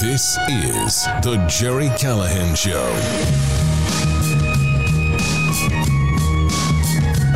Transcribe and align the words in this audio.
This 0.00 0.38
is 0.48 1.04
The 1.20 1.44
Gerry 1.46 1.90
Callahan 1.98 2.54
Show. 2.54 2.88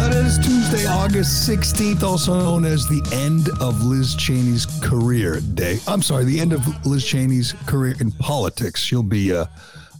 It 0.02 0.14
is 0.14 0.38
Tuesday, 0.38 0.86
August 0.86 1.46
16th, 1.46 2.02
also 2.02 2.38
known 2.38 2.64
as 2.64 2.86
the 2.88 3.06
end 3.12 3.50
of 3.60 3.84
Liz 3.84 4.16
Cheney's 4.16 4.64
career 4.80 5.40
day. 5.40 5.78
I'm 5.86 6.00
sorry, 6.00 6.24
the 6.24 6.40
end 6.40 6.54
of 6.54 6.86
Liz 6.86 7.04
Cheney's 7.04 7.52
career 7.66 7.96
in 8.00 8.10
politics. 8.12 8.80
She'll 8.80 9.02
be 9.02 9.36
uh, 9.36 9.44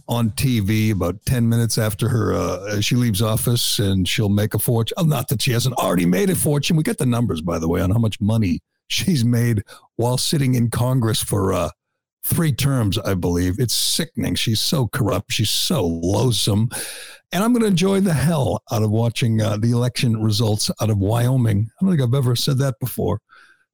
on 0.07 0.31
TV 0.31 0.91
about 0.91 1.23
10 1.27 1.47
minutes 1.47 1.77
after 1.77 2.09
her 2.09 2.33
uh, 2.33 2.81
she 2.81 2.95
leaves 2.95 3.21
office 3.21 3.77
and 3.77 4.07
she'll 4.07 4.27
make 4.27 4.55
a 4.55 4.59
fortune. 4.59 4.95
Oh, 4.97 5.03
not 5.03 5.27
that 5.27 5.43
she 5.43 5.51
hasn't 5.51 5.75
already 5.75 6.07
made 6.07 6.31
a 6.31 6.35
fortune. 6.35 6.77
We 6.77 6.81
get 6.83 6.97
the 6.97 7.05
numbers, 7.05 7.41
by 7.41 7.59
the 7.59 7.67
way, 7.67 7.81
on 7.81 7.91
how 7.91 7.99
much 7.99 8.19
money 8.19 8.61
she's 8.87 9.23
made 9.23 9.61
while 9.97 10.17
sitting 10.17 10.55
in 10.55 10.71
Congress 10.71 11.21
for 11.21 11.53
uh, 11.53 11.69
three 12.25 12.51
terms, 12.51 12.97
I 12.97 13.13
believe. 13.13 13.59
It's 13.59 13.73
sickening. 13.73 14.35
She's 14.35 14.59
so 14.59 14.87
corrupt. 14.87 15.31
She's 15.31 15.51
so 15.51 15.85
loathsome. 15.85 16.69
And 17.31 17.43
I'm 17.43 17.53
going 17.53 17.61
to 17.61 17.67
enjoy 17.67 18.01
the 18.01 18.13
hell 18.13 18.63
out 18.71 18.83
of 18.83 18.89
watching 18.89 19.41
uh, 19.41 19.57
the 19.57 19.71
election 19.71 20.21
results 20.21 20.71
out 20.81 20.89
of 20.89 20.97
Wyoming. 20.97 21.69
I 21.69 21.85
don't 21.85 21.91
think 21.91 22.01
I've 22.01 22.17
ever 22.17 22.35
said 22.35 22.57
that 22.59 22.75
before. 22.79 23.19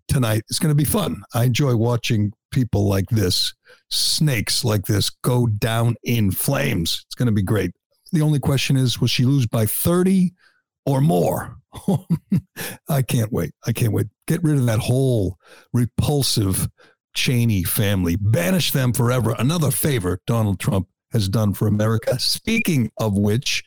Tonight, 0.07 0.43
it's 0.49 0.59
going 0.59 0.71
to 0.71 0.75
be 0.75 0.85
fun. 0.85 1.23
I 1.33 1.45
enjoy 1.45 1.75
watching 1.75 2.33
people 2.51 2.89
like 2.89 3.07
this, 3.09 3.53
snakes 3.89 4.65
like 4.65 4.85
this, 4.85 5.09
go 5.09 5.47
down 5.47 5.95
in 6.03 6.31
flames. 6.31 7.05
It's 7.05 7.15
going 7.15 7.27
to 7.27 7.31
be 7.31 7.43
great. 7.43 7.71
The 8.11 8.21
only 8.21 8.39
question 8.39 8.75
is 8.75 8.99
will 8.99 9.07
she 9.07 9.23
lose 9.23 9.47
by 9.47 9.65
30 9.65 10.33
or 10.85 10.99
more? 10.99 11.55
I 12.89 13.01
can't 13.01 13.31
wait. 13.31 13.51
I 13.65 13.71
can't 13.71 13.93
wait. 13.93 14.07
Get 14.27 14.43
rid 14.43 14.57
of 14.57 14.65
that 14.65 14.79
whole 14.79 15.37
repulsive 15.71 16.67
Cheney 17.13 17.63
family. 17.63 18.15
Banish 18.15 18.71
them 18.71 18.93
forever. 18.93 19.35
Another 19.37 19.71
favor 19.71 20.19
Donald 20.25 20.59
Trump 20.59 20.87
has 21.11 21.27
done 21.27 21.53
for 21.53 21.67
America. 21.67 22.19
Speaking 22.19 22.91
of 22.97 23.17
which, 23.17 23.63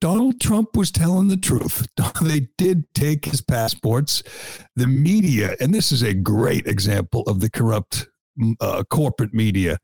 Donald 0.00 0.40
Trump 0.40 0.76
was 0.76 0.90
telling 0.90 1.28
the 1.28 1.36
truth. 1.36 1.86
They 2.22 2.48
did 2.58 2.84
take 2.94 3.26
his 3.26 3.40
passports. 3.40 4.22
The 4.74 4.86
media, 4.86 5.54
and 5.60 5.74
this 5.74 5.92
is 5.92 6.02
a 6.02 6.14
great 6.14 6.66
example 6.66 7.22
of 7.22 7.40
the 7.40 7.50
corrupt 7.50 8.08
uh, 8.60 8.84
corporate 8.84 9.34
media, 9.34 9.78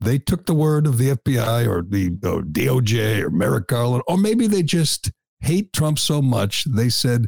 they 0.00 0.18
took 0.18 0.46
the 0.46 0.54
word 0.54 0.86
of 0.86 0.98
the 0.98 1.10
FBI 1.10 1.66
or 1.66 1.82
the 1.82 2.06
uh, 2.26 2.42
DOJ 2.42 3.22
or 3.22 3.30
Merrick 3.30 3.66
Garland, 3.66 4.04
or 4.06 4.16
maybe 4.16 4.46
they 4.46 4.62
just 4.62 5.10
hate 5.40 5.72
Trump 5.72 5.98
so 5.98 6.20
much 6.22 6.64
they 6.64 6.88
said 6.88 7.26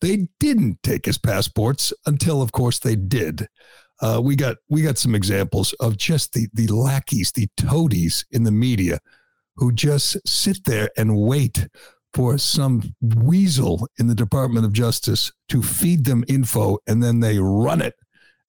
they 0.00 0.28
didn't 0.38 0.82
take 0.82 1.06
his 1.06 1.18
passports 1.18 1.92
until, 2.06 2.42
of 2.42 2.52
course, 2.52 2.78
they 2.78 2.96
did. 2.96 3.48
Uh, 4.02 4.20
we 4.22 4.34
got 4.34 4.56
we 4.68 4.82
got 4.82 4.98
some 4.98 5.14
examples 5.14 5.72
of 5.74 5.96
just 5.96 6.32
the 6.32 6.48
the 6.54 6.66
lackeys, 6.68 7.32
the 7.32 7.48
toadies 7.56 8.24
in 8.30 8.44
the 8.44 8.50
media, 8.50 8.98
who 9.56 9.72
just 9.72 10.16
sit 10.26 10.64
there 10.64 10.88
and 10.96 11.16
wait 11.16 11.68
for 12.12 12.38
some 12.38 12.82
weasel 13.00 13.86
in 13.98 14.06
the 14.06 14.14
Department 14.14 14.64
of 14.64 14.72
Justice 14.72 15.32
to 15.48 15.62
feed 15.62 16.04
them 16.04 16.24
info, 16.28 16.78
and 16.86 17.02
then 17.02 17.20
they 17.20 17.38
run 17.38 17.80
it 17.80 17.94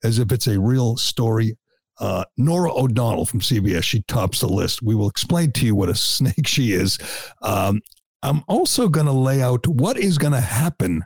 as 0.03 0.19
if 0.19 0.31
it's 0.31 0.47
a 0.47 0.59
real 0.59 0.97
story. 0.97 1.57
Uh, 1.99 2.23
Norah 2.37 2.73
O'Donnell 2.73 3.25
from 3.25 3.41
CBS, 3.41 3.83
she 3.83 4.01
tops 4.07 4.39
the 4.39 4.47
list. 4.47 4.81
We 4.81 4.95
will 4.95 5.09
explain 5.09 5.51
to 5.51 5.65
you 5.65 5.75
what 5.75 5.89
a 5.89 5.95
snake 5.95 6.47
she 6.47 6.71
is. 6.71 6.97
Um, 7.41 7.81
I'm 8.23 8.43
also 8.47 8.87
going 8.87 9.05
to 9.05 9.11
lay 9.11 9.41
out 9.41 9.67
what 9.67 9.97
is 9.97 10.17
going 10.17 10.33
to 10.33 10.41
happen 10.41 11.03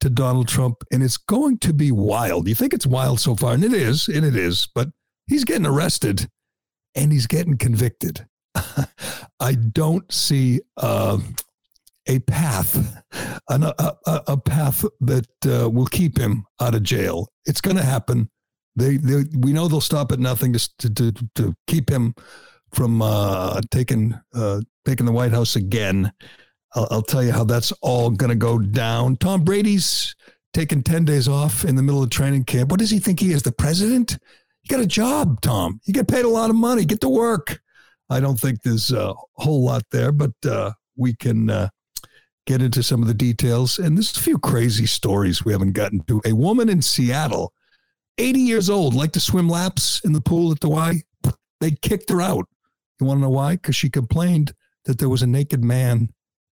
to 0.00 0.10
Donald 0.10 0.48
Trump, 0.48 0.82
and 0.90 1.02
it's 1.02 1.16
going 1.16 1.58
to 1.58 1.72
be 1.72 1.92
wild. 1.92 2.48
You 2.48 2.54
think 2.54 2.72
it's 2.72 2.86
wild 2.86 3.20
so 3.20 3.36
far, 3.36 3.54
and 3.54 3.64
it 3.64 3.72
is, 3.72 4.08
and 4.08 4.24
it 4.24 4.36
is, 4.36 4.68
but 4.74 4.88
he's 5.26 5.44
getting 5.44 5.66
arrested 5.66 6.28
and 6.94 7.12
he's 7.12 7.26
getting 7.26 7.56
convicted. 7.56 8.26
I 9.40 9.54
don't 9.54 10.10
see 10.12 10.60
uh, 10.76 11.18
a 12.06 12.18
path, 12.20 13.02
an, 13.48 13.62
a, 13.62 13.96
a, 14.06 14.36
path 14.36 14.84
that 15.00 15.28
uh, 15.46 15.70
will 15.70 15.86
keep 15.86 16.18
him 16.18 16.44
out 16.60 16.74
of 16.74 16.82
jail. 16.82 17.28
It's 17.46 17.60
going 17.60 17.76
to 17.76 17.84
happen. 17.84 18.28
They, 18.74 18.96
they, 18.96 19.24
we 19.38 19.52
know 19.52 19.68
they'll 19.68 19.80
stop 19.80 20.10
at 20.10 20.18
nothing 20.18 20.52
to, 20.52 20.94
to, 20.94 21.12
to 21.36 21.54
keep 21.66 21.88
him 21.88 22.14
from 22.72 23.02
uh, 23.02 23.60
taking 23.70 24.18
uh, 24.34 24.60
taking 24.84 25.06
the 25.06 25.12
White 25.12 25.32
House 25.32 25.56
again. 25.56 26.12
I'll, 26.74 26.88
I'll 26.90 27.02
tell 27.02 27.22
you 27.22 27.32
how 27.32 27.44
that's 27.44 27.72
all 27.82 28.10
going 28.10 28.30
to 28.30 28.36
go 28.36 28.58
down. 28.58 29.16
Tom 29.16 29.44
Brady's 29.44 30.14
taking 30.52 30.82
10 30.82 31.04
days 31.04 31.28
off 31.28 31.64
in 31.64 31.76
the 31.76 31.82
middle 31.82 32.02
of 32.02 32.10
training 32.10 32.44
camp. 32.44 32.70
What 32.70 32.80
does 32.80 32.90
he 32.90 32.98
think 32.98 33.20
he 33.20 33.32
is, 33.32 33.42
the 33.42 33.52
president? 33.52 34.18
You 34.62 34.76
got 34.76 34.84
a 34.84 34.86
job, 34.86 35.40
Tom. 35.40 35.80
You 35.84 35.92
get 35.92 36.08
paid 36.08 36.24
a 36.24 36.28
lot 36.28 36.50
of 36.50 36.56
money. 36.56 36.84
Get 36.84 37.00
to 37.02 37.08
work. 37.08 37.60
I 38.08 38.20
don't 38.20 38.38
think 38.38 38.62
there's 38.62 38.92
a 38.92 39.14
whole 39.34 39.64
lot 39.64 39.82
there, 39.92 40.12
but 40.12 40.32
uh, 40.44 40.72
we 40.96 41.14
can 41.14 41.48
uh, 41.48 41.68
get 42.46 42.60
into 42.60 42.82
some 42.82 43.02
of 43.02 43.08
the 43.08 43.14
details. 43.14 43.78
And 43.78 43.96
there's 43.96 44.16
a 44.16 44.20
few 44.20 44.38
crazy 44.38 44.86
stories 44.86 45.44
we 45.44 45.52
haven't 45.52 45.72
gotten 45.72 46.02
to. 46.04 46.20
A 46.24 46.32
woman 46.32 46.68
in 46.68 46.82
Seattle, 46.82 47.52
80 48.18 48.40
years 48.40 48.68
old, 48.68 48.94
liked 48.94 49.14
to 49.14 49.20
swim 49.20 49.48
laps 49.48 50.00
in 50.04 50.12
the 50.12 50.20
pool 50.20 50.50
at 50.50 50.60
the 50.60 50.68
Y. 50.68 51.02
They 51.60 51.70
kicked 51.70 52.10
her 52.10 52.20
out. 52.20 52.46
You 52.98 53.06
want 53.06 53.18
to 53.18 53.22
know 53.22 53.30
why? 53.30 53.52
Because 53.52 53.76
she 53.76 53.88
complained 53.88 54.54
that 54.84 54.98
there 54.98 55.08
was 55.08 55.22
a 55.22 55.26
naked 55.26 55.62
man 55.62 56.10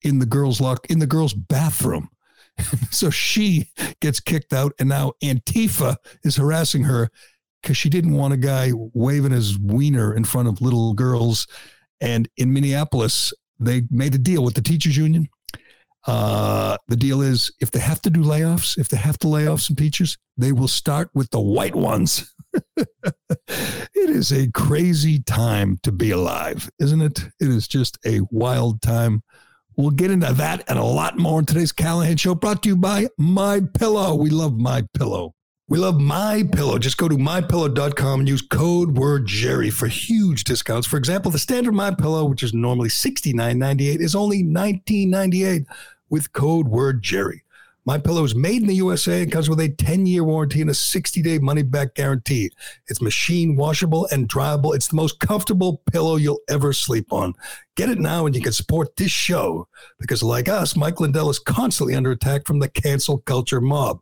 in 0.02 0.18
the 0.18 0.26
girls' 0.26 0.60
lock 0.60 0.86
in 0.88 0.98
the 0.98 1.06
girls' 1.06 1.34
bathroom. 1.34 2.08
so 2.90 3.10
she 3.10 3.68
gets 4.00 4.20
kicked 4.20 4.52
out, 4.52 4.72
and 4.78 4.88
now 4.88 5.12
Antifa 5.22 5.96
is 6.24 6.36
harassing 6.36 6.84
her 6.84 7.10
because 7.62 7.76
she 7.76 7.88
didn't 7.88 8.14
want 8.14 8.34
a 8.34 8.38
guy 8.38 8.72
waving 8.74 9.32
his 9.32 9.58
wiener 9.58 10.14
in 10.14 10.24
front 10.24 10.48
of 10.48 10.60
little 10.60 10.94
girls. 10.94 11.46
And 12.00 12.28
in 12.36 12.52
Minneapolis, 12.52 13.32
they 13.58 13.82
made 13.90 14.14
a 14.14 14.18
deal 14.18 14.42
with 14.42 14.54
the 14.54 14.62
teachers 14.62 14.96
union. 14.96 15.28
Uh, 16.06 16.78
the 16.88 16.96
deal 16.96 17.20
is 17.20 17.52
if 17.60 17.70
they 17.70 17.78
have 17.78 18.00
to 18.00 18.10
do 18.10 18.20
layoffs, 18.20 18.78
if 18.78 18.88
they 18.88 18.96
have 18.96 19.18
to 19.18 19.28
lay 19.28 19.46
off 19.46 19.60
some 19.60 19.76
teachers, 19.76 20.16
they 20.38 20.52
will 20.52 20.68
start 20.68 21.10
with 21.12 21.30
the 21.30 21.40
white 21.40 21.74
ones. 21.74 22.34
it 22.76 22.88
is 23.94 24.32
a 24.32 24.50
crazy 24.52 25.22
time 25.22 25.78
to 25.82 25.92
be 25.92 26.10
alive, 26.10 26.70
isn't 26.78 27.02
it? 27.02 27.20
It 27.38 27.48
is 27.48 27.68
just 27.68 27.98
a 28.06 28.20
wild 28.30 28.80
time 28.80 29.22
We'll 29.80 29.90
get 29.90 30.10
into 30.10 30.30
that 30.32 30.64
and 30.68 30.78
a 30.78 30.84
lot 30.84 31.18
more 31.18 31.38
in 31.38 31.46
today's 31.46 31.72
Callahan 31.72 32.18
Show, 32.18 32.34
brought 32.34 32.62
to 32.64 32.68
you 32.68 32.76
by 32.76 33.08
My 33.16 33.62
Pillow. 33.78 34.14
We 34.14 34.28
love 34.28 34.58
My 34.58 34.84
Pillow. 34.92 35.32
We 35.68 35.78
love 35.78 35.98
My 35.98 36.42
Pillow. 36.52 36.78
Just 36.78 36.98
go 36.98 37.08
to 37.08 37.16
mypillow.com 37.16 38.20
and 38.20 38.28
use 38.28 38.42
code 38.42 38.98
word 38.98 39.26
Gerry 39.26 39.70
for 39.70 39.86
huge 39.86 40.44
discounts. 40.44 40.86
For 40.86 40.98
example, 40.98 41.30
the 41.30 41.38
standard 41.38 41.72
My 41.72 41.94
Pillow, 41.94 42.26
which 42.26 42.42
is 42.42 42.52
normally 42.52 42.90
$69.98, 42.90 44.00
is 44.00 44.14
only 44.14 44.42
$19.98 44.42 45.64
with 46.10 46.32
code 46.32 46.68
word 46.68 47.02
Gerry. 47.02 47.42
My 47.86 47.96
Pillow 47.96 48.24
is 48.24 48.34
made 48.34 48.60
in 48.60 48.68
the 48.68 48.74
USA 48.74 49.22
and 49.22 49.32
comes 49.32 49.48
with 49.48 49.58
a 49.58 49.70
10-year 49.70 50.22
warranty 50.22 50.60
and 50.60 50.68
a 50.68 50.74
60-day 50.74 51.38
money-back 51.38 51.94
guarantee. 51.94 52.50
It's 52.88 53.00
machine 53.00 53.56
washable 53.56 54.06
and 54.12 54.28
dryable. 54.28 54.74
It's 54.74 54.88
the 54.88 54.96
most 54.96 55.18
comfortable 55.18 55.82
pillow 55.90 56.16
you'll 56.16 56.40
ever 56.48 56.74
sleep 56.74 57.10
on. 57.10 57.32
Get 57.76 57.88
it 57.88 57.98
now 57.98 58.26
and 58.26 58.36
you 58.36 58.42
can 58.42 58.52
support 58.52 58.96
this 58.96 59.10
show 59.10 59.66
because 59.98 60.22
like 60.22 60.48
us, 60.48 60.76
Mike 60.76 61.00
Lindell 61.00 61.30
is 61.30 61.38
constantly 61.38 61.94
under 61.94 62.10
attack 62.10 62.46
from 62.46 62.58
the 62.58 62.68
cancel 62.68 63.18
culture 63.18 63.62
mob. 63.62 64.00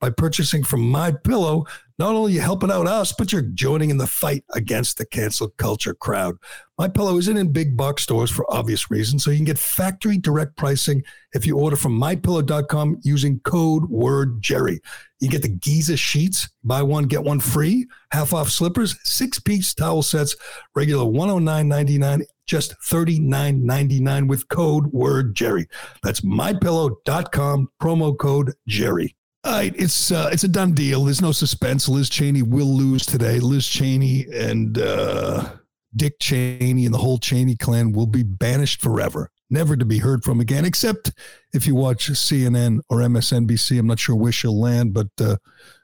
By 0.00 0.10
purchasing 0.10 0.64
from 0.64 0.80
My 0.80 1.12
Pillow, 1.12 1.66
not 1.98 2.14
only 2.14 2.32
you 2.32 2.40
helping 2.40 2.70
out 2.70 2.86
us, 2.86 3.12
but 3.12 3.30
you're 3.30 3.42
joining 3.42 3.90
in 3.90 3.98
the 3.98 4.06
fight 4.06 4.42
against 4.54 4.96
the 4.96 5.04
cancel 5.04 5.50
culture 5.58 5.92
crowd. 5.92 6.36
My 6.78 6.88
Pillow 6.88 7.18
isn't 7.18 7.36
in 7.36 7.52
big 7.52 7.76
box 7.76 8.02
stores 8.02 8.30
for 8.30 8.50
obvious 8.50 8.90
reasons, 8.90 9.22
so 9.22 9.30
you 9.30 9.36
can 9.36 9.44
get 9.44 9.58
factory 9.58 10.16
direct 10.16 10.56
pricing 10.56 11.02
if 11.34 11.44
you 11.44 11.58
order 11.58 11.76
from 11.76 12.00
mypillow.com 12.00 13.00
using 13.02 13.40
code 13.40 13.84
word 13.90 14.40
gerry 14.40 14.80
You 15.20 15.28
get 15.28 15.42
the 15.42 15.48
Giza 15.50 15.98
sheets, 15.98 16.48
buy 16.64 16.82
one 16.82 17.04
get 17.04 17.22
one 17.22 17.38
free, 17.38 17.86
half 18.10 18.32
off 18.32 18.48
slippers, 18.48 18.98
six 19.04 19.38
piece 19.38 19.74
towel 19.74 20.02
sets, 20.02 20.34
regular 20.74 21.04
109.99 21.04 22.22
just 22.46 22.74
$39.99 22.80 24.26
with 24.26 24.48
code 24.48 24.88
word 24.88 25.36
Gerry. 25.36 25.68
That's 26.02 26.22
mypillow.com, 26.22 27.68
promo 27.80 28.18
code 28.18 28.54
Gerry. 28.66 29.14
All 29.42 29.52
right, 29.52 29.74
it's 29.74 30.12
uh, 30.12 30.28
it's 30.30 30.44
a 30.44 30.48
done 30.48 30.72
deal. 30.72 31.04
There's 31.04 31.22
no 31.22 31.32
suspense. 31.32 31.88
Liz 31.88 32.10
Cheney 32.10 32.42
will 32.42 32.66
lose 32.66 33.06
today. 33.06 33.40
Liz 33.40 33.66
Cheney 33.66 34.26
and 34.34 34.76
uh, 34.76 35.52
Dick 35.96 36.18
Cheney 36.20 36.84
and 36.84 36.92
the 36.92 36.98
whole 36.98 37.16
Cheney 37.16 37.56
clan 37.56 37.92
will 37.92 38.06
be 38.06 38.22
banished 38.22 38.82
forever, 38.82 39.30
never 39.48 39.76
to 39.76 39.86
be 39.86 39.98
heard 39.98 40.24
from 40.24 40.40
again, 40.40 40.66
except 40.66 41.12
if 41.54 41.66
you 41.66 41.74
watch 41.74 42.10
CNN 42.10 42.80
or 42.90 42.98
MSNBC. 42.98 43.78
I'm 43.78 43.86
not 43.86 43.98
sure 43.98 44.14
where 44.14 44.30
she'll 44.30 44.60
land, 44.60 44.92
but 44.92 45.08
uh, 45.18 45.36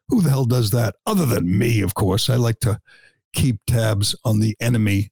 who 0.08 0.20
the 0.20 0.28
hell 0.28 0.44
does 0.44 0.70
that? 0.72 0.96
Other 1.06 1.24
than 1.24 1.58
me, 1.58 1.80
of 1.80 1.94
course. 1.94 2.28
I 2.28 2.36
like 2.36 2.60
to 2.60 2.78
keep 3.32 3.56
tabs 3.66 4.14
on 4.22 4.40
the 4.40 4.54
enemy. 4.60 5.10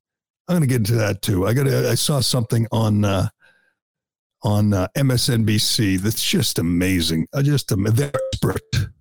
I'm 0.48 0.56
going 0.56 0.60
to 0.60 0.66
get 0.66 0.76
into 0.76 0.96
that 0.96 1.22
too. 1.22 1.46
I 1.46 1.54
got. 1.54 1.66
I 1.66 1.94
saw 1.94 2.20
something 2.20 2.66
on 2.70 3.06
uh, 3.06 3.28
on 4.44 4.74
uh, 4.74 4.86
MSNBC 4.96 5.98
that's 6.00 6.22
just 6.22 6.58
amazing. 6.58 7.26
I 7.34 7.42
just 7.42 7.72
um, 7.72 7.84
they're 7.84 8.12
expert. 8.14 8.60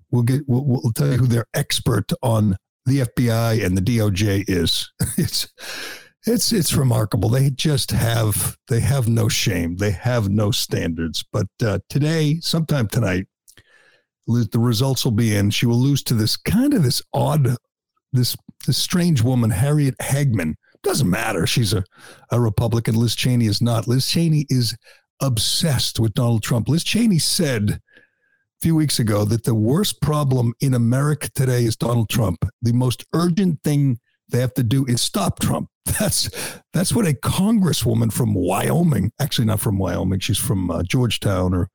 We'll 0.09 0.23
get. 0.23 0.41
We'll, 0.47 0.65
we'll 0.65 0.93
tell 0.93 1.11
you 1.11 1.17
who 1.17 1.27
their 1.27 1.45
expert 1.53 2.11
on 2.23 2.57
the 2.85 3.01
FBI 3.01 3.63
and 3.63 3.77
the 3.77 3.81
DOJ 3.81 4.45
is. 4.47 4.91
It's 5.17 5.47
it's 6.25 6.53
it's 6.53 6.73
remarkable. 6.73 7.27
They 7.27 7.49
just 7.49 7.91
have 7.91 8.55
they 8.69 8.79
have 8.79 9.09
no 9.09 9.27
shame. 9.27 9.75
They 9.75 9.91
have 9.91 10.29
no 10.29 10.51
standards. 10.51 11.23
But 11.31 11.47
uh, 11.61 11.79
today, 11.89 12.39
sometime 12.39 12.87
tonight, 12.87 13.27
the 14.27 14.59
results 14.59 15.03
will 15.03 15.11
be 15.11 15.35
in. 15.35 15.49
She 15.49 15.65
will 15.65 15.77
lose 15.77 16.01
to 16.03 16.13
this 16.13 16.37
kind 16.37 16.73
of 16.73 16.83
this 16.83 17.01
odd, 17.13 17.57
this 18.13 18.37
this 18.65 18.77
strange 18.77 19.21
woman, 19.21 19.49
Harriet 19.49 19.97
Hageman. 19.97 20.55
Doesn't 20.81 21.09
matter. 21.09 21.45
She's 21.45 21.73
a, 21.73 21.83
a 22.31 22.39
Republican. 22.39 22.95
Liz 22.95 23.15
Cheney 23.15 23.45
is 23.45 23.61
not. 23.61 23.87
Liz 23.87 24.07
Cheney 24.07 24.45
is 24.49 24.77
obsessed 25.23 25.99
with 25.99 26.13
Donald 26.13 26.43
Trump. 26.43 26.67
Liz 26.67 26.83
Cheney 26.83 27.17
said 27.17 27.69
a 27.71 27.79
few 28.61 28.75
weeks 28.75 28.99
ago 28.99 29.23
that 29.23 29.45
the 29.45 29.55
worst 29.55 30.01
problem 30.01 30.53
in 30.59 30.73
America 30.73 31.29
today 31.33 31.63
is 31.63 31.77
Donald 31.77 32.09
Trump. 32.09 32.45
The 32.61 32.73
most 32.73 33.05
urgent 33.13 33.63
thing 33.63 33.99
they 34.29 34.39
have 34.39 34.53
to 34.55 34.63
do 34.63 34.85
is 34.85 35.01
stop 35.01 35.39
Trump. 35.39 35.69
That's 35.99 36.29
that's 36.71 36.93
what 36.93 37.05
a 37.05 37.13
congresswoman 37.13 38.11
from 38.11 38.33
Wyoming, 38.33 39.11
actually 39.19 39.45
not 39.45 39.59
from 39.59 39.77
Wyoming, 39.77 40.19
she's 40.19 40.37
from 40.37 40.71
uh, 40.71 40.81
Georgetown 40.81 41.53
or 41.53 41.69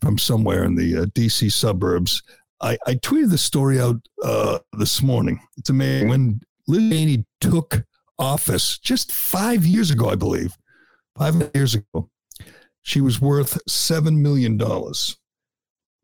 from 0.00 0.16
somewhere 0.16 0.62
in 0.62 0.76
the 0.76 0.98
uh, 0.98 1.06
D.C. 1.12 1.50
suburbs. 1.50 2.22
I, 2.60 2.78
I 2.86 2.94
tweeted 2.94 3.30
the 3.30 3.38
story 3.38 3.80
out 3.80 3.96
uh, 4.22 4.60
this 4.78 5.02
morning. 5.02 5.40
It's 5.56 5.70
amazing 5.70 6.08
when 6.08 6.40
Liz 6.68 6.88
Cheney 6.90 7.26
took 7.40 7.82
office 8.16 8.78
just 8.78 9.10
five 9.10 9.66
years 9.66 9.90
ago, 9.90 10.08
I 10.08 10.14
believe, 10.14 10.56
five 11.18 11.50
years 11.52 11.74
ago. 11.74 12.08
She 12.82 13.00
was 13.00 13.20
worth 13.20 13.58
seven 13.68 14.22
million 14.22 14.56
dollars. 14.56 15.16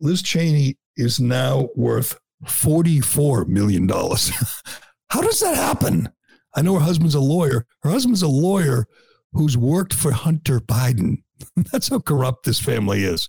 Liz 0.00 0.22
Cheney 0.22 0.78
is 0.96 1.18
now 1.18 1.68
worth 1.74 2.18
$44 2.44 3.46
million. 3.48 3.88
How 5.10 5.20
does 5.20 5.40
that 5.40 5.56
happen? 5.56 6.10
I 6.54 6.62
know 6.62 6.74
her 6.74 6.80
husband's 6.80 7.14
a 7.14 7.20
lawyer. 7.20 7.66
Her 7.82 7.90
husband's 7.90 8.22
a 8.22 8.28
lawyer 8.28 8.86
who's 9.32 9.56
worked 9.56 9.94
for 9.94 10.12
Hunter 10.12 10.60
Biden. 10.60 11.22
That's 11.72 11.88
how 11.88 12.00
corrupt 12.00 12.44
this 12.44 12.60
family 12.60 13.04
is. 13.04 13.28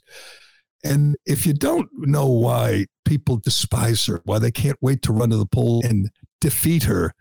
And 0.84 1.18
if 1.26 1.46
you 1.46 1.54
don't 1.54 1.90
know 1.94 2.28
why 2.28 2.86
people 3.04 3.38
despise 3.38 4.06
her, 4.06 4.22
why 4.24 4.40
they 4.40 4.52
can't 4.52 4.78
wait 4.82 5.02
to 5.04 5.14
run 5.14 5.30
to 5.32 5.38
the 5.38 5.46
poll 5.46 5.82
and 5.84 6.10
defeat 6.40 6.84
her, 6.84 7.14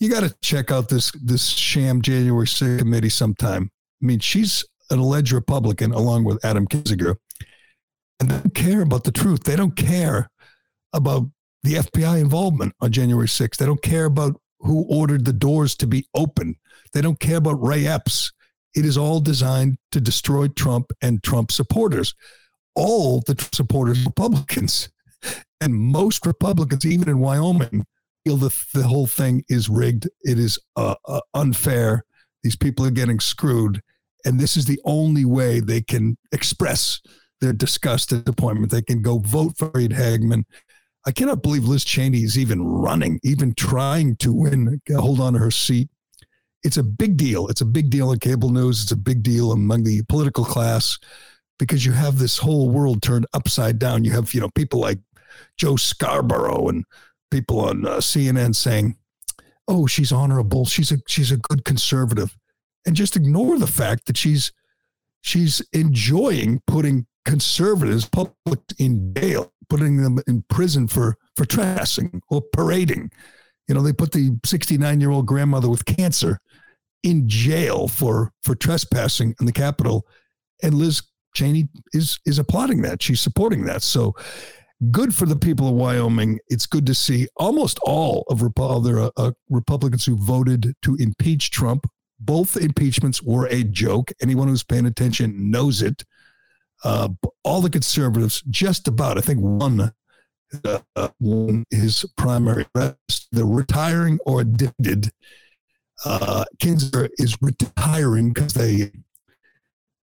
you 0.00 0.08
got 0.08 0.20
to 0.20 0.34
check 0.42 0.70
out 0.70 0.88
this 0.88 1.10
this 1.22 1.48
sham 1.48 2.00
January 2.02 2.46
6th 2.46 2.78
committee 2.78 3.08
sometime. 3.08 3.70
I 4.02 4.06
mean, 4.06 4.20
she's 4.20 4.64
an 4.90 4.98
alleged 4.98 5.32
Republican 5.32 5.92
along 5.92 6.24
with 6.24 6.44
Adam 6.44 6.66
Kinzinger 6.66 7.16
and 8.20 8.28
they 8.28 8.36
don't 8.36 8.54
care 8.54 8.82
about 8.82 9.04
the 9.04 9.12
truth. 9.12 9.44
They 9.44 9.56
don't 9.56 9.76
care 9.76 10.30
about 10.92 11.28
the 11.62 11.74
FBI 11.74 12.20
involvement 12.20 12.74
on 12.80 12.92
January 12.92 13.26
6th. 13.26 13.56
They 13.56 13.66
don't 13.66 13.82
care 13.82 14.06
about 14.06 14.40
who 14.60 14.84
ordered 14.88 15.24
the 15.24 15.32
doors 15.32 15.76
to 15.76 15.86
be 15.86 16.06
open. 16.14 16.56
They 16.92 17.00
don't 17.00 17.20
care 17.20 17.36
about 17.36 17.62
Ray 17.62 17.86
Epps. 17.86 18.32
It 18.74 18.84
is 18.84 18.98
all 18.98 19.20
designed 19.20 19.78
to 19.92 20.00
destroy 20.00 20.48
Trump 20.48 20.90
and 21.00 21.22
Trump 21.22 21.52
supporters. 21.52 22.14
All 22.74 23.22
the 23.26 23.34
Trump 23.34 23.54
supporters, 23.54 24.04
Republicans, 24.04 24.88
and 25.60 25.74
most 25.74 26.26
Republicans, 26.26 26.86
even 26.86 27.08
in 27.08 27.18
Wyoming, 27.18 27.86
feel 28.24 28.36
that 28.38 28.54
the 28.74 28.84
whole 28.84 29.06
thing 29.06 29.44
is 29.48 29.68
rigged. 29.68 30.08
It 30.22 30.38
is 30.38 30.58
uh, 30.76 30.96
uh, 31.06 31.20
unfair. 31.34 32.04
These 32.42 32.56
people 32.56 32.84
are 32.86 32.90
getting 32.90 33.20
screwed. 33.20 33.82
And 34.24 34.38
this 34.38 34.56
is 34.56 34.64
the 34.64 34.80
only 34.84 35.24
way 35.24 35.60
they 35.60 35.80
can 35.80 36.16
express 36.32 37.00
their 37.40 37.52
disgust 37.52 38.12
at 38.12 38.28
appointment. 38.28 38.72
They 38.72 38.82
can 38.82 39.02
go 39.02 39.18
vote 39.18 39.56
for 39.56 39.70
Harriet 39.72 39.92
Hageman. 39.92 40.44
I 41.06 41.12
cannot 41.12 41.42
believe 41.42 41.64
Liz 41.64 41.84
Cheney 41.84 42.24
is 42.24 42.36
even 42.36 42.62
running, 42.62 43.20
even 43.22 43.54
trying 43.54 44.16
to 44.16 44.32
win, 44.32 44.80
hold 44.90 45.20
on 45.20 45.34
to 45.34 45.38
her 45.38 45.50
seat. 45.50 45.88
It's 46.64 46.76
a 46.76 46.82
big 46.82 47.16
deal. 47.16 47.46
It's 47.48 47.60
a 47.60 47.66
big 47.66 47.88
deal 47.88 48.12
in 48.12 48.18
cable 48.18 48.50
news. 48.50 48.82
It's 48.82 48.92
a 48.92 48.96
big 48.96 49.22
deal 49.22 49.52
among 49.52 49.84
the 49.84 50.02
political 50.08 50.44
class 50.44 50.98
because 51.58 51.86
you 51.86 51.92
have 51.92 52.18
this 52.18 52.38
whole 52.38 52.68
world 52.70 53.02
turned 53.02 53.26
upside 53.32 53.78
down. 53.78 54.04
You 54.04 54.12
have, 54.12 54.34
you 54.34 54.40
know, 54.40 54.50
people 54.50 54.80
like 54.80 54.98
Joe 55.56 55.76
Scarborough 55.76 56.68
and 56.68 56.84
people 57.30 57.60
on 57.60 57.86
uh, 57.86 57.98
CNN 57.98 58.54
saying, 58.54 58.96
"Oh, 59.66 59.86
she's 59.86 60.12
honorable. 60.12 60.66
She's 60.66 60.92
a 60.92 60.98
she's 61.06 61.30
a 61.30 61.36
good 61.36 61.64
conservative," 61.64 62.36
and 62.86 62.96
just 62.96 63.16
ignore 63.16 63.58
the 63.58 63.66
fact 63.66 64.06
that 64.06 64.16
she's 64.16 64.52
she's 65.20 65.60
enjoying 65.72 66.60
putting 66.66 67.06
conservatives 67.24 68.08
public 68.08 68.60
in 68.78 69.12
jail, 69.14 69.52
putting 69.68 70.02
them 70.02 70.18
in 70.26 70.44
prison 70.48 70.88
for 70.88 71.16
for 71.36 71.44
trespassing 71.44 72.22
or 72.30 72.42
parading. 72.52 73.10
You 73.66 73.74
know, 73.74 73.82
they 73.82 73.92
put 73.92 74.12
the 74.12 74.38
69 74.44 75.00
year 75.00 75.10
old 75.10 75.26
grandmother 75.26 75.68
with 75.68 75.84
cancer 75.84 76.40
in 77.02 77.28
jail 77.28 77.88
for 77.88 78.32
for 78.42 78.54
trespassing 78.54 79.34
in 79.40 79.46
the 79.46 79.52
Capitol, 79.52 80.06
and 80.62 80.74
Liz 80.74 81.02
Cheney 81.34 81.68
is 81.92 82.18
is 82.24 82.38
applauding 82.38 82.82
that. 82.82 83.02
She's 83.02 83.20
supporting 83.20 83.64
that. 83.64 83.82
So 83.82 84.14
good 84.90 85.14
for 85.14 85.26
the 85.26 85.36
people 85.36 85.68
of 85.68 85.74
Wyoming. 85.74 86.38
It's 86.48 86.66
good 86.66 86.86
to 86.86 86.94
see 86.94 87.28
almost 87.36 87.78
all 87.82 88.24
of 88.28 88.42
other 88.58 89.00
uh, 89.00 89.10
uh, 89.16 89.32
Republicans 89.50 90.04
who 90.04 90.16
voted 90.16 90.74
to 90.82 90.96
impeach 90.96 91.50
Trump. 91.50 91.86
Both 92.20 92.56
impeachments 92.56 93.22
were 93.22 93.46
a 93.46 93.62
joke. 93.62 94.12
Anyone 94.20 94.48
who's 94.48 94.64
paying 94.64 94.86
attention 94.86 95.50
knows 95.50 95.82
it. 95.82 96.04
Uh, 96.84 97.08
all 97.44 97.60
the 97.60 97.70
conservatives, 97.70 98.42
just 98.50 98.88
about, 98.88 99.18
I 99.18 99.20
think 99.20 99.40
one, 99.40 99.92
uh, 100.64 101.08
his 101.70 102.04
primary 102.16 102.66
rest. 102.74 103.28
They're 103.32 103.44
retiring 103.44 104.18
or 104.24 104.40
addicted. 104.40 105.10
Uh, 106.04 106.44
Kinzinger 106.58 107.08
is 107.18 107.36
retiring 107.40 108.32
because 108.32 108.54
they 108.54 108.92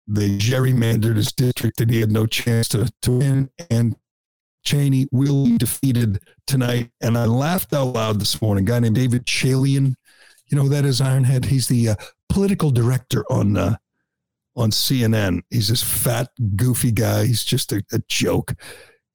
they 0.08 0.38
gerrymandered 0.38 1.16
his 1.16 1.32
district 1.32 1.82
and 1.82 1.90
he 1.90 2.00
had 2.00 2.12
no 2.12 2.28
chance 2.28 2.68
to, 2.70 2.92
to 3.02 3.12
win. 3.12 3.50
And 3.72 3.96
Cheney 4.64 5.08
will 5.12 5.46
be 5.46 5.58
defeated 5.58 6.22
tonight. 6.46 6.92
And 7.02 7.18
I 7.18 7.26
laughed 7.26 7.74
out 7.74 7.94
loud 7.94 8.20
this 8.20 8.40
morning. 8.42 8.66
A 8.66 8.68
guy 8.68 8.80
named 8.80 8.96
David 8.96 9.26
Chalian, 9.26 9.96
you 10.48 10.58
know 10.58 10.64
who 10.64 10.70
that 10.70 10.86
is, 10.86 11.02
Ironhead? 11.02 11.46
He's 11.46 11.68
the 11.68 11.90
uh, 11.90 11.96
political 12.30 12.72
director 12.72 13.26
on 13.32 13.58
uh, 13.58 13.76
on 14.56 14.72
CNN. 14.72 15.42
He's 15.50 15.70
this 15.70 15.84
fat, 15.84 16.30
goofy 16.56 16.92
guy. 16.92 17.26
He's 17.26 17.44
just 17.44 17.72
a, 17.72 17.84
a 17.92 18.00
joke. 18.08 18.54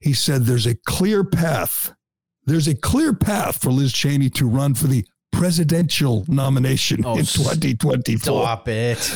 He 0.01 0.13
said 0.13 0.45
there's 0.45 0.67
a 0.67 0.75
clear 0.87 1.25
path. 1.25 1.93
There's 2.47 2.69
a 2.69 2.75
clear 2.75 3.13
path 3.13 3.61
for 3.61 3.71
Liz 3.71 3.93
Cheney 3.93 4.31
to 4.31 4.49
run 4.49 4.75
for 4.75 4.87
the 4.87 5.05
presidential 5.33 6.25
nomination 6.29 7.05
oh, 7.05 7.17
in 7.17 7.25
2024. 7.25 8.19
Stop 8.19 8.69
it. 8.69 9.15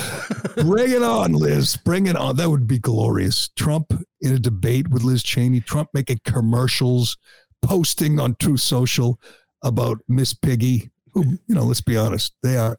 Bring 0.56 0.92
it 0.92 1.02
on, 1.02 1.33
Liz. 1.33 1.76
Bring 1.76 2.06
it 2.06 2.16
on. 2.16 2.37
That 2.37 2.50
would 2.50 2.66
be 2.66 2.78
glorious. 2.78 3.49
Trump 3.49 3.92
in 4.21 4.33
a 4.33 4.38
debate 4.38 4.88
with 4.88 5.02
Liz 5.02 5.23
Cheney, 5.23 5.61
Trump 5.61 5.88
making 5.92 6.21
commercials, 6.25 7.16
posting 7.62 8.21
on 8.21 8.37
Truth 8.37 8.61
Social 8.61 9.18
about 9.62 9.99
Miss 10.09 10.35
Piggy, 10.35 10.90
who, 11.14 11.38
you 11.47 11.54
know, 11.54 11.64
let's 11.64 11.80
be 11.80 11.97
honest, 11.97 12.35
they 12.42 12.56
are 12.56 12.78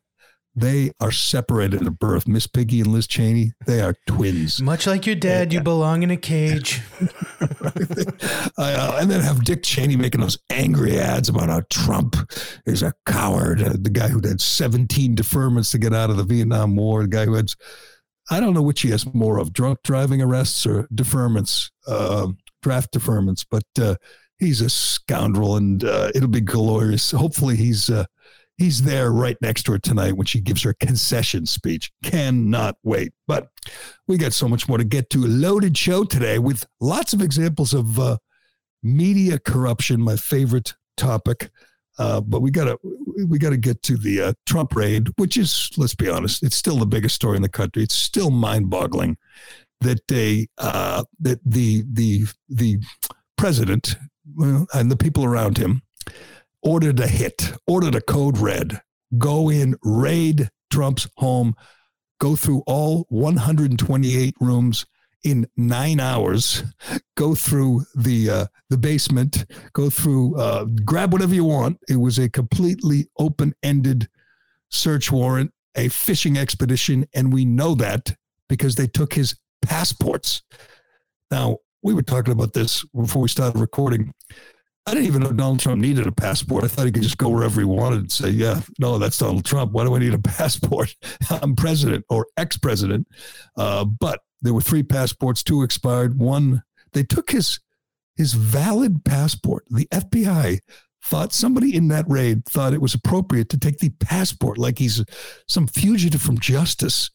they 0.56 0.92
are 1.02 1.12
separated 1.12 1.86
at 1.86 2.00
birth. 2.00 2.28
Miss 2.28 2.48
Piggy 2.48 2.80
and 2.80 2.94
Liz 2.94 3.08
Cheney, 3.08 3.52
they 3.66 3.82
are 3.82 3.96
twins. 4.08 4.62
Much 4.62 4.88
like 4.88 5.06
your 5.06 5.16
dad, 5.16 5.52
you 5.52 5.60
belong 5.60 6.02
in 6.02 6.12
a 6.12 6.18
cage. 6.18 6.82
uh, 8.58 8.98
and 9.02 9.12
then 9.12 9.20
have 9.20 9.44
Dick 9.44 9.64
Cheney 9.64 9.98
making 9.98 10.22
those 10.22 10.38
angry 10.50 10.98
ads 10.98 11.28
about 11.28 11.50
how 11.50 11.62
Trump 11.70 12.16
is 12.66 12.82
a 12.84 12.94
coward. 13.06 13.62
Uh, 13.62 13.74
the 13.78 13.90
guy 13.90 14.08
who 14.08 14.22
had 14.26 14.40
17 14.40 15.16
deferments 15.16 15.72
to 15.72 15.78
get 15.78 15.94
out 15.94 16.10
of 16.10 16.16
the 16.16 16.24
Vietnam 16.24 16.78
War. 16.78 17.02
The 17.02 17.10
guy 17.10 17.26
who 17.26 17.34
had, 17.34 17.50
I 18.32 18.40
don't 18.40 18.54
know 18.54 18.62
which 18.62 18.82
he 18.82 18.92
has 18.92 19.14
more 19.14 19.40
of, 19.40 19.52
drunk 19.52 19.80
driving 19.84 20.22
arrests 20.22 20.66
or 20.66 20.88
deferments, 20.94 21.70
uh, 21.86 22.28
draft 22.62 22.94
deferments. 22.94 23.46
But 23.50 23.66
uh, 23.78 23.96
he's 24.40 24.62
a 24.62 24.70
scoundrel 24.70 25.58
and 25.58 25.84
uh, 25.84 26.12
it'll 26.16 26.30
be 26.30 26.40
glorious. 26.40 27.12
Hopefully 27.12 27.58
he's 27.58 27.90
uh, 27.90 28.06
He's 28.58 28.84
there 28.84 29.12
right 29.12 29.38
next 29.42 29.64
to 29.64 29.74
her 29.74 29.80
tonight 29.80 30.14
when 30.14 30.26
she 30.26 30.40
gives 30.40 30.64
her 30.64 30.74
concession 30.74 31.46
speech. 31.46 31.92
Cannot 32.04 32.78
wait. 32.84 33.12
But 33.28 33.50
we 34.08 34.18
got 34.18 34.34
so 34.34 34.48
much 34.48 34.70
more 34.70 34.78
to 34.78 34.84
get 34.86 35.10
to. 35.10 35.26
A 35.26 35.28
loaded 35.28 35.78
show 35.78 36.06
today 36.06 36.40
with 36.40 36.66
lots 36.80 37.12
of 37.12 37.22
examples 37.22 37.74
of 37.74 38.00
uh, 38.00 38.18
media 38.82 39.40
corruption, 39.40 40.02
my 40.02 40.16
favorite 40.16 40.74
topic. 40.96 41.50
Uh, 41.98 42.22
but 42.22 42.42
we 42.42 42.52
gotta 42.52 42.78
we 43.28 43.38
gotta 43.40 43.58
get 43.58 43.82
to 43.82 43.98
the 43.98 44.22
uh, 44.22 44.34
Trump 44.46 44.76
raid, 44.76 45.08
which 45.18 45.38
is 45.38 45.70
let's 45.78 45.96
be 45.96 46.10
honest, 46.10 46.44
it's 46.44 46.56
still 46.56 46.78
the 46.78 46.86
biggest 46.86 47.16
story 47.16 47.36
in 47.36 47.42
the 47.42 47.50
country. 47.50 47.84
It's 47.84 47.96
still 47.96 48.30
mind 48.30 48.70
boggling 48.70 49.18
that 49.82 50.08
they 50.08 50.48
uh, 50.58 51.04
that 51.20 51.40
the 51.46 51.84
the 51.92 52.26
the 52.50 52.80
president 53.38 53.96
well, 54.36 54.68
and 54.74 54.92
the 54.92 54.98
people 54.98 55.24
around 55.24 55.58
him 55.58 55.82
ordered 56.66 57.00
a 57.00 57.08
hit, 57.08 57.54
ordered 57.68 57.96
a 57.96 58.02
code 58.02 58.38
red, 58.38 58.82
go 59.18 59.50
in, 59.50 59.76
raid 59.84 60.50
Trump's 60.72 61.08
home, 61.18 61.56
go 62.20 62.36
through 62.36 62.64
all 62.66 63.06
128 63.10 64.36
rooms 64.42 64.86
in 65.24 65.48
nine 65.56 66.00
hours, 66.00 66.64
go 67.16 67.34
through 67.34 67.84
the 67.96 68.30
uh, 68.30 68.46
the 68.70 68.78
basement, 68.78 69.46
go 69.74 69.90
through, 69.90 70.38
uh, 70.38 70.66
grab 70.84 71.14
whatever 71.14 71.34
you 71.34 71.46
want. 71.46 71.80
It 71.88 71.96
was 71.96 72.20
a 72.20 72.30
completely 72.30 73.08
open 73.18 73.54
ended 73.64 74.08
search 74.70 75.12
warrant, 75.12 75.52
a 75.76 75.88
fishing 75.90 76.38
expedition, 76.38 77.06
and 77.14 77.34
we 77.34 77.46
know 77.46 77.76
that 77.76 78.16
because 78.50 78.76
they 78.76 78.88
took 78.88 79.14
his 79.14 79.36
passports. 79.62 80.44
Now 81.32 81.58
we 81.82 81.94
were 81.94 82.04
talking 82.04 82.34
about 82.34 82.54
this 82.54 82.86
before 82.96 83.24
we 83.24 83.28
started 83.28 83.60
recording. 83.60 84.14
I 84.88 84.94
didn't 84.94 85.08
even 85.08 85.24
know 85.24 85.32
Donald 85.32 85.60
Trump 85.60 85.82
needed 85.82 86.06
a 86.06 86.12
passport. 86.12 86.64
I 86.64 86.68
thought 86.68 86.86
he 86.86 86.92
could 86.92 87.02
just 87.02 87.18
go 87.18 87.30
wherever 87.30 87.60
he 87.60 87.66
wanted 87.66 88.00
and 88.02 88.12
say, 88.12 88.30
yeah, 88.30 88.62
no, 88.78 89.00
that's 89.00 89.18
Donald 89.18 89.44
Trump. 89.44 89.72
Why 89.72 89.84
do 89.84 89.96
I 89.96 90.00
need 90.00 90.14
a 90.14 90.20
passport? 90.38 90.96
I'm 91.30 91.56
president 91.56 92.06
or 92.10 92.28
ex 92.38 92.58
president. 92.58 93.08
Uh, 93.58 93.86
but 93.86 94.20
there 94.42 94.54
were 94.54 94.62
three 94.62 94.84
passports, 94.84 95.42
two 95.42 95.64
expired. 95.64 96.20
One, 96.20 96.62
they 96.94 97.04
took 97.04 97.32
his 97.32 97.60
his 98.16 98.34
valid 98.34 99.04
passport. 99.04 99.66
The 99.70 99.88
FBI 99.88 100.60
thought 101.04 101.34
somebody 101.34 101.76
in 101.76 101.88
that 101.90 102.06
raid 102.08 102.46
thought 102.46 102.74
it 102.74 102.82
was 102.82 102.94
appropriate 102.94 103.50
to 103.50 103.60
take 103.60 103.80
the 103.80 103.90
passport 103.90 104.58
like 104.58 104.80
he's 104.80 105.04
some 105.48 105.68
fugitive 105.68 106.22
from 106.22 106.40
justice. 106.40 107.10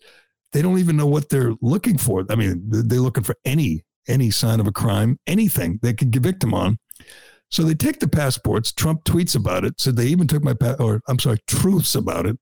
They 0.52 0.60
don't 0.60 0.78
even 0.78 0.96
know 0.96 1.06
what 1.06 1.28
they're 1.28 1.54
looking 1.62 1.98
for. 1.98 2.26
I 2.28 2.34
mean, 2.34 2.62
they're 2.68 3.00
looking 3.00 3.24
for 3.24 3.36
any 3.44 3.84
any 4.08 4.30
sign 4.30 4.58
of 4.58 4.66
a 4.66 4.72
crime, 4.72 5.18
anything 5.26 5.78
they 5.82 5.92
could 5.92 6.12
convict 6.12 6.42
him 6.42 6.52
on. 6.52 6.78
So 7.50 7.64
they 7.64 7.74
take 7.74 7.98
the 7.98 8.08
passports. 8.08 8.72
Trump 8.72 9.04
tweets 9.04 9.34
about 9.34 9.64
it. 9.64 9.80
Said 9.80 9.96
they 9.96 10.06
even 10.06 10.26
took 10.26 10.44
my 10.44 10.54
pa- 10.54 10.76
or 10.78 11.00
I'm 11.08 11.18
sorry, 11.18 11.38
truths 11.46 11.94
about 11.94 12.26
it. 12.26 12.38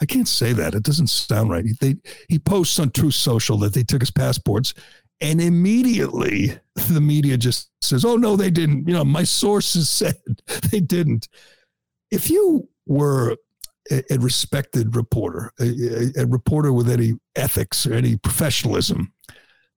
I 0.00 0.04
can't 0.04 0.28
say 0.28 0.52
that. 0.52 0.74
It 0.74 0.82
doesn't 0.82 1.08
sound 1.08 1.50
right. 1.50 1.64
They 1.80 1.96
he 2.28 2.38
posts 2.38 2.78
on 2.78 2.90
Truth 2.90 3.14
Social 3.14 3.56
that 3.58 3.72
they 3.72 3.84
took 3.84 4.02
his 4.02 4.10
passports, 4.10 4.74
and 5.20 5.40
immediately 5.40 6.58
the 6.88 7.00
media 7.00 7.36
just 7.36 7.70
says, 7.80 8.04
"Oh 8.04 8.16
no, 8.16 8.34
they 8.34 8.50
didn't." 8.50 8.88
You 8.88 8.94
know, 8.94 9.04
my 9.04 9.22
sources 9.22 9.88
said 9.88 10.16
they 10.70 10.80
didn't. 10.80 11.28
If 12.10 12.30
you 12.30 12.68
were 12.86 13.36
a, 13.92 14.02
a 14.10 14.18
respected 14.18 14.96
reporter, 14.96 15.52
a, 15.60 16.10
a 16.16 16.26
reporter 16.26 16.72
with 16.72 16.90
any 16.90 17.12
ethics 17.36 17.86
or 17.86 17.94
any 17.94 18.16
professionalism, 18.16 19.12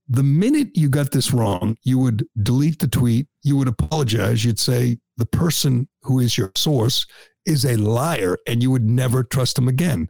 the 0.07 0.23
minute 0.23 0.69
you 0.75 0.89
got 0.89 1.11
this 1.11 1.31
wrong, 1.33 1.77
you 1.83 1.99
would 1.99 2.27
delete 2.41 2.79
the 2.79 2.87
tweet, 2.87 3.27
you 3.45 3.55
would 3.55 3.67
apologize, 3.67 4.43
you'd 4.43 4.59
say 4.59 4.97
the 5.17 5.25
person 5.27 5.87
who 6.01 6.19
is 6.19 6.35
your 6.35 6.51
source 6.55 7.05
is 7.45 7.63
a 7.63 7.77
liar 7.77 8.39
and 8.47 8.63
you 8.63 8.71
would 8.71 8.83
never 8.83 9.23
trust 9.23 9.55
them 9.55 9.67
again. 9.67 10.09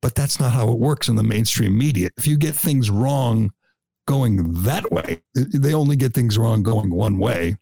But 0.00 0.14
that's 0.14 0.38
not 0.38 0.52
how 0.52 0.70
it 0.70 0.78
works 0.78 1.08
in 1.08 1.16
the 1.16 1.24
mainstream 1.24 1.76
media. 1.76 2.10
If 2.16 2.28
you 2.28 2.38
get 2.38 2.54
things 2.54 2.88
wrong 2.88 3.50
going 4.06 4.62
that 4.62 4.90
way, 4.92 5.20
they 5.34 5.74
only 5.74 5.96
get 5.96 6.14
things 6.14 6.38
wrong 6.38 6.62
going 6.62 6.90
one 6.90 7.18
way. 7.18 7.56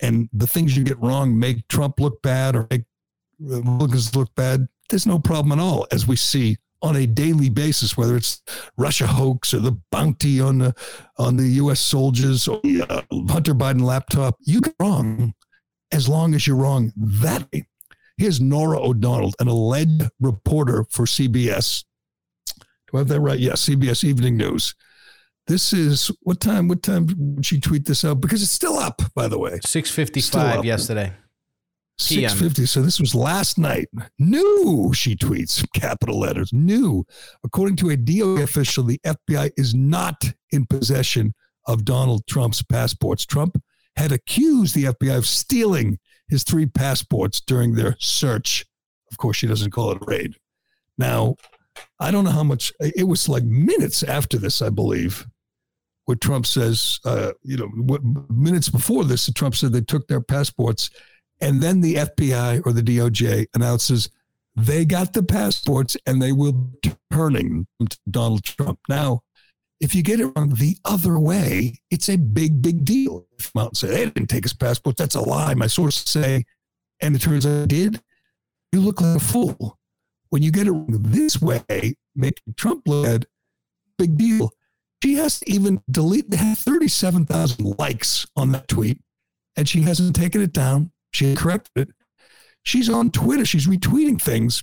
And 0.00 0.28
the 0.32 0.46
things 0.46 0.76
you 0.76 0.84
get 0.84 1.02
wrong 1.02 1.36
make 1.36 1.66
Trump 1.66 1.98
look 1.98 2.22
bad 2.22 2.54
or 2.54 2.68
make 2.70 2.82
uh, 3.42 3.56
Republicans 3.56 4.14
look 4.14 4.32
bad. 4.36 4.68
There's 4.88 5.06
no 5.06 5.18
problem 5.18 5.58
at 5.58 5.62
all, 5.62 5.88
as 5.90 6.06
we 6.06 6.14
see 6.14 6.56
on 6.86 6.96
a 6.96 7.06
daily 7.06 7.50
basis, 7.50 7.96
whether 7.96 8.16
it's 8.16 8.42
Russia 8.76 9.06
hoax 9.06 9.52
or 9.52 9.60
the 9.60 9.78
bounty 9.90 10.40
on 10.40 10.58
the 10.58 10.74
on 11.18 11.36
the 11.36 11.48
U.S. 11.48 11.80
soldiers 11.80 12.48
or 12.48 12.60
the 12.62 12.82
uh, 12.82 13.02
Hunter 13.28 13.54
Biden 13.54 13.82
laptop. 13.82 14.36
You 14.40 14.60
get 14.60 14.74
wrong 14.80 15.34
as 15.92 16.08
long 16.08 16.34
as 16.34 16.46
you're 16.46 16.56
wrong 16.56 16.92
that 16.96 17.46
way. 17.52 17.66
Here's 18.16 18.40
Norah 18.40 18.80
O'Donnell, 18.80 19.34
an 19.40 19.48
alleged 19.48 20.08
reporter 20.20 20.86
for 20.90 21.04
CBS. 21.04 21.84
Do 22.46 22.96
I 22.96 22.98
have 22.98 23.08
that 23.08 23.20
right? 23.20 23.38
Yes, 23.38 23.68
yeah, 23.68 23.74
CBS 23.74 24.04
Evening 24.04 24.36
News. 24.36 24.74
This 25.46 25.72
is 25.72 26.10
what 26.22 26.40
time? 26.40 26.66
What 26.66 26.82
time 26.82 27.06
would 27.16 27.44
she 27.44 27.60
tweet 27.60 27.84
this 27.84 28.04
out? 28.04 28.20
Because 28.20 28.42
it's 28.42 28.50
still 28.50 28.78
up, 28.78 29.02
by 29.14 29.28
the 29.28 29.38
way. 29.38 29.60
Six 29.64 29.90
fifty-five 29.90 30.64
yesterday. 30.64 31.12
650. 31.98 32.66
So 32.66 32.82
this 32.82 33.00
was 33.00 33.14
last 33.14 33.58
night. 33.58 33.88
New, 34.18 34.92
she 34.94 35.16
tweets, 35.16 35.66
capital 35.72 36.18
letters, 36.18 36.52
new. 36.52 37.04
According 37.44 37.76
to 37.76 37.90
a 37.90 37.96
DOJ 37.96 38.42
official, 38.42 38.84
the 38.84 39.00
FBI 39.04 39.50
is 39.56 39.74
not 39.74 40.24
in 40.50 40.66
possession 40.66 41.34
of 41.66 41.84
Donald 41.84 42.26
Trump's 42.26 42.62
passports. 42.62 43.24
Trump 43.24 43.60
had 43.96 44.12
accused 44.12 44.74
the 44.74 44.84
FBI 44.84 45.16
of 45.16 45.26
stealing 45.26 45.98
his 46.28 46.44
three 46.44 46.66
passports 46.66 47.40
during 47.40 47.74
their 47.74 47.96
search. 47.98 48.66
Of 49.10 49.18
course, 49.18 49.36
she 49.36 49.46
doesn't 49.46 49.70
call 49.70 49.92
it 49.92 50.02
a 50.02 50.04
raid. 50.04 50.34
Now, 50.98 51.36
I 51.98 52.10
don't 52.10 52.24
know 52.24 52.30
how 52.30 52.42
much, 52.42 52.72
it 52.80 53.06
was 53.06 53.28
like 53.28 53.44
minutes 53.44 54.02
after 54.02 54.38
this, 54.38 54.60
I 54.60 54.70
believe, 54.70 55.26
where 56.04 56.16
Trump 56.16 56.46
says, 56.46 57.00
uh, 57.04 57.32
you 57.42 57.56
know, 57.56 57.68
what, 57.68 58.02
minutes 58.30 58.68
before 58.68 59.04
this, 59.04 59.30
Trump 59.32 59.54
said 59.54 59.72
they 59.72 59.80
took 59.80 60.08
their 60.08 60.20
passports 60.20 60.90
and 61.40 61.62
then 61.62 61.80
the 61.80 61.94
FBI 61.96 62.62
or 62.64 62.72
the 62.72 62.82
DOJ 62.82 63.46
announces 63.54 64.08
they 64.54 64.84
got 64.84 65.12
the 65.12 65.22
passports 65.22 65.96
and 66.06 66.20
they 66.20 66.32
will 66.32 66.52
be 66.52 66.92
turning 67.12 67.66
to 67.78 67.98
Donald 68.10 68.42
Trump. 68.44 68.78
Now, 68.88 69.20
if 69.80 69.94
you 69.94 70.02
get 70.02 70.20
it 70.20 70.26
wrong 70.34 70.54
the 70.54 70.76
other 70.84 71.18
way, 71.18 71.80
it's 71.90 72.08
a 72.08 72.16
big, 72.16 72.62
big 72.62 72.84
deal. 72.84 73.26
If 73.38 73.50
you 73.54 73.60
out 73.60 73.76
say 73.76 73.88
they 73.88 74.04
didn't 74.06 74.28
take 74.28 74.44
his 74.44 74.54
passports, 74.54 74.98
that's 74.98 75.14
a 75.14 75.20
lie. 75.20 75.54
My 75.54 75.66
sources 75.66 76.10
say, 76.10 76.44
and 77.00 77.14
it 77.14 77.20
turns 77.20 77.44
out 77.44 77.62
I 77.62 77.66
did. 77.66 78.00
You 78.72 78.80
look 78.80 79.00
like 79.00 79.16
a 79.16 79.20
fool. 79.20 79.78
When 80.30 80.42
you 80.42 80.50
get 80.50 80.66
it 80.66 80.72
wrong 80.72 80.86
this 80.88 81.40
way, 81.40 81.94
making 82.14 82.54
Trump 82.56 82.88
look 82.88 83.04
bad, 83.04 83.26
big 83.98 84.16
deal. 84.16 84.50
She 85.02 85.14
has 85.14 85.40
to 85.40 85.50
even 85.50 85.82
delete. 85.90 86.30
They 86.30 86.38
have 86.38 86.58
thirty-seven 86.58 87.26
thousand 87.26 87.76
likes 87.78 88.26
on 88.34 88.52
that 88.52 88.66
tweet, 88.66 88.98
and 89.56 89.68
she 89.68 89.82
hasn't 89.82 90.16
taken 90.16 90.40
it 90.40 90.52
down. 90.52 90.90
She 91.12 91.34
corrected 91.34 91.88
it. 91.88 91.94
She's 92.62 92.88
on 92.88 93.10
Twitter. 93.10 93.44
She's 93.44 93.66
retweeting 93.66 94.20
things 94.20 94.62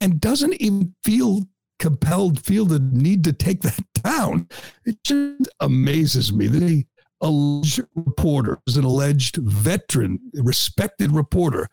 and 0.00 0.20
doesn't 0.20 0.54
even 0.54 0.94
feel 1.04 1.44
compelled, 1.78 2.44
feel 2.44 2.64
the 2.64 2.78
need 2.78 3.24
to 3.24 3.32
take 3.32 3.62
that 3.62 3.84
down. 4.02 4.48
It 4.84 5.02
just 5.04 5.48
amazes 5.60 6.32
me 6.32 6.46
that 6.46 6.62
a 6.62 6.86
alleged 7.20 7.82
reporter 7.94 8.60
is 8.66 8.76
an 8.76 8.84
alleged 8.84 9.36
veteran, 9.36 10.18
respected 10.34 11.12
reporter. 11.12 11.68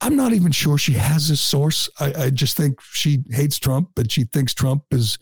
I'm 0.00 0.16
not 0.16 0.32
even 0.32 0.52
sure 0.52 0.76
she 0.78 0.92
has 0.92 1.30
a 1.30 1.36
source. 1.36 1.88
I, 1.98 2.24
I 2.24 2.30
just 2.30 2.56
think 2.56 2.80
she 2.80 3.24
hates 3.30 3.58
Trump, 3.58 3.90
but 3.96 4.12
she 4.12 4.24
thinks 4.24 4.54
Trump 4.54 4.84
is 4.90 5.18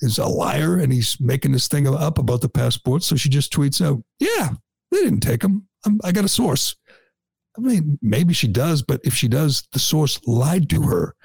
is 0.00 0.18
a 0.18 0.26
liar 0.26 0.78
and 0.78 0.92
he's 0.92 1.18
making 1.20 1.50
this 1.50 1.66
thing 1.66 1.86
up 1.88 2.18
about 2.18 2.40
the 2.40 2.48
passport. 2.48 3.02
So 3.02 3.16
she 3.16 3.28
just 3.28 3.52
tweets 3.52 3.84
out, 3.84 4.02
"Yeah, 4.18 4.50
they 4.90 4.98
didn't 4.98 5.20
take 5.20 5.42
him. 5.42 5.68
I'm, 5.84 6.00
I 6.04 6.12
got 6.12 6.24
a 6.24 6.28
source." 6.28 6.76
I 7.58 7.60
mean, 7.60 7.98
maybe 8.00 8.34
she 8.34 8.46
does, 8.46 8.82
but 8.82 9.00
if 9.04 9.14
she 9.14 9.26
does, 9.26 9.66
the 9.72 9.80
source 9.80 10.20
lied 10.26 10.70
to 10.70 10.82
her. 10.82 11.16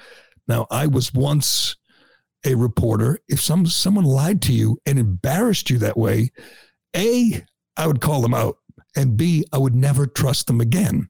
Now, 0.47 0.65
I 0.71 0.87
was 0.87 1.13
once 1.13 1.75
a 2.45 2.55
reporter. 2.55 3.19
If 3.27 3.39
some 3.39 3.65
someone 3.67 4.05
lied 4.05 4.41
to 4.43 4.53
you 4.53 4.79
and 4.85 4.97
embarrassed 4.97 5.69
you 5.69 5.77
that 5.79 5.97
way, 5.97 6.31
A, 6.95 7.45
I 7.77 7.87
would 7.87 8.01
call 8.01 8.21
them 8.21 8.33
out, 8.33 8.57
and 8.95 9.15
B, 9.15 9.45
I 9.53 9.59
would 9.59 9.75
never 9.75 10.07
trust 10.07 10.47
them 10.47 10.59
again. 10.59 11.07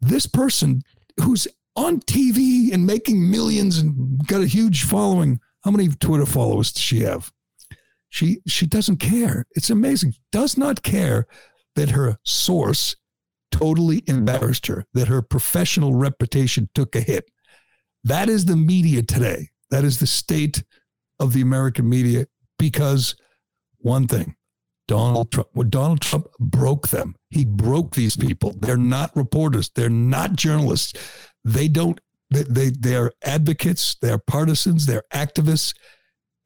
This 0.00 0.26
person 0.26 0.82
who's 1.22 1.46
on 1.76 2.00
TV 2.00 2.72
and 2.72 2.86
making 2.86 3.30
millions 3.30 3.78
and 3.78 4.26
got 4.26 4.40
a 4.40 4.46
huge 4.46 4.84
following, 4.84 5.38
how 5.64 5.70
many 5.70 5.88
Twitter 5.88 6.26
followers 6.26 6.72
does 6.72 6.82
she 6.82 7.00
have? 7.00 7.30
She 8.08 8.40
she 8.46 8.66
doesn't 8.66 8.96
care. 8.96 9.46
It's 9.52 9.70
amazing. 9.70 10.14
Does 10.32 10.56
not 10.56 10.82
care 10.82 11.26
that 11.76 11.90
her 11.90 12.18
source 12.24 12.96
totally 13.50 14.02
embarrassed 14.06 14.66
her, 14.66 14.84
that 14.94 15.08
her 15.08 15.22
professional 15.22 15.94
reputation 15.94 16.68
took 16.74 16.94
a 16.94 17.00
hit. 17.00 17.30
That 18.04 18.28
is 18.28 18.44
the 18.44 18.56
media 18.56 19.02
today. 19.02 19.50
That 19.70 19.84
is 19.84 19.98
the 19.98 20.06
state 20.06 20.62
of 21.18 21.32
the 21.32 21.40
American 21.42 21.88
media 21.88 22.26
because 22.58 23.14
one 23.78 24.06
thing, 24.06 24.36
Donald 24.88 25.30
Trump, 25.30 25.48
well, 25.54 25.68
Donald 25.68 26.00
Trump 26.00 26.26
broke 26.38 26.88
them. 26.88 27.14
He 27.30 27.44
broke 27.44 27.94
these 27.94 28.16
people. 28.16 28.54
They're 28.58 28.76
not 28.76 29.14
reporters. 29.14 29.70
They're 29.74 29.88
not 29.88 30.34
journalists. 30.34 30.94
They 31.44 31.68
don't 31.68 32.00
They, 32.30 32.44
they, 32.44 32.70
they 32.70 32.96
are 32.96 33.12
advocates, 33.24 33.96
they're 34.00 34.18
partisans, 34.18 34.86
they're 34.86 35.04
activists, 35.12 35.74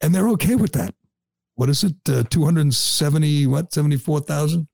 and 0.01 0.13
they're 0.13 0.29
okay 0.29 0.55
with 0.55 0.73
that. 0.73 0.93
What 1.55 1.69
is 1.69 1.83
it? 1.83 1.95
Uh, 2.09 2.23
270, 2.29 3.47
what, 3.47 3.71
74,000? 3.71 4.67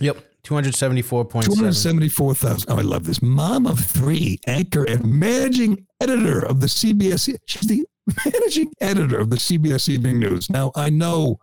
Yep. 0.00 0.16
274.7. 0.44 1.44
274,000. 1.44 2.70
Oh, 2.70 2.78
I 2.78 2.82
love 2.82 3.04
this. 3.04 3.22
Mom 3.22 3.66
of 3.66 3.80
three, 3.80 4.38
anchor 4.46 4.84
and 4.84 5.04
managing 5.04 5.86
editor 6.00 6.44
of 6.44 6.60
the 6.60 6.66
CBS. 6.66 7.34
She's 7.46 7.66
the 7.66 7.86
managing 8.24 8.72
editor 8.80 9.18
of 9.18 9.30
the 9.30 9.36
CBS 9.36 9.88
Evening 9.88 10.18
News. 10.18 10.50
Now, 10.50 10.70
I 10.76 10.90
know 10.90 11.38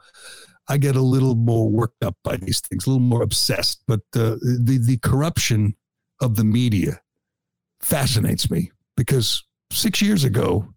I 0.68 0.78
get 0.78 0.96
a 0.96 1.02
little 1.02 1.36
more 1.36 1.70
worked 1.70 2.04
up 2.04 2.16
by 2.24 2.38
these 2.38 2.62
things, 2.62 2.86
a 2.86 2.90
little 2.90 3.02
more 3.02 3.24
obsessed, 3.24 3.84
but 3.88 4.02
uh, 4.16 4.38
the, 4.42 4.80
the 4.82 4.98
corruption 4.98 5.76
of 6.22 6.36
the 6.36 6.44
media 6.44 7.02
fascinates 7.82 8.52
me 8.52 8.72
because 8.96 9.44
six 9.72 10.02
years 10.02 10.24
ago, 10.24 10.74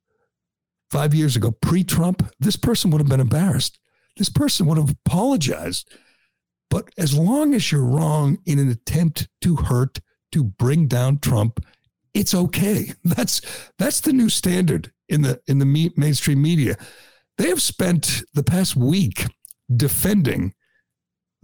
five 0.90 1.14
years 1.14 1.36
ago, 1.36 1.50
pre 1.50 1.84
Trump, 1.84 2.28
this 2.40 2.56
person 2.56 2.90
would 2.90 3.00
have 3.00 3.08
been 3.08 3.20
embarrassed. 3.20 3.78
This 4.16 4.30
person 4.30 4.66
would 4.66 4.78
have 4.78 4.94
apologized 5.04 5.92
but 6.74 6.90
as 6.98 7.16
long 7.16 7.54
as 7.54 7.70
you're 7.70 7.84
wrong 7.84 8.38
in 8.46 8.58
an 8.58 8.68
attempt 8.68 9.28
to 9.42 9.54
hurt, 9.54 10.00
to 10.32 10.42
bring 10.42 10.88
down 10.88 11.20
Trump, 11.20 11.64
it's 12.14 12.34
okay. 12.34 12.90
That's 13.04 13.40
that's 13.78 14.00
the 14.00 14.12
new 14.12 14.28
standard 14.28 14.90
in 15.08 15.22
the 15.22 15.40
in 15.46 15.60
the 15.60 15.92
mainstream 15.96 16.42
media. 16.42 16.76
They 17.38 17.48
have 17.48 17.62
spent 17.62 18.24
the 18.34 18.42
past 18.42 18.74
week 18.74 19.26
defending 19.76 20.52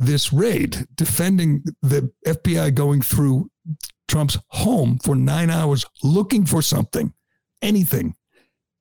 this 0.00 0.32
raid, 0.32 0.88
defending 0.96 1.62
the 1.80 2.10
FBI 2.26 2.74
going 2.74 3.00
through 3.00 3.50
Trump's 4.08 4.36
home 4.48 4.98
for 4.98 5.14
nine 5.14 5.48
hours 5.48 5.86
looking 6.02 6.44
for 6.44 6.60
something, 6.60 7.14
anything. 7.62 8.16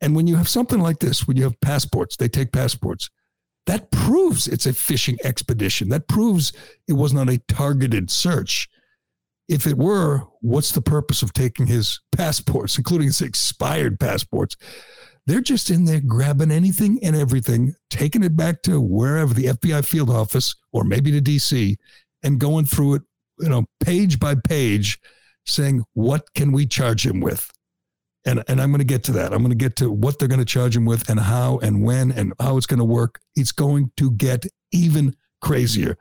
And 0.02 0.16
when 0.16 0.26
you 0.26 0.38
have 0.38 0.50
something 0.50 0.80
like 0.80 0.98
this, 0.98 1.28
when 1.28 1.38
you 1.38 1.44
have 1.44 1.62
passports, 1.62 2.18
they 2.18 2.28
take 2.28 2.52
passports 2.52 3.12
that 3.70 3.92
proves 3.92 4.48
it's 4.48 4.66
a 4.66 4.74
fishing 4.74 5.20
expedition. 5.24 5.90
That 5.90 6.08
proves 6.08 6.54
it 6.88 6.94
was 6.94 7.14
not 7.14 7.30
a 7.30 7.38
targeted 7.48 8.10
search. 8.10 8.68
If 9.48 9.68
it 9.68 9.78
were, 9.78 10.24
what's 10.42 10.72
the 10.72 10.82
purpose 10.82 11.22
of 11.22 11.34
taking 11.34 11.68
his 11.68 12.00
passports, 12.12 12.80
including 12.80 13.10
his 13.10 13.22
expired 13.22 14.00
passports? 14.00 14.58
They're 15.28 15.40
just 15.40 15.70
in 15.70 15.86
there 15.86 16.02
grabbing 16.02 16.50
anything 16.50 16.98
and 17.04 17.16
everything, 17.16 17.76
taking 17.92 18.24
it 18.24 18.36
back 18.36 18.64
to 18.64 18.82
wherever 18.82 19.36
the 19.36 19.46
FBI 19.46 19.86
field 19.86 20.10
office 20.10 20.56
or 20.74 20.84
maybe 20.84 21.12
to 21.12 21.22
DC 21.22 21.76
and 22.24 22.40
going 22.40 22.66
through 22.66 22.96
it, 22.96 23.02
you 23.38 23.50
know, 23.50 23.66
page 23.84 24.18
by 24.18 24.34
page, 24.34 25.00
saying, 25.46 25.84
what 25.94 26.34
can 26.34 26.52
we 26.52 26.66
charge 26.66 27.06
him 27.06 27.20
with? 27.20 27.52
And 28.26 28.44
and 28.48 28.62
I'm 28.62 28.70
going 28.70 28.80
to 28.80 28.86
get 28.86 29.04
to 29.06 29.12
that. 29.14 29.34
I'm 29.34 29.40
going 29.40 29.50
to 29.50 29.56
get 29.56 29.76
to 29.78 29.92
what 29.92 30.20
they're 30.20 30.28
going 30.28 30.40
to 30.40 30.46
charge 30.46 30.76
him 30.76 30.86
with 30.86 31.10
and 31.10 31.20
how 31.20 31.60
and 31.60 31.84
when 31.84 32.12
and 32.12 32.34
how 32.40 32.58
it's 32.58 32.68
going 32.68 32.80
to 32.80 32.86
work. 32.86 33.20
It's 33.36 33.52
going 33.52 33.92
to 33.98 34.12
get 34.12 34.46
even 34.72 35.16
crazier. 35.42 35.98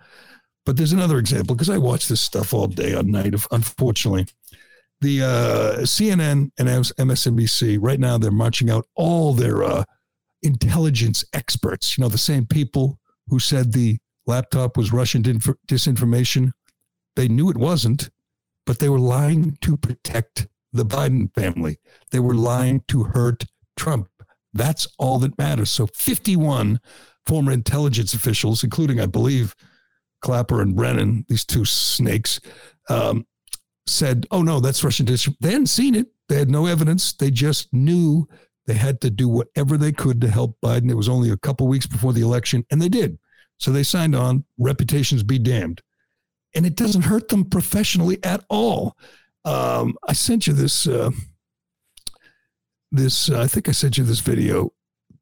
But 0.67 0.77
there's 0.77 0.93
another 0.93 1.19
example 1.19 1.55
because 1.55 1.71
I 1.71 1.79
watch 1.79 2.09
this 2.09 2.21
stuff 2.21 2.53
all 2.53 2.67
day 2.67 2.95
on 2.95 3.11
night. 3.11 3.35
Unfortunately, 3.51 4.27
the 5.01 5.23
uh, 5.23 5.83
CNN 5.83 6.51
and 6.59 6.69
MSNBC 6.69 7.79
right 7.81 8.01
now 8.01 8.19
they're 8.19 8.31
marching 8.31 8.69
out 8.69 8.87
all 8.95 9.33
their 9.33 9.63
uh, 9.63 9.85
intelligence 10.43 11.25
experts. 11.33 11.97
You 11.97 12.03
know, 12.03 12.09
the 12.09 12.19
same 12.19 12.47
people 12.47 12.99
who 13.29 13.39
said 13.39 13.73
the 13.73 13.99
laptop 14.27 14.77
was 14.77 14.93
Russian 14.93 15.23
disinformation. 15.23 16.53
They 17.17 17.29
knew 17.29 17.51
it 17.51 17.57
wasn't, 17.57 18.11
but 18.67 18.79
they 18.79 18.89
were 18.89 18.99
lying 18.99 19.57
to 19.63 19.77
protect 19.77 20.49
the 20.73 20.85
Biden 20.85 21.33
family. 21.35 21.79
They 22.11 22.21
were 22.21 22.35
lying 22.35 22.83
to 22.89 23.05
hurt 23.05 23.45
Trump. 23.77 24.09
That's 24.53 24.87
all 24.99 25.19
that 25.21 25.39
matters. 25.39 25.71
So 25.71 25.87
51 25.87 26.81
former 27.27 27.53
intelligence 27.53 28.15
officials, 28.15 28.65
including, 28.65 29.01
I 29.01 29.07
believe, 29.07 29.55
Clapper 30.23 30.61
and 30.61 30.75
Brennan, 30.75 31.27
these 31.29 31.45
two 31.45 31.65
snakes, 31.65 32.41
um, 32.89 33.27
said, 33.87 34.27
oh, 34.31 34.43
no, 34.43 34.61
that's 34.61 34.83
Russian 34.83 35.07
district. 35.07 35.41
They 35.41 35.53
hadn't 35.53 35.67
seen 35.67 35.95
it. 35.95 36.09
They 36.29 36.37
had 36.37 36.51
no 36.51 36.67
evidence. 36.67 37.13
They 37.13 37.31
just 37.31 37.73
knew 37.73 38.29
they 38.67 38.75
had 38.75 39.01
to 39.03 39.11
do 39.11 39.29
whatever 39.29 39.77
they 39.77 39.93
could 39.93 40.21
to 40.21 40.29
help 40.29 40.59
Biden. 40.63 40.91
It 40.91 40.97
was 40.97 41.09
only 41.09 41.31
a 41.31 41.37
couple 41.37 41.69
weeks 41.69 41.87
before 41.87 42.13
the 42.13 42.21
election, 42.21 42.65
and 42.71 42.83
they 42.83 42.89
did. 42.89 43.19
So 43.59 43.71
they 43.71 43.83
signed 43.83 44.15
on, 44.15 44.45
reputations 44.59 45.23
be 45.23 45.39
damned. 45.39 45.83
And 46.55 46.65
it 46.65 46.77
doesn't 46.77 47.03
hurt 47.03 47.29
them 47.29 47.45
professionally 47.45 48.23
at 48.25 48.45
all. 48.49 48.97
Um, 49.49 49.97
I 50.07 50.13
sent 50.13 50.47
you 50.47 50.53
this. 50.53 50.87
Uh, 50.87 51.11
this 52.93 53.31
uh, 53.31 53.41
I 53.41 53.47
think 53.47 53.69
I 53.69 53.73
sent 53.73 53.97
you 53.97 54.05
this 54.05 54.21
video. 54.21 54.73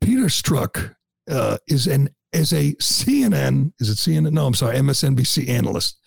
Peter 0.01 0.25
Strzok 0.25 0.95
uh, 1.31 1.59
is 1.69 1.87
an 1.87 2.11
as 2.33 2.53
a 2.53 2.75
CNN. 2.75 3.73
Is 3.79 3.89
it 3.89 3.99
CNN? 3.99 4.33
No, 4.33 4.47
I'm 4.47 4.55
sorry, 4.55 4.77
MSNBC 4.79 5.49
analyst. 5.49 5.99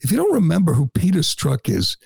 If 0.00 0.12
you 0.12 0.16
don't 0.16 0.32
remember 0.32 0.74
who 0.74 0.88
Peter 0.88 1.20
Strzok 1.20 1.68
is, 1.68 1.96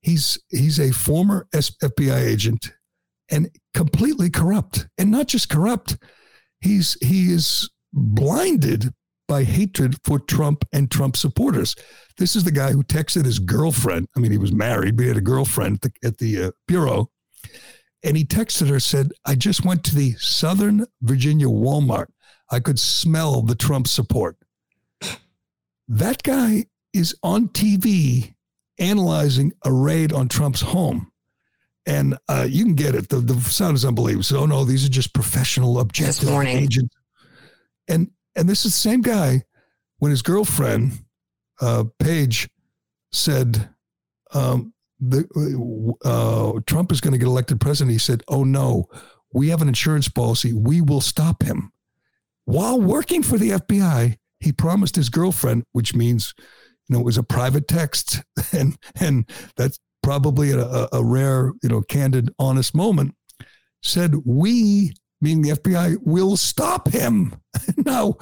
he's 0.00 0.38
he's 0.48 0.80
a 0.80 0.92
former 0.92 1.46
FBI 1.52 2.26
agent 2.26 2.72
and 3.30 3.50
completely 3.74 4.30
corrupt, 4.30 4.88
and 4.96 5.10
not 5.10 5.26
just 5.26 5.50
corrupt. 5.50 5.98
He's 6.60 6.96
he 7.02 7.32
is 7.32 7.68
blinded 7.92 8.94
by 9.28 9.44
hatred 9.44 9.96
for 10.04 10.18
Trump 10.18 10.64
and 10.72 10.90
Trump 10.90 11.16
supporters. 11.16 11.74
This 12.18 12.36
is 12.36 12.44
the 12.44 12.52
guy 12.52 12.72
who 12.72 12.82
texted 12.82 13.24
his 13.24 13.38
girlfriend. 13.38 14.08
I 14.16 14.20
mean, 14.20 14.32
he 14.32 14.38
was 14.38 14.52
married, 14.52 14.96
but 14.96 15.02
he 15.02 15.08
had 15.08 15.16
a 15.16 15.22
girlfriend 15.22 15.76
at 15.76 15.82
the, 15.82 16.06
at 16.08 16.18
the 16.18 16.42
uh, 16.44 16.50
bureau. 16.66 17.10
And 18.02 18.16
he 18.16 18.24
texted 18.24 18.68
her, 18.68 18.78
said, 18.78 19.12
I 19.24 19.34
just 19.34 19.64
went 19.64 19.84
to 19.84 19.94
the 19.94 20.12
Southern 20.12 20.86
Virginia 21.02 21.46
Walmart. 21.46 22.06
I 22.50 22.60
could 22.60 22.78
smell 22.78 23.42
the 23.42 23.56
Trump 23.56 23.88
support. 23.88 24.36
That 25.88 26.22
guy 26.22 26.66
is 26.92 27.14
on 27.22 27.48
TV 27.48 28.34
analyzing 28.78 29.52
a 29.64 29.72
raid 29.72 30.12
on 30.12 30.28
Trump's 30.28 30.60
home. 30.60 31.10
And 31.86 32.16
uh, 32.28 32.46
you 32.48 32.64
can 32.64 32.74
get 32.74 32.94
it. 32.94 33.08
The, 33.08 33.18
the 33.18 33.40
sound 33.40 33.76
is 33.76 33.84
unbelievable. 33.84 34.24
So, 34.24 34.40
oh 34.40 34.46
no, 34.46 34.64
these 34.64 34.84
are 34.84 34.90
just 34.90 35.14
professional, 35.14 35.78
objective 35.78 36.28
agents. 36.28 36.94
And 37.88 38.10
and 38.36 38.48
this 38.48 38.64
is 38.64 38.72
the 38.72 38.78
same 38.78 39.02
guy 39.02 39.42
when 39.98 40.10
his 40.10 40.22
girlfriend, 40.22 40.92
uh, 41.60 41.84
Page, 41.98 42.48
said, 43.12 43.70
um, 44.32 44.74
the, 45.00 45.26
uh, 46.04 46.60
Trump 46.66 46.92
is 46.92 47.00
going 47.00 47.12
to 47.12 47.18
get 47.18 47.26
elected 47.26 47.60
president. 47.60 47.92
He 47.92 47.98
said, 47.98 48.22
Oh 48.28 48.44
no, 48.44 48.86
we 49.32 49.48
have 49.48 49.62
an 49.62 49.68
insurance 49.68 50.08
policy. 50.08 50.52
We 50.52 50.80
will 50.80 51.00
stop 51.00 51.42
him. 51.42 51.72
While 52.44 52.80
working 52.80 53.22
for 53.22 53.38
the 53.38 53.50
FBI, 53.50 54.16
he 54.40 54.52
promised 54.52 54.96
his 54.96 55.08
girlfriend, 55.08 55.64
which 55.72 55.94
means, 55.94 56.34
you 56.88 56.94
know, 56.94 57.00
it 57.00 57.04
was 57.04 57.18
a 57.18 57.22
private 57.22 57.68
text. 57.68 58.22
And, 58.52 58.78
and 59.00 59.28
that's 59.56 59.80
probably 60.02 60.52
a, 60.52 60.88
a 60.92 61.04
rare, 61.04 61.52
you 61.62 61.68
know, 61.68 61.82
candid, 61.82 62.30
honest 62.38 62.74
moment, 62.74 63.14
said, 63.82 64.14
We 64.24 64.94
meaning 65.20 65.42
the 65.42 65.56
FBI, 65.56 65.98
will 66.02 66.36
stop 66.36 66.88
him. 66.88 67.34
now, 67.84 68.16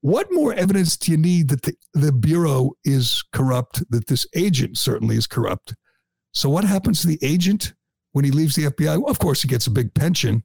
what 0.00 0.28
more 0.30 0.52
evidence 0.54 0.96
do 0.96 1.10
you 1.10 1.16
need 1.16 1.48
that 1.48 1.62
the, 1.62 1.74
the 1.94 2.12
Bureau 2.12 2.72
is 2.84 3.22
corrupt, 3.32 3.82
that 3.90 4.06
this 4.06 4.26
agent 4.34 4.78
certainly 4.78 5.16
is 5.16 5.26
corrupt? 5.26 5.74
So, 6.32 6.48
what 6.50 6.64
happens 6.64 7.00
to 7.00 7.06
the 7.06 7.18
agent 7.22 7.74
when 8.12 8.24
he 8.24 8.30
leaves 8.30 8.56
the 8.56 8.64
FBI? 8.64 9.00
Well, 9.00 9.10
of 9.10 9.18
course, 9.18 9.42
he 9.42 9.48
gets 9.48 9.66
a 9.66 9.70
big 9.70 9.94
pension. 9.94 10.44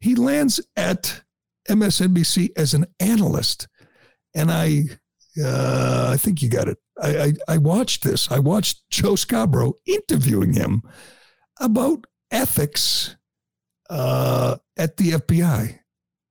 He 0.00 0.14
lands 0.14 0.60
at 0.76 1.22
MSNBC 1.68 2.50
as 2.56 2.74
an 2.74 2.86
analyst. 3.00 3.68
And 4.34 4.50
I, 4.50 4.84
uh, 5.42 6.10
I 6.12 6.16
think 6.16 6.42
you 6.42 6.48
got 6.48 6.68
it. 6.68 6.78
I, 7.00 7.16
I, 7.16 7.32
I 7.48 7.58
watched 7.58 8.04
this. 8.04 8.30
I 8.30 8.38
watched 8.38 8.88
Joe 8.90 9.16
Scarborough 9.16 9.74
interviewing 9.86 10.52
him 10.52 10.82
about 11.60 12.06
ethics 12.30 13.16
uh, 13.94 14.56
at 14.76 14.96
the 14.96 15.12
FBI. 15.12 15.78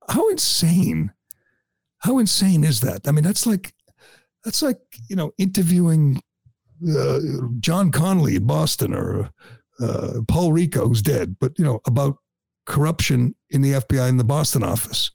How 0.08 0.28
insane! 0.28 1.12
How 2.00 2.18
insane 2.18 2.62
is 2.62 2.80
that? 2.82 3.08
I 3.08 3.10
mean, 3.10 3.24
that's 3.24 3.46
like 3.46 3.72
that's 4.44 4.60
like 4.60 4.78
you 5.08 5.16
know 5.16 5.32
interviewing 5.38 6.20
uh, 6.86 7.20
John 7.60 7.90
Connolly 7.90 8.36
in 8.36 8.46
Boston 8.46 8.92
or 8.92 9.30
uh, 9.80 10.20
Paul 10.28 10.52
Rico, 10.52 10.86
who's 10.86 11.00
dead, 11.00 11.36
but 11.40 11.58
you 11.58 11.64
know 11.64 11.80
about 11.86 12.18
corruption 12.66 13.34
in 13.48 13.62
the 13.62 13.72
FBI 13.72 14.10
in 14.10 14.18
the 14.18 14.24
Boston 14.24 14.62
office. 14.62 15.10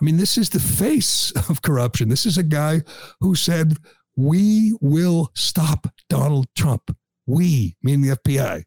I 0.00 0.04
mean, 0.04 0.18
this 0.18 0.36
is 0.36 0.50
the 0.50 0.60
face 0.60 1.32
of 1.48 1.62
corruption. 1.62 2.10
This 2.10 2.26
is 2.26 2.36
a 2.36 2.42
guy 2.42 2.82
who 3.20 3.34
said, 3.34 3.78
"We 4.14 4.76
will 4.82 5.30
stop 5.34 5.86
Donald 6.10 6.48
Trump." 6.54 6.94
We, 7.26 7.76
meaning 7.82 8.02
the 8.02 8.16
FBI, 8.16 8.64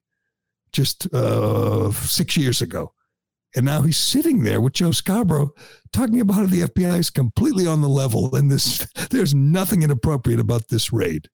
just 0.72 1.14
uh, 1.14 1.92
six 1.92 2.36
years 2.36 2.64
ago. 2.64 2.94
And 3.58 3.66
now 3.66 3.82
he's 3.82 3.98
sitting 3.98 4.44
there 4.44 4.62
with 4.62 4.74
Joe 4.74 4.92
Scarborough 4.92 5.52
talking 5.92 6.22
about 6.22 6.36
how 6.36 6.46
the 6.46 6.62
FBI 6.62 7.00
is 7.00 7.10
completely 7.10 7.66
on 7.66 7.82
the 7.82 7.90
level 7.90 8.36
and 8.36 8.52
this 8.52 8.88
there's 9.10 9.34
nothing 9.34 9.82
inappropriate 9.82 10.40
about 10.40 10.68
this 10.70 10.94
raid. 10.94 11.28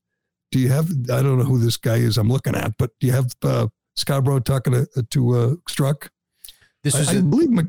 Do 0.51 0.57
you 0.57 0.69
have 0.69 0.89
I 0.89 1.21
don't 1.21 1.37
know 1.37 1.43
who 1.43 1.59
this 1.59 1.77
guy 1.77 1.97
is 1.97 2.17
I'm 2.17 2.29
looking 2.29 2.55
at, 2.55 2.77
but 2.79 2.91
do 2.99 3.07
you 3.07 3.13
have 3.13 3.27
uh, 3.43 3.67
Scarborough 3.95 4.39
talking 4.39 4.73
to 4.73 5.03
to 5.03 5.35
uh, 5.35 5.55
Strzok. 5.69 6.09
This 6.83 6.97
was 6.97 7.09
I, 7.09 7.17
I 7.17 7.21
believe. 7.21 7.49
Mc- 7.49 7.67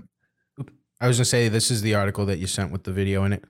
I 1.00 1.08
was 1.08 1.18
gonna 1.18 1.24
say 1.24 1.48
this 1.48 1.70
is 1.70 1.82
the 1.82 1.94
article 1.94 2.24
that 2.26 2.38
you 2.38 2.46
sent 2.46 2.72
with 2.72 2.84
the 2.84 2.92
video 2.92 3.24
in 3.24 3.32
it. 3.32 3.44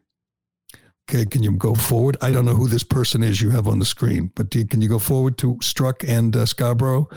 Okay, 1.09 1.27
can 1.27 1.43
you 1.43 1.53
go 1.53 1.75
forward? 1.75 2.17
I 2.23 2.31
don't 2.31 2.47
know 2.47 2.55
who 2.55 2.67
this 2.67 2.83
person 2.83 3.23
is 3.23 3.43
you 3.43 3.51
have 3.51 3.69
on 3.69 3.79
the 3.79 3.85
screen, 3.85 4.33
but 4.35 4.49
do 4.49 4.61
you, 4.61 4.67
can 4.67 4.81
you 4.81 4.89
go 4.89 4.99
forward 4.99 5.37
to 5.39 5.57
Strzok 5.57 6.09
and 6.09 6.35
uh, 6.35 6.47
Scarborough? 6.47 7.09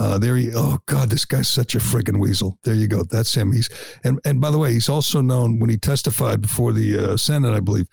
Uh, 0.00 0.16
there 0.16 0.34
he. 0.34 0.50
Oh 0.54 0.78
God, 0.86 1.10
this 1.10 1.26
guy's 1.26 1.46
such 1.46 1.74
a 1.74 1.78
friggin' 1.78 2.18
weasel. 2.18 2.58
There 2.64 2.74
you 2.74 2.88
go. 2.88 3.02
That's 3.02 3.34
him. 3.34 3.52
He's 3.52 3.68
and 4.02 4.18
and 4.24 4.40
by 4.40 4.50
the 4.50 4.56
way, 4.56 4.72
he's 4.72 4.88
also 4.88 5.20
known 5.20 5.58
when 5.58 5.68
he 5.68 5.76
testified 5.76 6.40
before 6.40 6.72
the 6.72 7.12
uh, 7.12 7.16
Senate, 7.18 7.54
I 7.54 7.60
believe. 7.60 7.86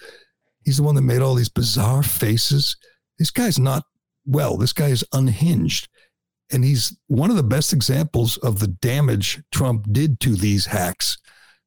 He's 0.63 0.77
the 0.77 0.83
one 0.83 0.95
that 0.95 1.01
made 1.01 1.21
all 1.21 1.35
these 1.35 1.49
bizarre 1.49 2.03
faces. 2.03 2.77
This 3.19 3.29
guy's 3.29 3.59
not 3.59 3.83
well. 4.25 4.55
This 4.55 4.71
guy 4.71 4.87
is 4.87 5.03
unhinged, 5.11 5.89
and 6.49 6.63
he's 6.63 6.97
one 7.07 7.29
of 7.29 7.35
the 7.35 7.43
best 7.43 7.73
examples 7.73 8.37
of 8.37 8.59
the 8.59 8.67
damage 8.67 9.41
Trump 9.51 9.85
did 9.91 10.21
to 10.21 10.37
these 10.37 10.65
hacks, 10.65 11.17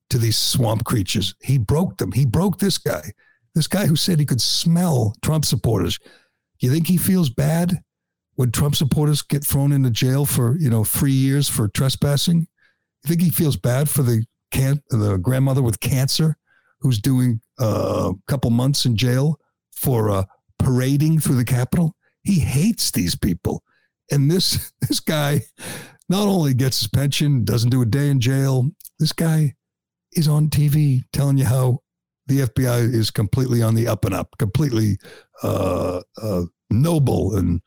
to 0.08 0.16
these 0.16 0.38
swamp 0.38 0.84
creatures. 0.84 1.34
He 1.42 1.58
broke 1.58 1.98
them. 1.98 2.12
He 2.12 2.24
broke 2.24 2.58
this 2.58 2.78
guy. 2.78 3.12
This 3.54 3.66
guy 3.66 3.84
who 3.84 3.96
said 3.96 4.18
he 4.18 4.24
could 4.24 4.40
smell 4.40 5.14
Trump 5.20 5.44
supporters. 5.44 5.98
You 6.60 6.70
think 6.70 6.86
he 6.86 6.96
feels 6.96 7.28
bad 7.28 7.82
when 8.40 8.50
Trump 8.50 8.74
supporters 8.74 9.20
get 9.20 9.44
thrown 9.44 9.70
into 9.70 9.90
jail 9.90 10.24
for 10.24 10.56
you 10.56 10.70
know 10.70 10.82
three 10.82 11.12
years 11.12 11.46
for 11.46 11.68
trespassing? 11.68 12.38
You 13.04 13.08
think 13.08 13.20
he 13.20 13.28
feels 13.28 13.58
bad 13.58 13.90
for 13.90 14.02
the 14.02 14.24
can 14.50 14.82
the 14.88 15.18
grandmother 15.18 15.60
with 15.60 15.78
cancer 15.80 16.38
who's 16.80 16.98
doing 16.98 17.42
uh, 17.60 18.12
a 18.14 18.32
couple 18.32 18.48
months 18.48 18.86
in 18.86 18.96
jail 18.96 19.38
for 19.72 20.08
uh, 20.08 20.24
parading 20.58 21.20
through 21.20 21.34
the 21.34 21.44
Capitol? 21.44 21.94
He 22.22 22.40
hates 22.40 22.90
these 22.90 23.14
people, 23.14 23.62
and 24.10 24.30
this 24.30 24.72
this 24.80 25.00
guy 25.00 25.42
not 26.08 26.26
only 26.26 26.54
gets 26.54 26.78
his 26.78 26.88
pension, 26.88 27.44
doesn't 27.44 27.68
do 27.68 27.82
a 27.82 27.86
day 27.86 28.08
in 28.08 28.20
jail. 28.20 28.70
This 28.98 29.12
guy 29.12 29.54
is 30.14 30.28
on 30.28 30.48
TV 30.48 31.02
telling 31.12 31.36
you 31.36 31.44
how 31.44 31.80
the 32.26 32.40
FBI 32.40 32.90
is 32.94 33.10
completely 33.10 33.60
on 33.60 33.74
the 33.74 33.86
up 33.86 34.06
and 34.06 34.14
up, 34.14 34.34
completely 34.38 34.96
uh, 35.42 36.00
uh, 36.22 36.44
noble 36.70 37.36
and 37.36 37.60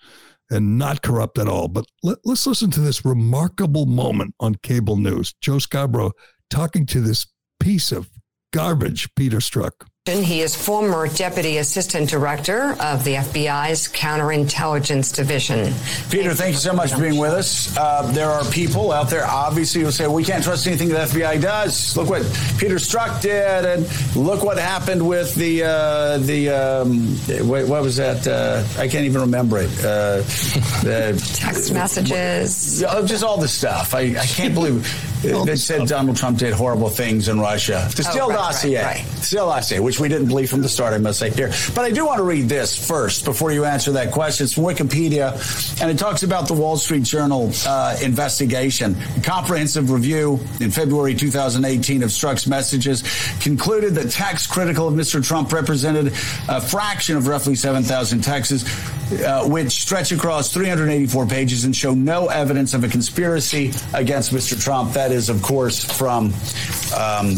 and 0.49 0.77
not 0.77 1.01
corrupt 1.01 1.37
at 1.37 1.47
all. 1.47 1.67
But 1.67 1.85
let, 2.03 2.17
us 2.27 2.45
listen 2.47 2.71
to 2.71 2.79
this 2.79 3.05
remarkable 3.05 3.85
moment 3.85 4.35
on 4.39 4.55
cable 4.55 4.97
news. 4.97 5.33
Joe 5.41 5.59
Scarborough 5.59 6.11
talking 6.49 6.85
to 6.87 7.01
this 7.01 7.27
piece 7.59 7.91
of 7.91 8.09
garbage, 8.51 9.09
Peter 9.15 9.37
Strzok. 9.37 9.87
He 10.05 10.41
is 10.41 10.53
former 10.53 11.07
deputy 11.07 11.59
assistant 11.59 12.09
director 12.09 12.75
of 12.81 13.05
the 13.05 13.13
FBI's 13.13 13.87
counterintelligence 13.87 15.15
division. 15.15 15.73
Peter, 16.09 16.33
thank 16.33 16.55
you 16.55 16.59
so 16.59 16.73
much 16.73 16.91
for 16.91 16.99
being 16.99 17.17
with 17.17 17.31
us. 17.31 17.77
Uh, 17.77 18.11
there 18.11 18.27
are 18.27 18.43
people 18.51 18.91
out 18.91 19.09
there, 19.09 19.25
obviously, 19.25 19.79
who 19.79 19.91
say 19.91 20.05
we 20.05 20.25
can't 20.25 20.43
trust 20.43 20.67
anything 20.67 20.89
the 20.89 20.95
FBI 20.95 21.41
does. 21.41 21.95
Look 21.95 22.09
what 22.09 22.23
Peter 22.57 22.75
Strzok 22.75 23.21
did, 23.21 23.63
and 23.63 23.87
look 24.13 24.43
what 24.43 24.57
happened 24.57 25.07
with 25.07 25.35
the 25.35 25.63
uh, 25.63 26.17
the 26.17 26.49
um, 26.49 27.15
what, 27.47 27.69
what, 27.69 27.81
was 27.81 27.95
that? 27.95 28.27
Uh, 28.27 28.61
I 28.77 28.89
can't 28.89 29.05
even 29.05 29.21
remember 29.21 29.59
it. 29.59 29.71
Uh, 29.79 30.17
the, 30.83 31.33
Text 31.33 31.71
messages, 31.71 32.81
just 33.05 33.23
all 33.23 33.37
the 33.37 33.47
stuff. 33.47 33.95
I, 33.95 34.17
I 34.19 34.25
can't 34.25 34.53
believe 34.53 34.85
it. 35.23 35.45
they 35.45 35.55
said 35.55 35.87
Donald 35.87 36.17
Trump 36.17 36.39
did 36.39 36.53
horrible 36.53 36.89
things 36.89 37.29
in 37.29 37.39
Russia. 37.39 37.87
The 37.95 38.03
Steele 38.03 38.23
oh, 38.23 38.29
right, 38.29 38.35
dossier, 38.35 38.83
right, 38.83 38.97
right. 38.97 39.23
Steele 39.23 39.47
dossier, 39.47 39.79
which 39.79 39.92
we 39.99 40.07
didn't 40.07 40.27
believe 40.27 40.49
from 40.49 40.61
the 40.61 40.69
start. 40.69 40.93
I 40.93 40.97
must 40.97 41.19
say 41.19 41.29
here, 41.29 41.51
but 41.73 41.79
I 41.79 41.91
do 41.91 42.05
want 42.05 42.17
to 42.17 42.23
read 42.23 42.49
this 42.49 42.75
first 42.75 43.25
before 43.25 43.51
you 43.51 43.65
answer 43.65 43.91
that 43.93 44.11
question. 44.11 44.45
It's 44.45 44.53
from 44.53 44.63
Wikipedia, 44.63 45.81
and 45.81 45.89
it 45.89 45.97
talks 45.97 46.23
about 46.23 46.47
the 46.47 46.53
Wall 46.53 46.77
Street 46.77 47.03
Journal 47.03 47.51
uh, 47.65 47.97
investigation. 48.01 48.95
A 49.17 49.21
comprehensive 49.21 49.91
review 49.91 50.39
in 50.59 50.71
February 50.71 51.15
2018 51.15 52.03
of 52.03 52.09
Strzok's 52.09 52.47
messages 52.47 53.03
concluded 53.41 53.95
that 53.95 54.11
texts 54.11 54.47
critical 54.47 54.87
of 54.87 54.93
Mr. 54.93 55.25
Trump 55.25 55.51
represented 55.51 56.07
a 56.47 56.61
fraction 56.61 57.17
of 57.17 57.27
roughly 57.27 57.55
7,000 57.55 58.21
texts, 58.21 58.63
uh, 59.23 59.47
which 59.47 59.71
stretch 59.71 60.11
across 60.11 60.53
384 60.53 61.25
pages 61.25 61.65
and 61.65 61.75
show 61.75 61.93
no 61.93 62.27
evidence 62.27 62.73
of 62.73 62.83
a 62.83 62.87
conspiracy 62.87 63.71
against 63.93 64.33
Mr. 64.33 64.61
Trump. 64.61 64.93
That 64.93 65.11
is, 65.11 65.29
of 65.29 65.41
course, 65.41 65.83
from. 65.83 66.33
Um, 66.97 67.35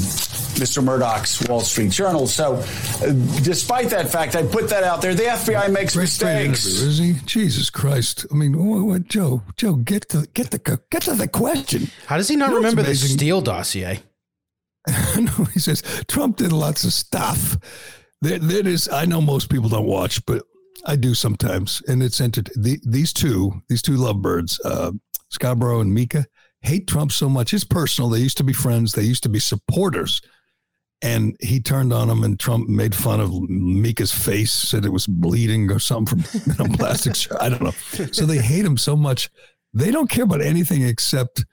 Mr. 0.55 0.83
Murdoch's 0.83 1.47
Wall 1.47 1.61
Street 1.61 1.91
Journal. 1.91 2.27
So, 2.27 2.55
uh, 2.55 3.11
despite 3.43 3.89
that 3.89 4.09
fact, 4.09 4.35
I 4.35 4.43
put 4.43 4.69
that 4.69 4.83
out 4.83 5.01
there. 5.01 5.13
The 5.13 5.23
FBI 5.23 5.71
makes 5.71 5.93
Great, 5.93 6.03
mistakes. 6.03 6.63
Great 6.63 6.87
is 6.89 6.97
he? 6.97 7.13
Jesus 7.25 7.69
Christ! 7.69 8.25
I 8.31 8.35
mean, 8.35 8.57
what, 8.65 8.85
what, 8.85 9.07
Joe, 9.07 9.43
Joe, 9.57 9.75
get 9.75 10.09
to 10.09 10.27
get 10.33 10.51
the 10.51 10.59
get 10.89 11.03
to 11.03 11.13
the 11.13 11.27
question. 11.27 11.89
How 12.07 12.17
does 12.17 12.27
he 12.27 12.35
not 12.35 12.47
You 12.47 12.51
know 12.51 12.57
remember 12.57 12.81
the 12.81 12.89
amazing? 12.89 13.17
Steele 13.17 13.41
dossier? 13.41 13.99
no, 15.17 15.31
he 15.53 15.59
says 15.59 15.81
Trump 16.07 16.37
did 16.37 16.51
lots 16.51 16.83
of 16.83 16.93
stuff. 16.93 17.57
There, 18.21 18.39
there 18.39 18.67
is. 18.67 18.89
I 18.89 19.05
know 19.05 19.21
most 19.21 19.49
people 19.49 19.69
don't 19.69 19.85
watch, 19.85 20.25
but 20.25 20.43
I 20.85 20.95
do 20.95 21.13
sometimes, 21.13 21.81
and 21.87 22.03
it's 22.03 22.21
entered. 22.21 22.51
The, 22.55 22.79
these 22.85 23.11
two, 23.11 23.61
these 23.69 23.81
two 23.81 23.97
lovebirds, 23.97 24.59
uh, 24.63 24.91
Scarborough 25.29 25.81
and 25.81 25.93
Mika, 25.93 26.25
hate 26.61 26.87
Trump 26.87 27.11
so 27.11 27.29
much. 27.29 27.53
It's 27.53 27.63
personal. 27.63 28.09
They 28.09 28.19
used 28.19 28.37
to 28.37 28.43
be 28.43 28.53
friends. 28.53 28.93
They 28.93 29.03
used 29.03 29.23
to 29.23 29.29
be 29.29 29.39
supporters, 29.39 30.21
and 31.01 31.35
he 31.39 31.59
turned 31.59 31.93
on 31.93 32.09
him, 32.09 32.23
and 32.23 32.39
Trump 32.39 32.69
made 32.69 32.95
fun 32.95 33.19
of 33.19 33.49
Mika's 33.49 34.11
face, 34.11 34.51
said 34.51 34.85
it 34.85 34.91
was 34.91 35.07
bleeding 35.07 35.71
or 35.71 35.79
something 35.79 36.21
from 36.21 36.67
know, 36.69 36.77
plastic. 36.77 37.15
I 37.41 37.49
don't 37.49 37.61
know. 37.61 38.07
So 38.11 38.25
they 38.25 38.37
hate 38.37 38.65
him 38.65 38.77
so 38.77 38.95
much. 38.95 39.29
They 39.73 39.91
don't 39.91 40.09
care 40.09 40.23
about 40.23 40.41
anything 40.41 40.83
except 40.83 41.45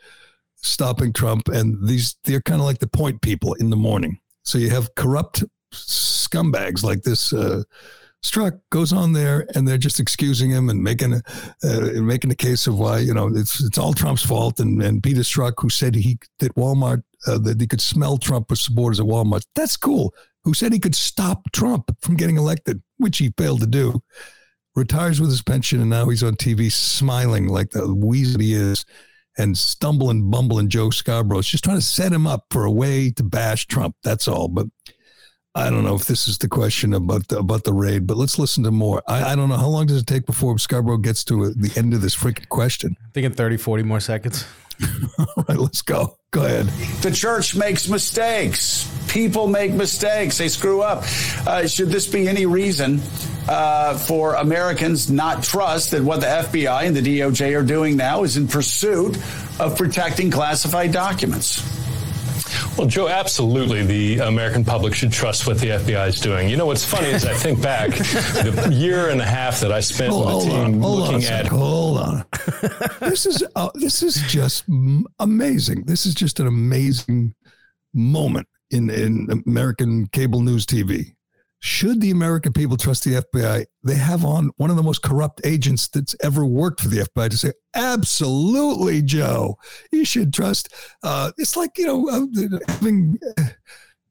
stopping 0.56 1.12
Trump. 1.12 1.48
And 1.48 1.86
these, 1.86 2.16
they're 2.24 2.40
kind 2.40 2.60
of 2.60 2.66
like 2.66 2.78
the 2.78 2.86
point 2.86 3.20
people 3.20 3.54
in 3.54 3.70
the 3.70 3.76
morning. 3.76 4.20
So 4.44 4.58
you 4.58 4.70
have 4.70 4.94
corrupt 4.94 5.44
scumbags 5.72 6.82
like 6.82 7.02
this. 7.02 7.32
Uh, 7.32 7.64
Strzok 8.24 8.60
goes 8.70 8.92
on 8.92 9.12
there, 9.12 9.46
and 9.54 9.66
they're 9.66 9.78
just 9.78 9.98
excusing 9.98 10.50
him 10.50 10.68
and 10.68 10.82
making 10.82 11.14
a 11.14 11.22
uh, 11.64 12.00
making 12.02 12.30
a 12.30 12.36
case 12.36 12.66
of 12.66 12.78
why 12.78 12.98
you 12.98 13.12
know 13.12 13.28
it's 13.28 13.60
it's 13.60 13.78
all 13.78 13.92
Trump's 13.92 14.24
fault. 14.24 14.60
And 14.60 14.80
and 14.82 15.02
Peter 15.02 15.22
Strzok, 15.22 15.54
who 15.58 15.68
said 15.68 15.94
he 15.94 16.18
that 16.38 16.54
Walmart 16.54 17.02
uh, 17.26 17.38
that 17.38 17.60
he 17.60 17.66
could 17.66 17.80
smell 17.80 18.18
Trump 18.18 18.50
with 18.50 18.60
supporters 18.60 19.00
at 19.00 19.06
Walmart, 19.06 19.44
that's 19.54 19.76
cool. 19.76 20.14
Who 20.44 20.54
said 20.54 20.72
he 20.72 20.78
could 20.78 20.94
stop 20.94 21.50
Trump 21.52 21.96
from 22.00 22.16
getting 22.16 22.36
elected, 22.36 22.82
which 22.98 23.18
he 23.18 23.32
failed 23.36 23.60
to 23.60 23.66
do. 23.66 24.02
Retires 24.74 25.20
with 25.20 25.30
his 25.30 25.42
pension, 25.42 25.80
and 25.80 25.90
now 25.90 26.08
he's 26.08 26.22
on 26.22 26.34
TV 26.34 26.72
smiling 26.72 27.46
like 27.46 27.70
the 27.70 27.92
weasel 27.92 28.40
he 28.40 28.54
is 28.54 28.86
and 29.36 29.56
stumbling, 29.56 30.30
bumbling 30.30 30.68
Joe 30.68 30.90
Scarborough. 30.90 31.38
It's 31.38 31.48
just 31.48 31.64
trying 31.64 31.76
to 31.78 31.82
set 31.82 32.12
him 32.12 32.26
up 32.26 32.46
for 32.50 32.64
a 32.64 32.70
way 32.70 33.10
to 33.10 33.22
bash 33.22 33.66
Trump. 33.66 33.96
That's 34.02 34.28
all. 34.28 34.48
But 34.48 34.66
I 35.54 35.68
don't 35.68 35.84
know 35.84 35.94
if 35.94 36.06
this 36.06 36.28
is 36.28 36.38
the 36.38 36.48
question 36.48 36.94
about 36.94 37.28
the, 37.28 37.38
about 37.38 37.64
the 37.64 37.74
raid. 37.74 38.06
But 38.06 38.16
let's 38.16 38.38
listen 38.38 38.64
to 38.64 38.70
more. 38.70 39.02
I, 39.06 39.32
I 39.32 39.36
don't 39.36 39.50
know 39.50 39.56
how 39.56 39.68
long 39.68 39.86
does 39.86 39.98
it 39.98 40.06
take 40.06 40.24
before 40.24 40.58
Scarborough 40.58 40.96
gets 40.96 41.24
to 41.24 41.52
the 41.52 41.72
end 41.78 41.92
of 41.92 42.00
this 42.00 42.16
freaking 42.16 42.48
question. 42.48 42.96
I 43.04 43.10
think 43.12 43.26
in 43.26 43.32
30, 43.32 43.58
40 43.58 43.82
more 43.82 44.00
seconds. 44.00 44.46
All 45.18 45.44
right, 45.48 45.58
let's 45.58 45.82
go. 45.82 46.16
Go 46.30 46.46
ahead. 46.46 46.66
The 47.02 47.10
church 47.10 47.54
makes 47.54 47.88
mistakes. 47.88 48.88
People 49.08 49.46
make 49.46 49.72
mistakes. 49.72 50.38
They 50.38 50.48
screw 50.48 50.80
up. 50.80 51.04
Uh, 51.46 51.66
should 51.66 51.88
this 51.88 52.06
be 52.06 52.26
any 52.26 52.46
reason 52.46 53.00
uh, 53.46 53.98
for 53.98 54.36
Americans 54.36 55.10
not 55.10 55.42
trust 55.42 55.90
that 55.90 56.02
what 56.02 56.20
the 56.20 56.26
FBI 56.26 56.86
and 56.86 56.96
the 56.96 57.02
DOJ 57.02 57.58
are 57.58 57.62
doing 57.62 57.98
now 57.98 58.24
is 58.24 58.38
in 58.38 58.48
pursuit 58.48 59.18
of 59.60 59.76
protecting 59.76 60.30
classified 60.30 60.92
documents? 60.92 61.81
Well, 62.76 62.86
Joe, 62.86 63.08
absolutely. 63.08 63.84
The 63.84 64.18
American 64.20 64.64
public 64.64 64.94
should 64.94 65.12
trust 65.12 65.46
what 65.46 65.58
the 65.58 65.68
FBI 65.68 66.08
is 66.08 66.20
doing. 66.20 66.48
You 66.48 66.56
know, 66.56 66.66
what's 66.66 66.84
funny 66.84 67.08
is 67.08 67.24
I 67.24 67.34
think 67.34 67.62
back 67.62 67.90
the 67.90 68.70
year 68.72 69.10
and 69.10 69.20
a 69.20 69.26
half 69.26 69.60
that 69.60 69.72
I 69.72 69.80
spent 69.80 70.12
Hold, 70.12 70.26
with 70.26 70.44
the 70.44 70.50
team 70.50 70.60
on. 70.60 70.80
Hold 70.80 71.00
on. 71.00 71.12
looking 71.12 71.28
a 71.28 71.32
at. 71.32 71.46
Hold 71.46 71.98
on. 71.98 72.24
this 73.00 73.26
is 73.26 73.44
uh, 73.56 73.70
this 73.74 74.02
is 74.02 74.22
just 74.28 74.64
amazing. 75.18 75.84
This 75.86 76.06
is 76.06 76.14
just 76.14 76.40
an 76.40 76.46
amazing 76.46 77.34
moment 77.94 78.48
in 78.70 78.90
in 78.90 79.42
American 79.46 80.06
cable 80.08 80.40
news 80.40 80.66
TV. 80.66 81.14
Should 81.64 82.00
the 82.00 82.10
American 82.10 82.52
people 82.52 82.76
trust 82.76 83.04
the 83.04 83.22
FBI? 83.22 83.66
They 83.84 83.94
have 83.94 84.24
on 84.24 84.50
one 84.56 84.70
of 84.70 84.74
the 84.74 84.82
most 84.82 85.00
corrupt 85.02 85.40
agents 85.44 85.86
that's 85.86 86.16
ever 86.20 86.44
worked 86.44 86.80
for 86.80 86.88
the 86.88 87.02
FBI 87.02 87.30
to 87.30 87.38
say, 87.38 87.52
"Absolutely, 87.72 89.00
Joe, 89.00 89.56
you 89.92 90.04
should 90.04 90.34
trust." 90.34 90.74
Uh, 91.04 91.30
it's 91.38 91.56
like 91.56 91.78
you 91.78 91.86
know 91.86 92.08
uh, 92.08 92.58
having 92.66 93.16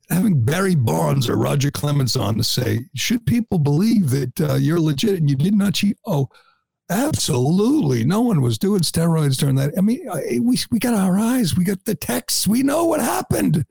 having 0.10 0.46
Barry 0.46 0.76
Bonds 0.76 1.28
or 1.28 1.36
Roger 1.36 1.72
Clemens 1.72 2.16
on 2.16 2.38
to 2.38 2.44
say, 2.46 2.86
"Should 2.96 3.26
people 3.26 3.60
believe 3.60 4.12
that 4.12 4.40
uh, 4.40 4.56
you're 4.56 4.80
legit 4.80 5.20
and 5.20 5.30
you 5.30 5.36
did 5.36 5.54
not 5.54 5.74
cheat?" 5.74 5.98
Oh, 6.06 6.30
absolutely. 6.90 8.06
No 8.06 8.22
one 8.22 8.42
was 8.42 8.58
doing 8.60 8.80
steroids 8.80 9.38
during 9.38 9.56
that. 9.56 9.74
I 9.78 9.82
mean, 9.82 10.08
we 10.42 10.58
we 10.72 10.80
got 10.80 10.94
our 10.94 11.20
eyes, 11.20 11.58
we 11.58 11.66
got 11.66 11.84
the 11.84 11.96
texts, 11.96 12.48
we 12.48 12.64
know 12.64 12.86
what 12.86 13.02
happened. 13.02 13.66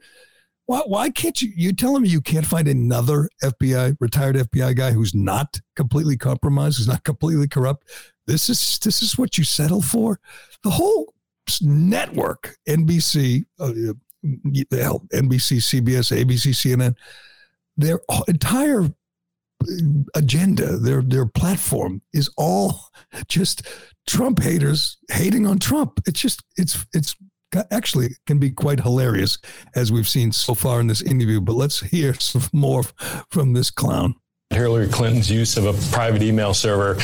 Why, 0.71 0.83
why 0.87 1.11
can't 1.11 1.43
you? 1.43 1.53
You're 1.57 1.73
telling 1.73 2.03
me 2.03 2.11
you 2.11 2.21
can't 2.21 2.47
find 2.47 2.69
another 2.69 3.29
FBI, 3.43 3.97
retired 3.99 4.37
FBI 4.37 4.77
guy 4.77 4.93
who's 4.93 5.13
not 5.13 5.61
completely 5.75 6.17
compromised, 6.17 6.79
who's 6.79 6.87
not 6.87 7.03
completely 7.03 7.49
corrupt, 7.49 7.91
This 8.29 8.49
is 8.49 8.79
this 8.79 9.03
is 9.03 9.19
what 9.19 9.37
you 9.37 9.43
settle 9.43 9.83
for. 9.83 10.21
The 10.63 10.71
whole 10.71 11.13
network, 11.61 12.55
NBC, 12.69 13.47
uh, 13.59 13.73
hell, 14.71 15.03
NBC, 15.13 15.59
CBS, 15.59 16.17
ABC, 16.17 16.55
CNN, 16.55 16.95
their 17.77 17.99
entire 18.29 18.89
agenda, 20.15 20.77
their 20.77 21.03
their 21.03 21.27
platform 21.27 22.01
is 22.13 22.31
all 22.37 22.91
just 23.27 23.67
Trump 24.07 24.41
haters 24.41 24.99
hating 25.11 25.49
on 25.49 25.59
Trump. 25.59 26.01
It's 26.07 26.21
just 26.21 26.45
it's 26.57 26.87
it's 26.95 27.17
actually 27.71 28.17
can 28.27 28.39
be 28.39 28.51
quite 28.51 28.81
hilarious 28.81 29.39
as 29.75 29.91
we've 29.91 30.09
seen 30.09 30.33
so 30.33 30.55
far 30.55 30.81
in 30.81 30.87
this 30.87 31.03
interview. 31.03 31.41
But 31.41 31.57
let's 31.57 31.81
hear 31.81 32.15
some 32.21 32.43
more 32.53 32.85
from 33.31 33.53
this 33.53 33.71
clown. 33.71 34.15
Hillary 34.53 34.89
Clinton's 34.89 35.31
use 35.31 35.57
of 35.57 35.65
a 35.67 35.93
private 35.93 36.25
email 36.25 36.53
server, 36.53 36.95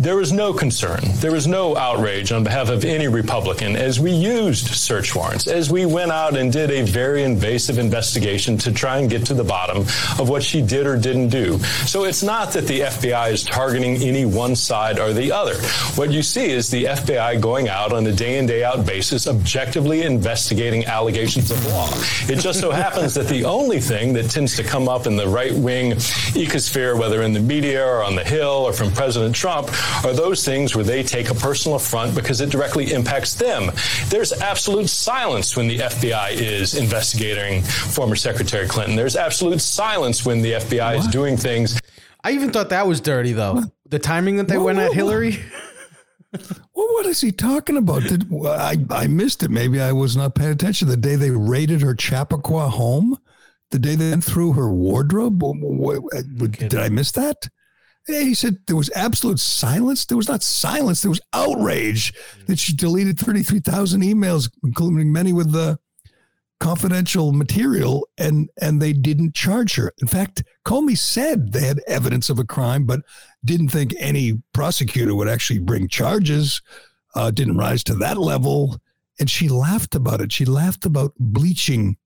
there 0.00 0.16
was 0.16 0.32
no 0.32 0.52
concern. 0.52 0.98
There 1.20 1.30
was 1.30 1.46
no 1.46 1.76
outrage 1.76 2.32
on 2.32 2.42
behalf 2.42 2.70
of 2.70 2.84
any 2.84 3.06
Republican 3.06 3.76
as 3.76 4.00
we 4.00 4.10
used 4.10 4.66
search 4.66 5.14
warrants, 5.14 5.46
as 5.46 5.70
we 5.70 5.86
went 5.86 6.10
out 6.10 6.36
and 6.36 6.52
did 6.52 6.72
a 6.72 6.82
very 6.82 7.22
invasive 7.22 7.78
investigation 7.78 8.58
to 8.58 8.72
try 8.72 8.98
and 8.98 9.08
get 9.08 9.24
to 9.26 9.34
the 9.34 9.44
bottom 9.44 9.82
of 10.18 10.28
what 10.28 10.42
she 10.42 10.60
did 10.60 10.88
or 10.88 10.96
didn't 10.96 11.28
do. 11.28 11.60
So 11.86 12.02
it's 12.02 12.24
not 12.24 12.50
that 12.54 12.66
the 12.66 12.80
FBI 12.80 13.30
is 13.30 13.44
targeting 13.44 14.02
any 14.02 14.26
one 14.26 14.56
side 14.56 14.98
or 14.98 15.12
the 15.12 15.30
other. 15.30 15.54
What 15.94 16.10
you 16.10 16.24
see 16.24 16.50
is 16.50 16.68
the 16.68 16.86
FBI 16.86 17.40
going 17.40 17.68
out 17.68 17.92
on 17.92 18.08
a 18.08 18.12
day 18.12 18.38
in, 18.38 18.46
day 18.46 18.64
out 18.64 18.84
basis, 18.84 19.28
objectively 19.28 20.02
investigating 20.02 20.84
allegations 20.86 21.52
of 21.52 21.64
law. 21.66 21.88
It 22.28 22.40
just 22.40 22.58
so 22.58 22.72
happens 22.72 23.14
that 23.14 23.28
the 23.28 23.44
only 23.44 23.78
thing 23.78 24.14
that 24.14 24.30
tends 24.30 24.56
to 24.56 24.64
come 24.64 24.88
up 24.88 25.06
in 25.06 25.14
the 25.14 25.28
right 25.28 25.54
wing 25.54 25.92
ecosphere 25.92 26.87
whether 26.96 27.22
in 27.22 27.32
the 27.32 27.40
media 27.40 27.84
or 27.84 28.02
on 28.02 28.14
the 28.14 28.24
Hill 28.24 28.48
or 28.48 28.72
from 28.72 28.92
President 28.92 29.34
Trump, 29.34 29.68
are 30.04 30.12
those 30.12 30.44
things 30.44 30.74
where 30.74 30.84
they 30.84 31.02
take 31.02 31.30
a 31.30 31.34
personal 31.34 31.76
affront 31.76 32.14
because 32.14 32.40
it 32.40 32.50
directly 32.50 32.92
impacts 32.92 33.34
them. 33.34 33.70
There's 34.08 34.32
absolute 34.32 34.88
silence 34.88 35.56
when 35.56 35.68
the 35.68 35.78
FBI 35.78 36.32
is 36.32 36.74
investigating 36.74 37.62
former 37.62 38.16
Secretary 38.16 38.66
Clinton. 38.66 38.96
There's 38.96 39.16
absolute 39.16 39.60
silence 39.60 40.24
when 40.24 40.42
the 40.42 40.52
FBI 40.52 40.96
what? 40.96 41.04
is 41.04 41.06
doing 41.08 41.36
things. 41.36 41.80
I 42.24 42.32
even 42.32 42.50
thought 42.50 42.70
that 42.70 42.86
was 42.86 43.00
dirty, 43.00 43.32
though. 43.32 43.54
What? 43.54 43.70
The 43.86 43.98
timing 43.98 44.36
that 44.36 44.48
they 44.48 44.58
what, 44.58 44.76
went 44.76 44.78
at 44.80 44.92
Hillary. 44.92 45.38
well, 46.32 46.88
what 46.92 47.06
is 47.06 47.20
he 47.20 47.32
talking 47.32 47.76
about? 47.76 48.02
Did, 48.02 48.26
I, 48.44 48.76
I 48.90 49.06
missed 49.06 49.42
it. 49.42 49.50
Maybe 49.50 49.80
I 49.80 49.92
was 49.92 50.16
not 50.16 50.34
paying 50.34 50.50
attention. 50.50 50.88
The 50.88 50.96
day 50.96 51.16
they 51.16 51.30
raided 51.30 51.80
her 51.82 51.94
Chappaqua 51.94 52.68
home, 52.68 53.18
the 53.70 53.78
day 53.78 53.94
they 53.94 54.10
went 54.10 54.24
through 54.24 54.52
her 54.54 54.72
wardrobe? 54.72 55.40
Did 56.50 56.74
I 56.74 56.88
miss 56.88 57.12
that? 57.12 57.48
He 58.06 58.32
said 58.32 58.58
there 58.66 58.76
was 58.76 58.90
absolute 58.94 59.38
silence. 59.38 60.06
There 60.06 60.16
was 60.16 60.28
not 60.28 60.42
silence. 60.42 61.02
There 61.02 61.10
was 61.10 61.20
outrage 61.34 62.14
that 62.46 62.58
she 62.58 62.72
deleted 62.72 63.18
33,000 63.18 64.00
emails, 64.00 64.50
including 64.64 65.12
many 65.12 65.34
with 65.34 65.52
the 65.52 65.78
confidential 66.58 67.32
material, 67.32 68.08
and, 68.16 68.48
and 68.60 68.80
they 68.80 68.92
didn't 68.92 69.34
charge 69.34 69.76
her. 69.76 69.92
In 70.00 70.08
fact, 70.08 70.42
Comey 70.64 70.96
said 70.96 71.52
they 71.52 71.66
had 71.66 71.80
evidence 71.86 72.30
of 72.30 72.38
a 72.38 72.44
crime, 72.44 72.84
but 72.84 73.00
didn't 73.44 73.68
think 73.68 73.94
any 73.98 74.42
prosecutor 74.52 75.14
would 75.14 75.28
actually 75.28 75.60
bring 75.60 75.86
charges, 75.86 76.62
uh, 77.14 77.30
didn't 77.30 77.58
rise 77.58 77.84
to 77.84 77.94
that 77.96 78.18
level. 78.18 78.80
And 79.20 79.28
she 79.28 79.48
laughed 79.48 79.94
about 79.94 80.20
it. 80.20 80.32
She 80.32 80.44
laughed 80.44 80.84
about 80.86 81.12
bleaching 81.18 81.96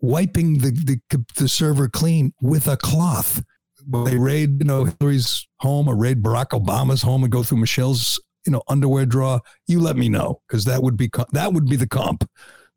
wiping 0.00 0.58
the, 0.58 0.70
the, 1.10 1.24
the 1.36 1.48
server 1.48 1.88
clean 1.88 2.32
with 2.40 2.66
a 2.66 2.76
cloth. 2.76 3.42
When 3.86 4.04
they 4.04 4.18
raid, 4.18 4.60
you 4.60 4.66
know, 4.66 4.84
Hillary's 4.84 5.46
home 5.58 5.88
or 5.88 5.96
raid 5.96 6.22
Barack 6.22 6.48
Obama's 6.48 7.02
home 7.02 7.22
and 7.22 7.32
go 7.32 7.42
through 7.42 7.58
Michelle's, 7.58 8.22
you 8.46 8.52
know, 8.52 8.62
underwear 8.68 9.06
drawer, 9.06 9.40
you 9.66 9.80
let 9.80 9.96
me 9.96 10.08
know 10.08 10.40
because 10.46 10.64
that 10.66 10.82
would 10.82 10.96
be 10.96 11.10
that 11.32 11.52
would 11.52 11.68
be 11.68 11.76
the 11.76 11.88
comp. 11.88 12.28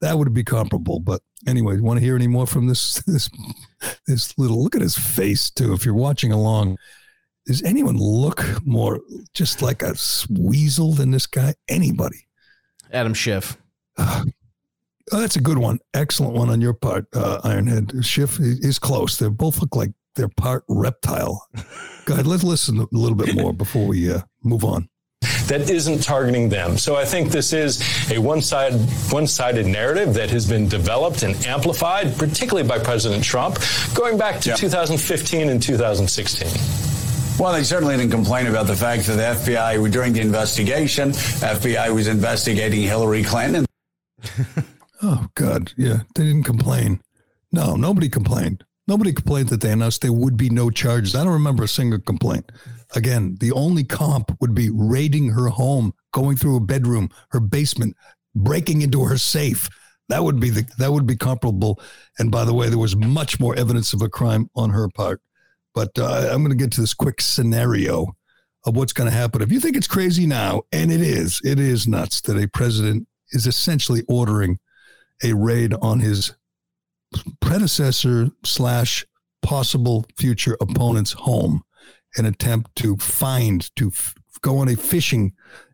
That 0.01 0.17
would 0.17 0.33
be 0.33 0.43
comparable. 0.43 0.99
But 0.99 1.21
anyway, 1.45 1.79
want 1.79 1.99
to 1.99 2.05
hear 2.05 2.15
any 2.15 2.27
more 2.27 2.47
from 2.47 2.67
this 2.67 3.01
this 3.07 3.29
this 4.07 4.37
little 4.37 4.63
look 4.63 4.75
at 4.75 4.81
his 4.81 4.97
face 4.97 5.49
too. 5.49 5.73
If 5.73 5.85
you're 5.85 5.93
watching 5.93 6.31
along, 6.31 6.77
does 7.45 7.61
anyone 7.63 7.97
look 7.97 8.45
more 8.65 9.01
just 9.33 9.61
like 9.61 9.81
a 9.81 9.95
weasel 10.29 10.93
than 10.93 11.11
this 11.11 11.27
guy? 11.27 11.53
Anybody? 11.67 12.27
Adam 12.91 13.13
Schiff. 13.13 13.57
Oh, 15.11 15.19
that's 15.19 15.35
a 15.35 15.41
good 15.41 15.57
one. 15.57 15.79
Excellent 15.93 16.33
one 16.33 16.49
on 16.49 16.61
your 16.61 16.73
part, 16.73 17.07
uh, 17.13 17.41
Ironhead. 17.43 18.03
Schiff 18.05 18.39
is 18.39 18.79
close. 18.79 19.17
They 19.17 19.27
both 19.27 19.59
look 19.59 19.75
like 19.75 19.91
they're 20.15 20.29
part 20.29 20.63
reptile. 20.69 21.47
Go 22.05 22.13
ahead, 22.13 22.27
let's 22.27 22.43
listen 22.43 22.79
a 22.79 22.87
little 22.91 23.17
bit 23.17 23.35
more 23.35 23.53
before 23.53 23.87
we 23.87 24.11
uh, 24.11 24.21
move 24.43 24.63
on. 24.63 24.89
That 25.47 25.69
isn't 25.69 26.03
targeting 26.03 26.49
them. 26.49 26.77
So 26.77 26.95
I 26.95 27.05
think 27.05 27.29
this 27.29 27.53
is 27.53 27.81
a 28.11 28.17
one-sided, 28.17 28.79
one-sided 29.11 29.65
narrative 29.65 30.13
that 30.13 30.29
has 30.29 30.47
been 30.47 30.67
developed 30.67 31.23
and 31.23 31.35
amplified, 31.45 32.17
particularly 32.17 32.67
by 32.67 32.79
President 32.79 33.23
Trump, 33.23 33.57
going 33.93 34.17
back 34.17 34.39
to 34.41 34.49
yeah. 34.49 34.55
2015 34.55 35.49
and 35.49 35.61
2016. 35.61 36.47
Well, 37.39 37.51
they 37.53 37.63
certainly 37.63 37.97
didn't 37.97 38.11
complain 38.11 38.47
about 38.47 38.67
the 38.67 38.75
fact 38.75 39.05
that 39.07 39.15
the 39.45 39.51
FBI, 39.51 39.91
during 39.91 40.13
the 40.13 40.21
investigation, 40.21 41.11
FBI 41.11 41.93
was 41.93 42.07
investigating 42.07 42.81
Hillary 42.81 43.23
Clinton. 43.23 43.65
Oh 45.05 45.27
God, 45.35 45.73
yeah, 45.75 45.99
they 46.15 46.23
didn't 46.23 46.43
complain. 46.43 47.01
No, 47.51 47.75
nobody 47.75 48.07
complained. 48.07 48.63
Nobody 48.87 49.11
complained 49.11 49.49
that 49.49 49.59
they 49.59 49.71
announced 49.71 50.01
there 50.01 50.13
would 50.13 50.37
be 50.37 50.49
no 50.49 50.69
charges. 50.69 51.13
I 51.13 51.25
don't 51.25 51.33
remember 51.33 51.63
a 51.63 51.67
single 51.67 51.99
complaint. 51.99 52.51
Again, 52.95 53.37
the 53.39 53.51
only 53.51 53.83
comp 53.83 54.35
would 54.39 54.55
be 54.55 54.69
raiding 54.69 55.29
her 55.29 55.49
home, 55.49 55.93
going 56.13 56.37
through 56.37 56.53
her 56.53 56.65
bedroom, 56.65 57.09
her 57.31 57.41
basement, 57.41 57.97
breaking 58.33 58.81
into 58.81 59.03
her 59.03 59.17
safe. 59.17 59.69
That 60.07 60.23
would 60.23 60.39
be 60.39 60.49
the 60.49 60.65
that 60.77 60.91
would 60.93 61.05
be 61.05 61.17
comparable. 61.17 61.81
And 62.17 62.31
by 62.31 62.45
the 62.45 62.53
way, 62.53 62.69
there 62.69 62.77
was 62.77 62.95
much 62.95 63.41
more 63.41 63.55
evidence 63.57 63.93
of 63.93 64.01
a 64.01 64.09
crime 64.09 64.49
on 64.55 64.69
her 64.69 64.87
part. 64.89 65.21
But 65.75 65.97
uh, 65.97 66.29
I'm 66.31 66.43
going 66.43 66.57
to 66.57 66.63
get 66.63 66.71
to 66.73 66.81
this 66.81 66.93
quick 66.93 67.19
scenario 67.19 68.15
of 68.65 68.77
what's 68.77 68.93
going 68.93 69.09
to 69.09 69.15
happen. 69.15 69.41
If 69.41 69.51
you 69.51 69.59
think 69.59 69.75
it's 69.75 69.87
crazy 69.87 70.25
now, 70.25 70.63
and 70.71 70.91
it 70.93 71.01
is, 71.01 71.41
it 71.43 71.59
is 71.59 71.87
nuts 71.87 72.21
that 72.21 72.41
a 72.41 72.47
president 72.47 73.07
is 73.31 73.47
essentially 73.47 74.03
ordering 74.07 74.59
a 75.23 75.33
raid 75.33 75.73
on 75.81 75.99
his 75.99 76.33
predecessor 77.41 78.29
slash 78.43 79.05
possible 79.41 80.05
future 80.17 80.57
opponent's 80.61 81.13
home, 81.13 81.63
an 82.17 82.25
attempt 82.25 82.75
to 82.77 82.97
find, 82.97 83.75
to 83.75 83.87
f- 83.87 84.15
go 84.41 84.57
on 84.57 84.69
a 84.69 84.75
fishing 84.75 85.33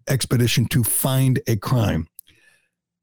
expedition 0.09 0.65
to 0.67 0.83
find 0.83 1.39
a 1.47 1.55
crime. 1.55 2.07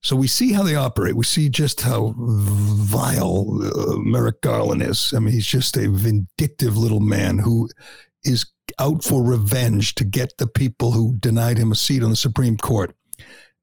So 0.03 0.15
we 0.15 0.29
see 0.29 0.53
how 0.53 0.63
they 0.63 0.77
operate. 0.77 1.17
We 1.17 1.25
see 1.25 1.49
just 1.49 1.81
how 1.81 2.15
vile 2.17 3.61
uh, 3.63 3.97
Merrick 3.99 4.41
Garland 4.41 4.83
is. 4.83 5.13
I 5.15 5.19
mean, 5.19 5.33
he's 5.33 5.47
just 5.47 5.77
a 5.77 5.89
vindictive 5.89 6.77
little 6.77 7.01
man 7.01 7.39
who 7.39 7.69
is 8.23 8.47
out 8.79 9.03
for 9.03 9.23
revenge 9.23 9.95
to 9.97 10.05
get 10.05 10.37
the 10.39 10.47
people 10.47 10.93
who 10.93 11.17
denied 11.17 11.59
him 11.59 11.73
a 11.73 11.77
seat 11.77 12.03
on 12.03 12.11
the 12.11 12.17
Supreme 12.17 12.57
Court. 12.57 12.95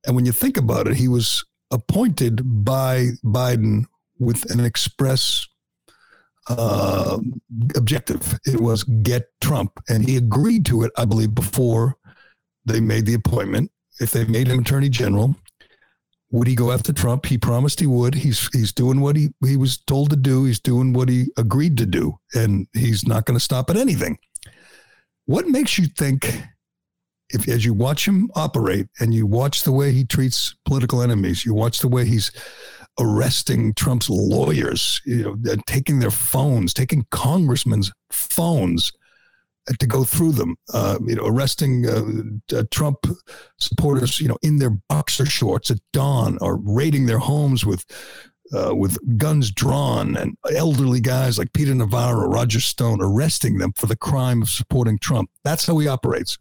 And 0.06 0.15
when 0.15 0.26
you 0.26 0.32
think 0.32 0.58
about 0.58 0.88
it, 0.88 0.96
he 0.96 1.08
was 1.08 1.46
appointed 1.73 2.63
by 2.63 3.09
Biden 3.25 3.86
with 4.19 4.49
an 4.51 4.63
express 4.63 5.47
uh, 6.47 7.17
objective. 7.75 8.39
It 8.45 8.62
was 8.62 8.83
get 8.83 9.27
Trump, 9.41 9.71
and 9.89 10.07
he 10.07 10.15
agreed 10.17 10.65
to 10.67 10.83
it, 10.83 10.91
I 10.97 11.05
believe, 11.05 11.33
before 11.33 11.97
they 12.65 12.79
made 12.79 13.05
the 13.05 13.15
appointment. 13.15 13.71
If 13.99 14.12
they 14.12 14.25
made 14.25 14.47
him 14.47 14.59
Attorney 14.59 14.89
General, 14.89 15.36
would 16.31 16.47
he 16.47 16.55
go 16.55 16.71
after 16.71 16.93
Trump? 16.93 17.25
He 17.25 17.38
promised 17.38 17.79
he 17.79 17.88
would. 17.88 18.15
He's 18.15 18.49
he's 18.53 18.73
doing 18.73 19.01
what 19.01 19.15
he 19.15 19.29
he 19.45 19.57
was 19.57 19.77
told 19.77 20.09
to 20.12 20.15
do. 20.15 20.45
He's 20.45 20.59
doing 20.59 20.93
what 20.93 21.09
he 21.09 21.27
agreed 21.38 21.77
to 21.77 21.86
do, 21.86 22.17
and 22.33 22.67
he's 22.73 23.07
not 23.07 23.25
going 23.25 23.38
to 23.38 23.43
stop 23.43 23.69
at 23.69 23.77
anything. 23.77 24.17
What 25.25 25.47
makes 25.47 25.77
you 25.77 25.88
think 25.88 26.43
if 27.34 27.50
as 27.50 27.65
you 27.65 27.74
watch 27.74 28.08
him 28.08 28.30
operate 28.36 28.88
and 29.00 29.13
you 29.13 29.26
watch 29.26 29.63
the 29.63 29.72
way 29.72 29.91
he 29.91 30.06
treats 30.06 30.56
political 30.65 31.02
enemies, 31.02 31.46
you 31.46 31.54
watch 31.54 31.80
the 31.80 31.88
way 31.88 32.06
he's 32.06 32.32
arresting 33.00 33.74
Trump's 33.74 34.10
lawyers, 34.10 35.02
you 35.06 35.24
know, 35.24 35.56
taking 35.65 36.00
their 36.00 36.12
phones, 36.12 36.74
taking 36.74 37.06
congressmen's 37.10 37.91
phones 38.12 38.91
uh, 39.69 39.74
to 39.80 39.88
go 39.88 40.04
through 40.04 40.34
them, 40.34 40.56
uh, 40.74 41.00
you 41.06 41.15
know, 41.15 41.26
arresting 41.26 41.88
uh, 41.88 42.56
uh, 42.56 42.63
Trump 42.72 42.98
supporters, 43.60 44.22
you 44.22 44.28
know, 44.28 44.38
in 44.41 44.60
their 44.60 44.78
boxer 44.89 45.26
shorts 45.26 45.72
at 45.72 45.80
dawn, 45.91 46.38
or 46.41 46.58
raiding 46.58 47.06
their 47.06 47.19
homes 47.19 47.65
with 47.65 47.86
uh, 48.54 48.76
with 48.76 49.00
guns 49.17 49.52
drawn, 49.52 50.15
and 50.15 50.38
elderly 50.56 51.02
guys 51.02 51.39
like 51.39 51.54
Peter 51.54 51.74
Navarro, 51.74 52.28
Roger 52.28 52.60
Stone, 52.60 53.00
arresting 53.02 53.58
them 53.58 53.74
for 53.74 53.88
the 53.88 53.96
crime 53.96 54.43
of 54.43 54.50
supporting 54.50 55.00
Trump. 55.00 55.32
That's 55.43 55.65
how 55.65 55.80
he 55.80 55.88
operates. 55.88 56.38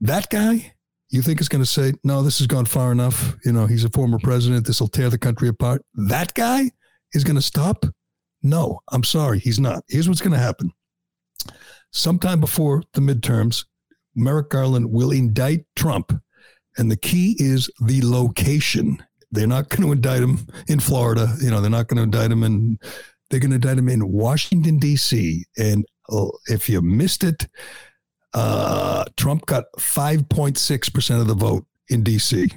That 0.00 0.30
guy, 0.30 0.74
you 1.10 1.22
think 1.22 1.40
is 1.40 1.48
going 1.48 1.62
to 1.62 1.70
say, 1.70 1.94
no, 2.04 2.22
this 2.22 2.38
has 2.38 2.46
gone 2.46 2.66
far 2.66 2.92
enough. 2.92 3.36
You 3.44 3.52
know, 3.52 3.66
he's 3.66 3.84
a 3.84 3.90
former 3.90 4.18
president. 4.18 4.66
This 4.66 4.80
will 4.80 4.88
tear 4.88 5.10
the 5.10 5.18
country 5.18 5.48
apart. 5.48 5.82
That 5.94 6.34
guy 6.34 6.70
is 7.12 7.24
going 7.24 7.36
to 7.36 7.42
stop? 7.42 7.84
No, 8.42 8.80
I'm 8.92 9.04
sorry, 9.04 9.38
he's 9.38 9.58
not. 9.58 9.82
Here's 9.88 10.08
what's 10.08 10.20
going 10.20 10.32
to 10.32 10.38
happen. 10.38 10.72
Sometime 11.90 12.40
before 12.40 12.82
the 12.92 13.00
midterms, 13.00 13.64
Merrick 14.14 14.50
Garland 14.50 14.90
will 14.92 15.10
indict 15.10 15.64
Trump. 15.74 16.12
And 16.76 16.90
the 16.90 16.96
key 16.96 17.34
is 17.38 17.68
the 17.80 18.02
location. 18.04 19.02
They're 19.32 19.46
not 19.46 19.68
going 19.68 19.82
to 19.82 19.92
indict 19.92 20.22
him 20.22 20.46
in 20.68 20.78
Florida. 20.80 21.34
You 21.40 21.50
know, 21.50 21.60
they're 21.60 21.70
not 21.70 21.88
going 21.88 21.96
to 21.96 22.04
indict 22.04 22.30
him 22.30 22.44
in, 22.44 22.78
they're 23.30 23.40
going 23.40 23.50
to 23.50 23.56
indict 23.56 23.78
him 23.78 23.88
in 23.88 24.12
Washington, 24.12 24.78
D.C. 24.78 25.44
And 25.56 25.84
uh, 26.08 26.28
if 26.46 26.68
you 26.68 26.80
missed 26.80 27.24
it, 27.24 27.48
uh, 28.34 29.04
Trump 29.16 29.46
got 29.46 29.64
5.6% 29.78 31.20
of 31.20 31.26
the 31.26 31.34
vote 31.34 31.64
in 31.88 32.02
D.C. 32.02 32.50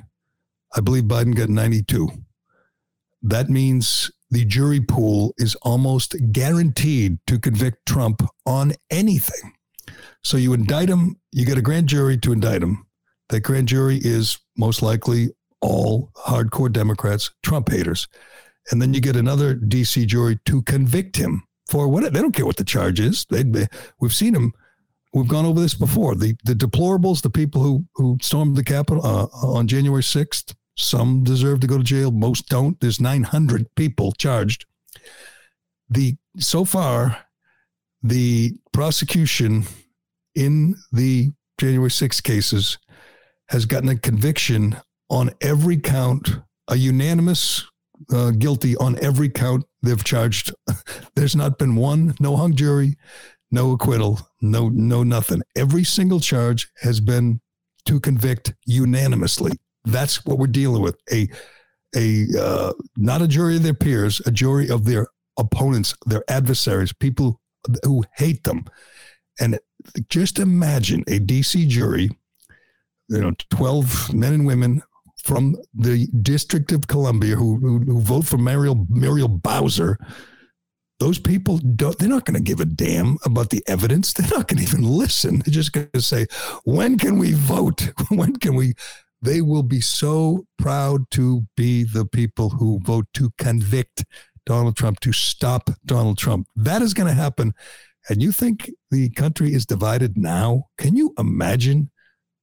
I 0.76 0.82
believe 0.82 1.04
Biden 1.04 1.36
got 1.36 1.50
92. 1.50 2.10
That 3.24 3.50
means 3.50 4.12
the 4.30 4.46
jury 4.46 4.82
pool 4.82 5.34
is 5.38 5.56
almost 5.56 6.16
guaranteed 6.32 7.20
to 7.28 7.38
convict 7.38 7.86
Trump 7.86 8.24
on 8.46 8.74
anything. 8.90 9.54
So 10.24 10.38
you 10.38 10.54
indict 10.54 10.90
him, 10.90 11.18
you 11.32 11.46
get 11.46 11.58
a 11.58 11.62
grand 11.62 11.88
jury 11.88 12.18
to 12.20 12.32
indict 12.32 12.64
him. 12.64 12.86
That 13.30 13.42
grand 13.42 13.68
jury 13.68 13.98
is 13.98 14.38
most 14.58 14.82
likely 14.82 15.30
all 15.62 16.12
hardcore 16.16 16.72
Democrats, 16.72 17.32
Trump 17.44 17.70
haters. 17.70 18.08
And 18.70 18.82
then 18.82 18.94
you 18.94 19.02
get 19.02 19.16
another 19.16 19.56
DC 19.56 20.06
jury 20.08 20.40
to 20.46 20.62
convict 20.64 21.16
him 21.16 21.44
for 21.68 21.88
what 21.88 22.12
they 22.12 22.22
don't 22.22 22.34
care 22.34 22.46
what 22.46 22.58
the 22.58 22.64
charge 22.64 23.00
is. 23.00 23.26
They 23.30 23.68
we've 24.00 24.14
seen 24.14 24.36
him. 24.36 24.54
We've 25.13 25.28
gone 25.28 25.45
over 25.45 25.60
this 25.60 25.74
before. 25.74 26.15
The 26.15 26.36
the 26.43 26.54
deplorables, 26.54 27.21
the 27.21 27.30
people 27.30 27.62
who 27.62 27.86
who 27.95 28.17
stormed 28.21 28.56
the 28.56 28.63
Capitol 28.63 29.06
uh, 29.06 29.28
on 29.45 29.67
January 29.67 30.04
sixth, 30.04 30.56
some 30.78 31.24
deserve 31.24 31.60
to 31.62 31.67
go 31.67 31.78
to 31.78 31.84
jail. 31.84 32.12
Most 32.12 32.47
don't. 32.47 32.80
There's 32.80 33.02
900 33.02 33.74
people 33.76 34.13
charged. 34.13 34.65
The 35.89 36.15
so 36.38 36.63
far, 36.63 37.26
the 38.02 38.58
prosecution 38.71 39.65
in 40.36 40.76
the 40.91 41.32
January 41.60 41.91
6 41.91 42.21
cases 42.21 42.78
has 43.50 43.65
gotten 43.65 43.89
a 43.89 43.97
conviction 43.97 44.78
on 45.10 45.32
every 45.41 45.78
count, 45.78 46.30
a 46.69 46.76
unanimous 46.76 47.65
uh, 48.12 48.32
guilty 48.32 48.76
on 48.78 48.97
every 49.04 49.30
count 49.30 49.65
they've 49.84 50.04
charged. 50.04 50.54
There's 51.15 51.36
not 51.36 51.58
been 51.60 51.76
one, 51.76 52.15
no 52.19 52.38
hung 52.38 52.56
jury, 52.56 52.95
no 53.52 53.72
acquittal, 53.72 54.20
no 54.42 54.70
no 54.70 55.04
nothing. 55.04 55.42
Every 55.56 55.84
single 55.84 56.20
charge 56.20 56.70
has 56.82 57.00
been 57.00 57.42
to 57.86 58.00
convict 58.00 58.54
unanimously. 58.66 59.54
That's 59.84 60.26
what 60.26 60.38
we're 60.38 60.48
dealing 60.48 60.82
with. 60.82 60.98
A 61.12 61.28
a 61.96 62.28
uh, 62.40 62.74
not 62.98 63.22
a 63.22 63.28
jury 63.28 63.58
of 63.58 63.64
their 63.64 63.74
peers, 63.74 64.22
a 64.26 64.32
jury 64.32 64.70
of 64.70 64.86
their 64.86 65.08
opponents, 65.38 65.96
their 66.06 66.24
adversaries, 66.30 66.94
people 66.94 67.42
who 67.84 68.04
hate 68.16 68.44
them. 68.44 68.66
And 69.40 69.60
just 70.10 70.40
imagine 70.40 71.04
a 71.08 71.20
DC 71.20 71.68
jury, 71.68 72.10
you 73.10 73.20
know, 73.20 73.32
12 73.50 74.14
men 74.14 74.34
and 74.34 74.46
women 74.46 74.84
from 75.24 75.56
the 75.74 76.08
District 76.22 76.72
of 76.72 76.88
Columbia 76.88 77.36
who, 77.36 77.58
who, 77.58 77.80
who 77.80 78.00
vote 78.02 78.26
for 78.26 78.38
Muriel, 78.38 78.88
Muriel 78.90 79.28
Bowser. 79.28 79.98
Those 81.02 81.18
people 81.18 81.58
don't, 81.58 81.98
they're 81.98 82.08
not 82.08 82.26
going 82.26 82.36
to 82.36 82.44
give 82.44 82.60
a 82.60 82.66
damn 82.66 83.18
about 83.26 83.50
the 83.50 83.64
evidence. 83.66 84.14
They're 84.14 84.28
not 84.28 84.48
going 84.48 84.60
to 84.60 84.64
even 84.64 84.84
listen. 84.84 85.40
They're 85.40 85.52
just 85.52 85.74
going 85.74 85.90
to 85.94 86.02
say, 86.02 86.28
when 86.64 87.00
can 87.00 87.18
we 87.18 87.34
vote? 87.34 87.92
when 88.10 88.36
can 88.36 88.54
we 88.54 88.76
they 89.20 89.42
will 89.42 89.64
be 89.64 89.82
so 89.82 90.46
proud 90.60 91.10
to 91.12 91.48
be 91.58 91.84
the 91.84 92.06
people 92.06 92.52
who 92.52 92.80
vote 92.84 93.08
to 93.16 93.32
convict 93.40 94.06
Donald 94.46 94.78
Trump, 94.78 95.00
to 95.00 95.12
stop 95.12 95.72
Donald 95.88 96.20
Trump. 96.20 96.46
That 96.56 96.84
is 96.84 96.94
going 96.94 97.08
to 97.08 97.20
happen. 97.20 97.56
And 98.08 98.22
you 98.22 98.32
think 98.32 98.70
the 98.92 99.10
country 99.10 99.56
is 99.56 99.66
divided 99.66 100.20
now? 100.20 100.68
Can 100.78 100.96
you 100.96 101.16
imagine 101.18 101.90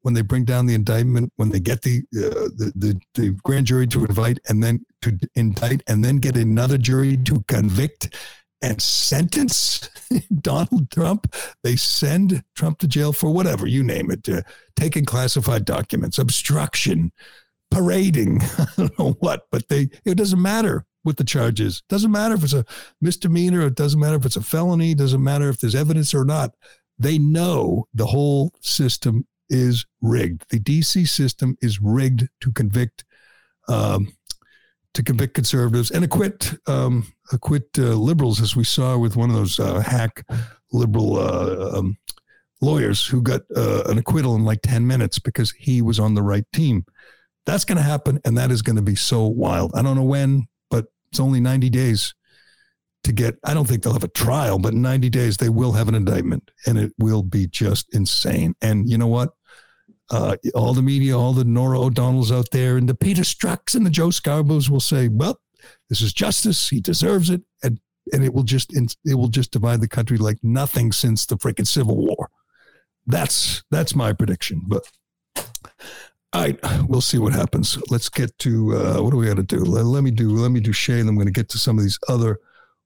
when 0.02 0.14
they 0.14 0.22
bring 0.22 0.44
down 0.44 0.66
the 0.66 0.74
indictment, 0.74 1.32
when 1.36 1.50
they 1.50 1.60
get 1.60 1.82
the, 1.82 2.02
uh, 2.16 2.50
the, 2.56 2.72
the, 2.74 3.00
the 3.14 3.36
grand 3.44 3.66
jury 3.66 3.86
to 3.86 4.04
invite 4.04 4.40
and 4.48 4.60
then 4.60 4.84
to 5.02 5.16
indict 5.36 5.84
and 5.86 6.04
then 6.04 6.16
get 6.16 6.36
another 6.36 6.78
jury 6.78 7.16
to 7.18 7.40
convict 7.46 8.16
and 8.62 8.80
sentence 8.82 9.88
Donald 10.40 10.90
Trump. 10.90 11.34
They 11.62 11.76
send 11.76 12.42
Trump 12.54 12.78
to 12.78 12.88
jail 12.88 13.12
for 13.12 13.30
whatever, 13.30 13.66
you 13.66 13.82
name 13.82 14.10
it, 14.10 14.28
uh, 14.28 14.42
taking 14.76 15.04
classified 15.04 15.64
documents, 15.64 16.18
obstruction, 16.18 17.12
parading, 17.70 18.40
I 18.58 18.66
don't 18.76 18.98
know 18.98 19.16
what, 19.20 19.46
but 19.50 19.68
they 19.68 19.88
it 20.04 20.16
doesn't 20.16 20.40
matter 20.40 20.84
what 21.02 21.16
the 21.16 21.24
charge 21.24 21.60
is. 21.60 21.78
It 21.78 21.88
Doesn't 21.88 22.10
matter 22.10 22.34
if 22.34 22.44
it's 22.44 22.52
a 22.52 22.64
misdemeanor, 23.00 23.66
it 23.66 23.74
doesn't 23.74 24.00
matter 24.00 24.16
if 24.16 24.26
it's 24.26 24.36
a 24.36 24.42
felony, 24.42 24.92
it 24.92 24.98
doesn't 24.98 25.22
matter 25.22 25.48
if 25.48 25.60
there's 25.60 25.74
evidence 25.74 26.14
or 26.14 26.24
not. 26.24 26.54
They 26.98 27.18
know 27.18 27.86
the 27.94 28.06
whole 28.06 28.52
system 28.60 29.26
is 29.48 29.86
rigged. 30.00 30.44
The 30.50 30.60
DC 30.60 31.08
system 31.08 31.56
is 31.62 31.80
rigged 31.80 32.28
to 32.40 32.52
convict 32.52 33.04
um, 33.68 34.12
to 34.94 35.02
convict 35.02 35.34
conservatives 35.34 35.90
and 35.90 36.04
acquit 36.04 36.54
um, 36.66 37.12
acquit 37.32 37.68
uh, 37.78 37.94
liberals, 37.94 38.40
as 38.40 38.56
we 38.56 38.64
saw 38.64 38.96
with 38.96 39.16
one 39.16 39.30
of 39.30 39.36
those 39.36 39.58
uh, 39.58 39.80
hack 39.80 40.24
liberal 40.72 41.18
uh, 41.18 41.78
um, 41.78 41.96
lawyers 42.60 43.06
who 43.06 43.22
got 43.22 43.42
uh, 43.56 43.84
an 43.86 43.98
acquittal 43.98 44.34
in 44.36 44.44
like 44.44 44.62
ten 44.62 44.86
minutes 44.86 45.18
because 45.18 45.52
he 45.52 45.82
was 45.82 45.98
on 45.98 46.14
the 46.14 46.22
right 46.22 46.44
team. 46.52 46.84
That's 47.46 47.64
going 47.64 47.78
to 47.78 47.82
happen, 47.82 48.20
and 48.24 48.36
that 48.36 48.50
is 48.50 48.62
going 48.62 48.76
to 48.76 48.82
be 48.82 48.96
so 48.96 49.26
wild. 49.26 49.72
I 49.74 49.82
don't 49.82 49.96
know 49.96 50.02
when, 50.02 50.48
but 50.70 50.86
it's 51.10 51.20
only 51.20 51.40
ninety 51.40 51.70
days 51.70 52.14
to 53.04 53.12
get. 53.12 53.36
I 53.44 53.54
don't 53.54 53.66
think 53.66 53.82
they'll 53.82 53.92
have 53.92 54.04
a 54.04 54.08
trial, 54.08 54.58
but 54.58 54.74
in 54.74 54.82
ninety 54.82 55.10
days 55.10 55.36
they 55.36 55.48
will 55.48 55.72
have 55.72 55.88
an 55.88 55.94
indictment, 55.94 56.50
and 56.66 56.78
it 56.78 56.92
will 56.98 57.22
be 57.22 57.46
just 57.46 57.94
insane. 57.94 58.54
And 58.60 58.88
you 58.88 58.98
know 58.98 59.06
what? 59.06 59.30
uh, 60.10 60.36
all 60.54 60.74
the 60.74 60.82
media, 60.82 61.18
all 61.18 61.32
the 61.32 61.44
Norah 61.44 61.80
O'Donnells 61.80 62.32
out 62.32 62.50
there, 62.50 62.76
and 62.76 62.88
the 62.88 62.94
Peter 62.94 63.22
Strzok's 63.22 63.74
and 63.74 63.84
the 63.84 63.90
Joe 63.90 64.08
Scarboroughs 64.08 64.70
will 64.70 64.80
say, 64.80 65.08
"Well, 65.08 65.40
this 65.88 66.00
is 66.00 66.12
justice. 66.12 66.68
He 66.68 66.80
deserves 66.80 67.30
it," 67.30 67.42
and 67.62 67.80
and 68.12 68.24
it 68.24 68.32
will 68.32 68.42
just 68.42 68.74
it 68.74 69.14
will 69.14 69.28
just 69.28 69.50
divide 69.50 69.80
the 69.80 69.88
country 69.88 70.18
like 70.18 70.38
nothing 70.42 70.92
since 70.92 71.26
the 71.26 71.36
freaking 71.36 71.66
Civil 71.66 71.96
War. 71.96 72.30
That's 73.06 73.62
that's 73.70 73.94
my 73.94 74.12
prediction. 74.12 74.62
But 74.66 74.90
all 76.32 76.42
right, 76.42 76.58
we'll 76.88 77.00
see 77.00 77.18
what 77.18 77.32
happens. 77.32 77.78
Let's 77.90 78.08
get 78.08 78.36
to 78.40 78.76
uh, 78.76 79.02
what 79.02 79.10
do 79.10 79.16
we 79.16 79.26
got 79.26 79.36
to 79.36 79.42
do? 79.42 79.58
Let, 79.58 79.84
let, 79.86 80.02
me 80.02 80.10
do 80.10 80.30
let 80.30 80.50
me 80.50 80.60
do 80.60 80.72
Shea, 80.72 81.00
and 81.00 81.08
I'm 81.08 81.14
going 81.14 81.26
to 81.26 81.32
get 81.32 81.48
to 81.50 81.58
some 81.58 81.78
of 81.78 81.84
these 81.84 81.98
other 82.08 82.38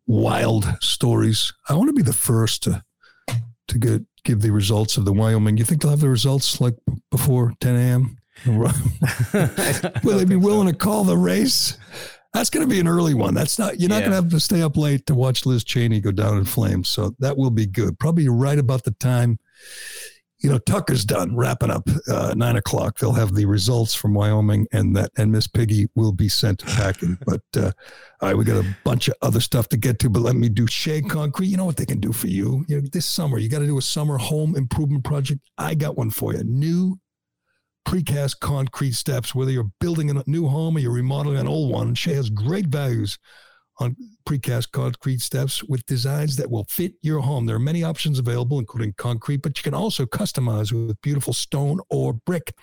wild 0.07 0.67
stories. 0.81 1.53
I 1.69 1.75
want 1.75 1.89
to 1.89 1.95
be 1.95 2.03
the 2.03 2.13
first 2.13 2.63
to 2.65 2.85
to 3.69 3.79
get 3.79 4.03
give 4.25 4.43
the 4.43 4.51
results 4.51 4.97
of 4.97 5.05
the 5.05 5.13
Wyoming. 5.13 5.57
You 5.57 5.65
think 5.65 5.83
they'll 5.83 5.91
have 5.91 6.01
the 6.01 6.09
results 6.09 6.61
like 6.61 6.75
before 7.11 7.53
10 7.61 7.77
a.m.? 7.77 8.19
Will 10.05 10.19
they 10.19 10.25
be 10.25 10.37
willing 10.37 10.69
to 10.69 10.75
call 10.75 11.05
the 11.05 11.17
race? 11.17 11.77
That's 12.33 12.51
going 12.51 12.67
to 12.67 12.73
be 12.73 12.81
an 12.81 12.89
early 12.89 13.15
one. 13.15 13.35
That's 13.35 13.59
not 13.59 13.79
you're 13.79 13.91
not 13.91 13.97
yeah. 13.97 14.01
going 14.01 14.11
to 14.13 14.23
have 14.23 14.31
to 14.31 14.41
stay 14.41 14.63
up 14.63 14.77
late 14.77 15.07
to 15.07 15.15
watch 15.15 15.45
Liz 15.45 15.65
Cheney 15.65 16.01
go 16.01 16.13
down 16.13 16.39
in 16.39 16.45
flames. 16.45 16.89
So 16.89 17.15
that 17.19 17.37
will 17.37 17.51
be 17.51 17.67
good. 17.67 17.99
Probably 17.99 18.29
right 18.29 18.59
about 18.59 18.85
the 18.85 18.93
time 18.93 19.39
you 20.43 20.51
know, 20.51 20.59
Tucker's 20.59 21.05
done 21.05 21.37
wrapping 21.37 21.71
up 21.71 21.89
uh, 22.09 22.35
nine 22.37 22.57
o'clock. 22.57 22.99
They'll 22.99 23.13
have 23.13 23.35
the 23.35 23.47
results 23.47 23.95
from 23.95 24.13
Wyoming, 24.13 24.67
and 24.73 24.95
that 24.97 25.13
and 25.17 25.31
Miss 25.31 25.47
Piggy 25.47 25.89
will 25.95 26.11
be 26.11 26.29
sent 26.29 26.65
packing. 26.67 27.17
but 27.27 27.43
uh, 27.57 27.71
all 28.21 28.29
right, 28.29 28.37
we 28.37 28.45
got 28.45 28.63
a 28.63 28.77
bunch 28.83 29.07
of 29.07 29.15
other 29.23 29.41
stuff 29.41 29.69
to 29.69 29.77
get 29.77 30.01
to. 30.01 30.11
But 30.11 30.23
let 30.23 30.35
me 30.35 30.49
do 30.49 30.67
Shea 30.67 31.01
Concrete. 31.01 31.47
You 31.47 31.57
know 31.57 31.65
what 31.65 31.77
they 31.77 31.87
can 31.87 32.01
do 32.01 32.13
for 32.13 32.27
you? 32.27 32.65
You 32.69 32.81
know, 32.81 32.89
this 32.93 33.07
summer 33.07 33.39
you 33.39 33.49
got 33.49 33.61
to 33.61 33.67
do 33.67 33.79
a 33.79 33.83
summer 33.83 34.19
home 34.19 34.57
improvement 34.57 35.05
project. 35.05 35.41
I 35.59 35.75
got 35.75 35.97
one 35.97 36.11
for 36.11 36.35
you. 36.35 36.43
New 36.43 36.99
precast 37.87 38.41
concrete 38.41 38.93
steps. 38.93 39.35
Whether 39.35 39.51
you're 39.51 39.71
building 39.81 40.11
a 40.11 40.23
new 40.27 40.49
home 40.49 40.77
or 40.77 40.81
you're 40.81 40.93
remodeling 40.93 41.39
an 41.39 41.49
old 41.49 41.73
one, 41.73 41.95
Shea 41.95 42.15
has 42.15 42.31
great 42.31 42.67
values 42.67 43.19
on 43.79 43.97
precast 44.27 44.71
concrete 44.73 45.21
steps 45.21 45.63
with 45.65 45.85
designs 45.87 46.37
that 46.37 46.51
will 46.51 46.65
fit 46.69 46.93
your 47.03 47.21
home. 47.21 47.47
There 47.47 47.57
are 47.57 47.61
many 47.61 47.83
options 47.83 48.19
available, 48.19 48.59
including 48.59 48.95
concrete, 48.97 49.43
but 49.43 49.57
you 49.57 49.63
can 49.63 49.75
also 49.75 50.07
customize 50.07 50.73
with 50.73 51.01
beautiful 51.03 51.33
stone 51.33 51.81
or 51.91 52.13
brick. 52.13 52.55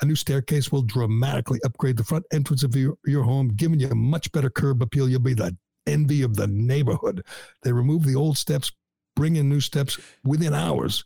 A 0.00 0.04
new 0.04 0.16
staircase 0.16 0.72
will 0.72 0.82
dramatically 0.82 1.60
upgrade 1.64 1.96
the 1.96 2.04
front 2.04 2.24
entrance 2.32 2.62
of 2.62 2.74
your, 2.74 2.94
your 3.06 3.22
home, 3.22 3.48
giving 3.54 3.78
you 3.78 3.88
a 3.88 3.94
much 3.94 4.30
better 4.32 4.50
curb 4.50 4.82
appeal. 4.82 5.08
You'll 5.08 5.20
be 5.20 5.34
the 5.34 5.56
envy 5.86 6.22
of 6.22 6.36
the 6.36 6.46
neighborhood. 6.48 7.24
They 7.62 7.72
remove 7.72 8.04
the 8.04 8.16
old 8.16 8.36
steps, 8.36 8.72
bring 9.14 9.36
in 9.36 9.48
new 9.48 9.60
steps 9.60 9.98
within 10.24 10.54
hours. 10.54 11.04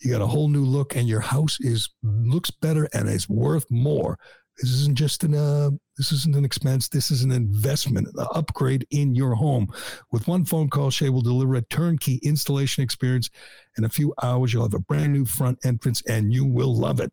You 0.00 0.12
got 0.12 0.22
a 0.22 0.26
whole 0.26 0.48
new 0.48 0.64
look, 0.64 0.96
and 0.96 1.08
your 1.08 1.20
house 1.20 1.58
is 1.60 1.88
looks 2.02 2.50
better 2.50 2.88
and 2.92 3.08
is 3.08 3.28
worth 3.28 3.66
more. 3.70 4.18
This 4.60 4.70
isn't 4.70 4.96
just 4.96 5.22
an 5.22 5.34
uh, 5.34 5.70
this 5.96 6.12
isn't 6.12 6.36
an 6.36 6.44
expense. 6.44 6.88
This 6.88 7.10
is 7.10 7.22
an 7.22 7.30
investment, 7.30 8.08
an 8.08 8.26
upgrade 8.34 8.86
in 8.90 9.14
your 9.14 9.34
home. 9.34 9.68
With 10.10 10.26
one 10.26 10.44
phone 10.44 10.68
call, 10.68 10.90
Shea 10.90 11.10
will 11.10 11.22
deliver 11.22 11.54
a 11.56 11.62
turnkey 11.62 12.20
installation 12.22 12.82
experience. 12.82 13.30
In 13.76 13.84
a 13.84 13.88
few 13.88 14.12
hours, 14.22 14.52
you'll 14.52 14.64
have 14.64 14.74
a 14.74 14.80
brand 14.80 15.12
new 15.12 15.24
front 15.24 15.58
entrance, 15.64 16.02
and 16.08 16.32
you 16.32 16.44
will 16.44 16.74
love 16.74 17.00
it. 17.00 17.12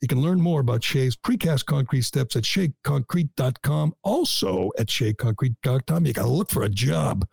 You 0.00 0.08
can 0.08 0.20
learn 0.20 0.40
more 0.40 0.60
about 0.60 0.82
Shea's 0.82 1.16
precast 1.16 1.66
concrete 1.66 2.02
steps 2.02 2.36
at 2.36 2.44
sheaconcrete.com. 2.44 3.94
Also 4.02 4.70
at 4.78 4.86
sheaconcrete.com, 4.88 6.06
you 6.06 6.12
got 6.12 6.22
to 6.22 6.28
look 6.28 6.50
for 6.50 6.62
a 6.62 6.68
job, 6.68 7.26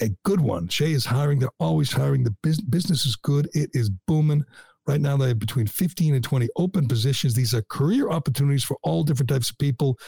a 0.00 0.10
good 0.24 0.40
one. 0.40 0.68
Shea 0.68 0.92
is 0.92 1.06
hiring. 1.06 1.38
They're 1.38 1.50
always 1.58 1.92
hiring. 1.92 2.24
The 2.24 2.36
business 2.42 3.06
is 3.06 3.16
good. 3.16 3.48
It 3.54 3.70
is 3.72 3.90
booming 3.90 4.44
Right 4.88 5.02
now, 5.02 5.18
they 5.18 5.28
have 5.28 5.38
between 5.38 5.66
15 5.66 6.14
and 6.14 6.24
20 6.24 6.48
open 6.56 6.88
positions. 6.88 7.34
These 7.34 7.52
are 7.52 7.60
career 7.68 8.08
opportunities 8.08 8.64
for 8.64 8.78
all 8.82 9.04
different 9.04 9.28
types 9.28 9.50
of 9.50 9.58
people 9.58 9.98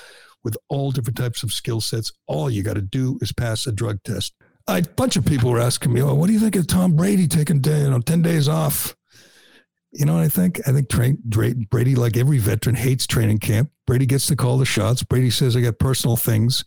with 0.42 0.56
all 0.70 0.90
different 0.90 1.18
types 1.18 1.42
of 1.42 1.52
skill 1.52 1.82
sets. 1.82 2.10
All 2.26 2.48
you 2.48 2.62
got 2.62 2.74
to 2.74 2.80
do 2.80 3.18
is 3.20 3.30
pass 3.30 3.66
a 3.66 3.72
drug 3.72 4.02
test. 4.04 4.32
A 4.68 4.80
bunch 4.96 5.16
of 5.16 5.26
people 5.26 5.50
were 5.50 5.60
asking 5.60 5.92
me, 5.92 6.00
"Oh, 6.00 6.14
what 6.14 6.28
do 6.28 6.32
you 6.32 6.40
think 6.40 6.56
of 6.56 6.66
Tom 6.66 6.96
Brady 6.96 7.28
taking 7.28 7.62
you 7.62 7.90
know, 7.90 8.00
10 8.00 8.22
days 8.22 8.48
off?" 8.48 8.96
You 9.93 10.07
know 10.07 10.14
what 10.14 10.22
I 10.22 10.28
think? 10.28 10.61
I 10.68 10.72
think 10.72 10.88
train, 10.88 11.18
Brady, 11.24 11.97
like 11.97 12.16
every 12.16 12.38
veteran, 12.38 12.76
hates 12.76 13.07
training 13.07 13.38
camp. 13.38 13.70
Brady 13.86 14.07
gets 14.07 14.26
to 14.28 14.36
call 14.36 14.57
the 14.57 14.64
shots. 14.64 15.03
Brady 15.03 15.30
says, 15.30 15.57
"I 15.57 15.61
got 15.61 15.78
personal 15.78 16.16
things." 16.16 16.64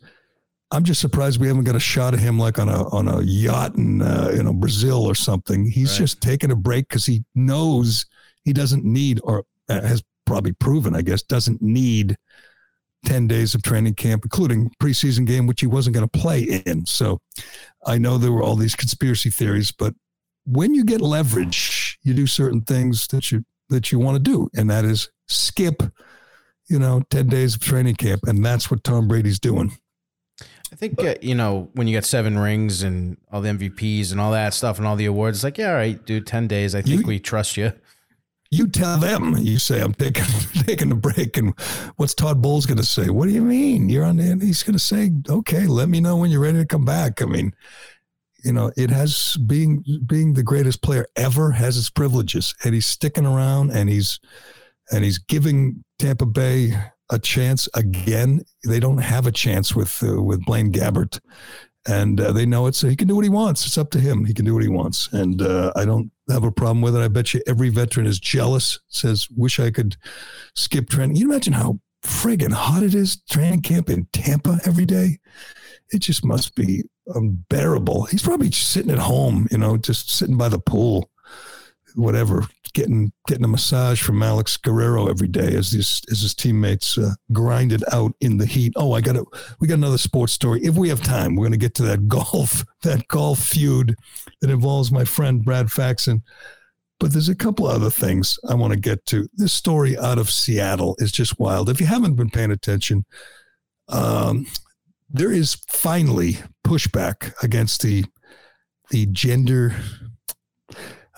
I'm 0.72 0.84
just 0.84 1.00
surprised 1.02 1.40
we 1.40 1.48
haven't 1.48 1.66
got 1.66 1.76
a 1.76 1.80
shot 1.80 2.16
of 2.16 2.20
him 2.20 2.40
like 2.40 2.58
on 2.58 2.68
a 2.68 2.90
on 2.90 3.08
a 3.08 3.22
yacht 3.22 3.76
in 3.76 4.02
uh, 4.02 4.32
you 4.36 4.44
know 4.44 4.54
Brazil 4.54 5.04
or 5.06 5.16
something. 5.16 5.70
He's 5.70 5.92
right. 5.92 6.00
just 6.00 6.22
taking 6.22 6.52
a 6.52 6.56
break 6.56 6.90
because 6.90 7.06
he 7.06 7.24
knows 7.36 8.06
he 8.44 8.54
doesn't 8.54 8.84
need 8.84 9.22
or 9.24 9.46
uh, 9.70 9.82
has 9.82 10.04
probably 10.26 10.54
proven, 10.54 10.96
I 10.96 11.02
guess, 11.02 11.22
doesn't 11.22 11.62
need 11.62 12.18
ten 13.06 13.28
days 13.28 13.54
of 13.54 13.62
training 13.62 13.94
camp, 13.96 14.26
including 14.26 14.72
preseason 14.82 15.28
game, 15.28 15.46
which 15.46 15.62
he 15.62 15.68
wasn't 15.68 15.94
going 15.96 16.10
to 16.10 16.20
play 16.20 16.42
in. 16.66 16.86
So 16.86 17.20
I 17.86 18.00
know 18.00 18.18
there 18.18 18.32
were 18.32 18.44
all 18.44 18.56
these 18.56 18.76
conspiracy 18.76 19.30
theories, 19.30 19.72
but 19.72 19.94
when 20.46 20.74
you 20.74 20.84
get 20.84 21.02
leverage, 21.02 21.73
you 22.04 22.14
do 22.14 22.28
certain 22.28 22.62
things 22.62 23.08
that 23.08 23.32
you 23.32 23.46
that 23.70 23.92
you 23.92 24.00
want 24.00 24.16
to 24.16 24.32
do, 24.32 24.50
and 24.56 24.70
that 24.70 24.86
is 24.86 25.10
skip, 25.28 25.84
you 26.70 26.80
know, 26.80 27.04
ten 27.10 27.28
days 27.28 27.56
of 27.56 27.62
training 27.62 27.96
camp, 27.96 28.22
and 28.26 28.44
that's 28.46 28.70
what 28.70 28.84
Tom 28.84 29.08
Brady's 29.08 29.40
doing. 29.40 29.78
I 30.72 30.76
think 30.76 31.04
uh, 31.04 31.16
you 31.22 31.36
know 31.36 31.70
when 31.74 31.88
you 31.88 31.96
get 31.96 32.06
seven 32.06 32.38
rings 32.38 32.82
and 32.82 33.18
all 33.32 33.42
the 33.42 33.50
MVPs 33.50 34.12
and 34.12 34.20
all 34.20 34.32
that 34.32 34.54
stuff 34.54 34.80
and 34.80 34.88
all 34.88 34.96
the 34.96 35.06
awards. 35.06 35.38
It's 35.38 35.44
like, 35.44 35.58
yeah, 35.60 35.70
all 35.70 35.76
right, 35.76 36.04
dude, 36.04 36.26
ten 36.26 36.48
days. 36.48 36.74
I 36.74 36.82
think 36.82 37.02
you, 37.02 37.08
we 37.08 37.20
trust 37.20 37.58
you. 37.58 37.74
You 38.50 38.68
tell 38.68 38.98
them. 38.98 39.36
You 39.38 39.60
say, 39.60 39.82
I'm 39.82 39.94
taking 39.94 40.26
taking 40.66 40.92
a 40.92 40.96
break, 40.96 41.38
and 41.38 41.54
what's 41.98 42.14
Todd 42.14 42.42
Bowles 42.42 42.66
going 42.66 42.78
to 42.78 42.84
say? 42.84 43.10
What 43.10 43.28
do 43.28 43.34
you 43.34 43.44
mean? 43.44 43.88
You're 43.88 44.04
on 44.04 44.18
the. 44.18 44.38
He's 44.44 44.64
going 44.64 44.74
to 44.74 44.80
say, 44.80 45.12
okay, 45.30 45.68
let 45.68 45.90
me 45.90 46.00
know 46.00 46.18
when 46.18 46.32
you're 46.32 46.42
ready 46.42 46.58
to 46.60 46.66
come 46.66 46.86
back. 46.86 47.22
I 47.22 47.26
mean, 47.26 47.54
you 48.44 48.52
know, 48.52 48.72
it 48.76 48.90
has 48.90 49.38
being 49.38 49.84
being 50.06 50.34
the 50.34 50.44
greatest 50.44 50.82
player 50.82 51.08
ever 51.16 51.52
has 51.52 51.78
its 51.78 51.90
privileges, 51.90 52.54
and 52.64 52.74
he's 52.74 52.86
sticking 52.86 53.26
around, 53.26 53.72
and 53.72 53.90
he's 53.90 54.20
and 54.92 55.04
he's 55.04 55.18
giving 55.18 55.84
Tampa 56.00 56.26
Bay 56.26 56.74
a 57.10 57.20
chance 57.20 57.70
again. 57.74 58.42
They 58.68 58.80
don't 58.80 58.98
have 58.98 59.28
a 59.28 59.32
chance 59.32 59.76
with 59.76 60.04
uh, 60.04 60.22
with 60.22 60.46
Blaine 60.46 60.72
Gabbert, 60.72 61.20
and 61.88 62.20
uh, 62.20 62.34
they 62.34 62.46
know 62.46 62.68
it. 62.68 62.76
So 62.76 62.90
he 62.90 62.96
can 62.96 63.08
do 63.08 63.16
what 63.16 63.24
he 63.24 63.30
wants. 63.30 63.66
It's 63.66 63.78
up 63.78 63.92
to 63.92 64.00
him. 64.00 64.26
He 64.26 64.34
can 64.34 64.46
do 64.46 64.54
what 64.54 64.64
he 64.64 64.70
wants, 64.70 65.12
and 65.14 65.42
uh, 65.42 65.72
I 65.76 65.86
don't 65.86 66.12
have 66.30 66.44
a 66.44 66.52
problem 66.52 66.82
with 66.82 66.96
it. 66.96 67.02
I 67.02 67.08
bet 67.08 67.34
you 67.34 67.42
every 67.48 67.70
veteran 67.70 68.06
is 68.06 68.20
jealous. 68.20 68.80
Says, 68.90 69.30
"Wish 69.36 69.60
I 69.60 69.72
could 69.72 69.96
skip 70.56 70.90
training." 70.90 71.16
You 71.16 71.30
imagine 71.30 71.54
how 71.54 71.80
friggin' 72.04 72.52
hot 72.52 72.84
it 72.84 72.94
is 72.94 73.22
training 73.30 73.62
camp 73.62 73.90
in 73.90 74.08
Tampa 74.12 74.60
every 74.66 74.86
day. 74.86 75.20
It 75.92 76.00
just 76.00 76.26
must 76.26 76.56
be 76.56 76.84
unbearable. 77.08 78.06
He's 78.06 78.24
probably 78.24 78.52
sitting 78.52 78.92
at 78.92 79.00
home, 79.00 79.48
you 79.52 79.58
know, 79.58 79.78
just 79.78 80.10
sitting 80.10 80.38
by 80.38 80.50
the 80.50 80.60
pool, 80.60 81.10
whatever, 81.96 82.48
getting 82.74 83.12
getting 83.28 83.46
a 83.46 83.48
massage 83.48 84.02
from 84.02 84.22
Alex 84.24 84.58
Guerrero 84.58 85.08
every 85.08 85.28
day 85.28 85.56
as 85.56 85.72
his 85.72 86.02
as 86.12 86.22
his 86.22 86.34
teammates 86.34 86.98
uh, 86.98 87.14
grinded 87.32 87.84
out 87.92 88.14
in 88.20 88.38
the 88.38 88.46
heat. 88.46 88.74
Oh, 88.76 88.94
I 88.94 89.02
got 89.02 89.16
it. 89.16 89.26
We 89.60 89.68
got 89.68 89.78
another 89.78 89.98
sports 89.98 90.34
story. 90.34 90.62
If 90.64 90.76
we 90.76 90.90
have 90.90 91.02
time, 91.02 91.36
we're 91.36 91.44
going 91.44 91.52
to 91.52 91.58
get 91.58 91.76
to 91.76 91.84
that 91.84 92.08
golf 92.08 92.66
that 92.82 93.08
golf 93.08 93.40
feud 93.40 93.96
that 94.42 94.50
involves 94.50 94.92
my 94.92 95.06
friend 95.06 95.44
Brad 95.44 95.72
Faxon. 95.72 96.24
But 97.00 97.12
there's 97.12 97.30
a 97.30 97.36
couple 97.36 97.68
other 97.68 97.90
things 97.90 98.40
I 98.50 98.54
want 98.54 98.72
to 98.74 98.80
get 98.80 99.06
to. 99.08 99.28
This 99.34 99.52
story 99.52 99.98
out 99.98 100.20
of 100.20 100.30
Seattle 100.30 100.96
is 101.00 101.12
just 101.12 101.38
wild. 101.38 101.70
If 101.70 101.82
you 101.82 101.88
haven't 101.88 102.16
been 102.16 102.30
paying 102.30 102.52
attention, 102.52 103.04
um, 103.90 104.46
there 105.14 105.32
is 105.32 105.56
finally 105.70 106.40
pushback 106.66 107.34
against 107.42 107.82
the 107.82 108.04
the 108.90 109.06
gender 109.08 109.74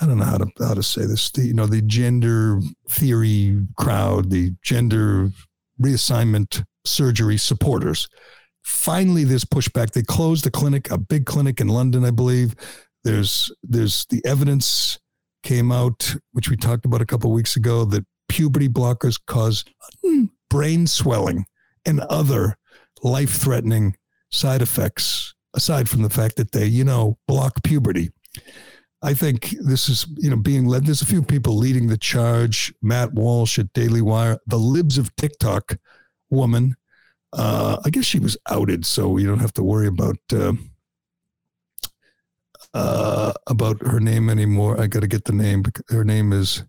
I 0.01 0.05
don't 0.05 0.17
know 0.17 0.25
how 0.25 0.37
to 0.37 0.47
how 0.59 0.73
to 0.73 0.83
say 0.83 1.05
this. 1.05 1.31
The, 1.31 1.45
you 1.45 1.53
know, 1.53 1.67
the 1.67 1.81
gender 1.81 2.59
theory 2.89 3.65
crowd, 3.77 4.29
the 4.29 4.53
gender 4.61 5.31
reassignment 5.81 6.63
surgery 6.83 7.37
supporters. 7.37 8.07
Finally, 8.63 9.23
there's 9.23 9.45
pushback. 9.45 9.91
They 9.91 10.01
closed 10.01 10.45
a 10.47 10.51
clinic, 10.51 10.91
a 10.91 10.97
big 10.97 11.25
clinic 11.25 11.61
in 11.61 11.69
London, 11.69 12.03
I 12.03 12.11
believe. 12.11 12.55
There's 13.03 13.51
there's 13.63 14.05
the 14.09 14.21
evidence 14.25 14.99
came 15.43 15.71
out, 15.71 16.15
which 16.31 16.49
we 16.49 16.57
talked 16.57 16.85
about 16.85 17.01
a 17.01 17.05
couple 17.05 17.31
weeks 17.31 17.55
ago, 17.55 17.85
that 17.85 18.05
puberty 18.27 18.67
blockers 18.67 19.19
cause 19.27 19.63
brain 20.49 20.87
swelling 20.87 21.45
and 21.85 22.01
other 22.01 22.57
life-threatening 23.05 23.95
side 24.31 24.61
effects, 24.61 25.35
aside 25.53 25.87
from 25.87 26.01
the 26.01 26.09
fact 26.09 26.35
that 26.37 26.51
they, 26.51 26.65
you 26.65 26.83
know, 26.83 27.17
block 27.27 27.63
puberty. 27.63 28.11
I 29.01 29.13
think 29.13 29.55
this 29.61 29.87
is, 29.87 30.07
you 30.17 30.31
know, 30.31 30.35
being 30.35 30.65
led. 30.65 30.85
There's 30.85 31.03
a 31.03 31.05
few 31.05 31.21
people 31.21 31.55
leading 31.55 31.87
the 31.87 31.97
charge. 31.97 32.73
Matt 32.81 33.13
Walsh 33.13 33.59
at 33.59 33.71
Daily 33.73 34.01
Wire, 34.01 34.39
the 34.47 34.57
libs 34.57 34.97
of 34.97 35.15
TikTok 35.15 35.77
woman. 36.31 36.75
Uh, 37.31 37.77
I 37.85 37.89
guess 37.91 38.05
she 38.05 38.19
was 38.19 38.37
outed, 38.49 38.85
so 38.85 39.17
you 39.17 39.27
don't 39.27 39.39
have 39.39 39.53
to 39.53 39.63
worry 39.63 39.87
about 39.87 40.17
uh, 40.33 40.53
uh, 42.73 43.33
about 43.47 43.85
her 43.85 43.99
name 43.99 44.29
anymore. 44.29 44.81
I 44.81 44.87
got 44.87 45.01
to 45.01 45.07
get 45.07 45.25
the 45.25 45.33
name. 45.33 45.63
Her 45.89 46.03
name 46.03 46.33
is 46.33 46.63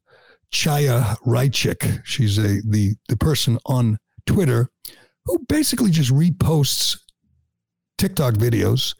Chaya 0.52 1.16
Raichik. 1.20 2.04
She's 2.04 2.36
a 2.38 2.60
the 2.68 2.96
the 3.08 3.16
person 3.16 3.58
on 3.64 3.98
Twitter 4.26 4.68
who 5.26 5.38
basically 5.48 5.90
just 5.90 6.12
reposts 6.12 6.98
TikTok 7.98 8.34
videos 8.34 8.94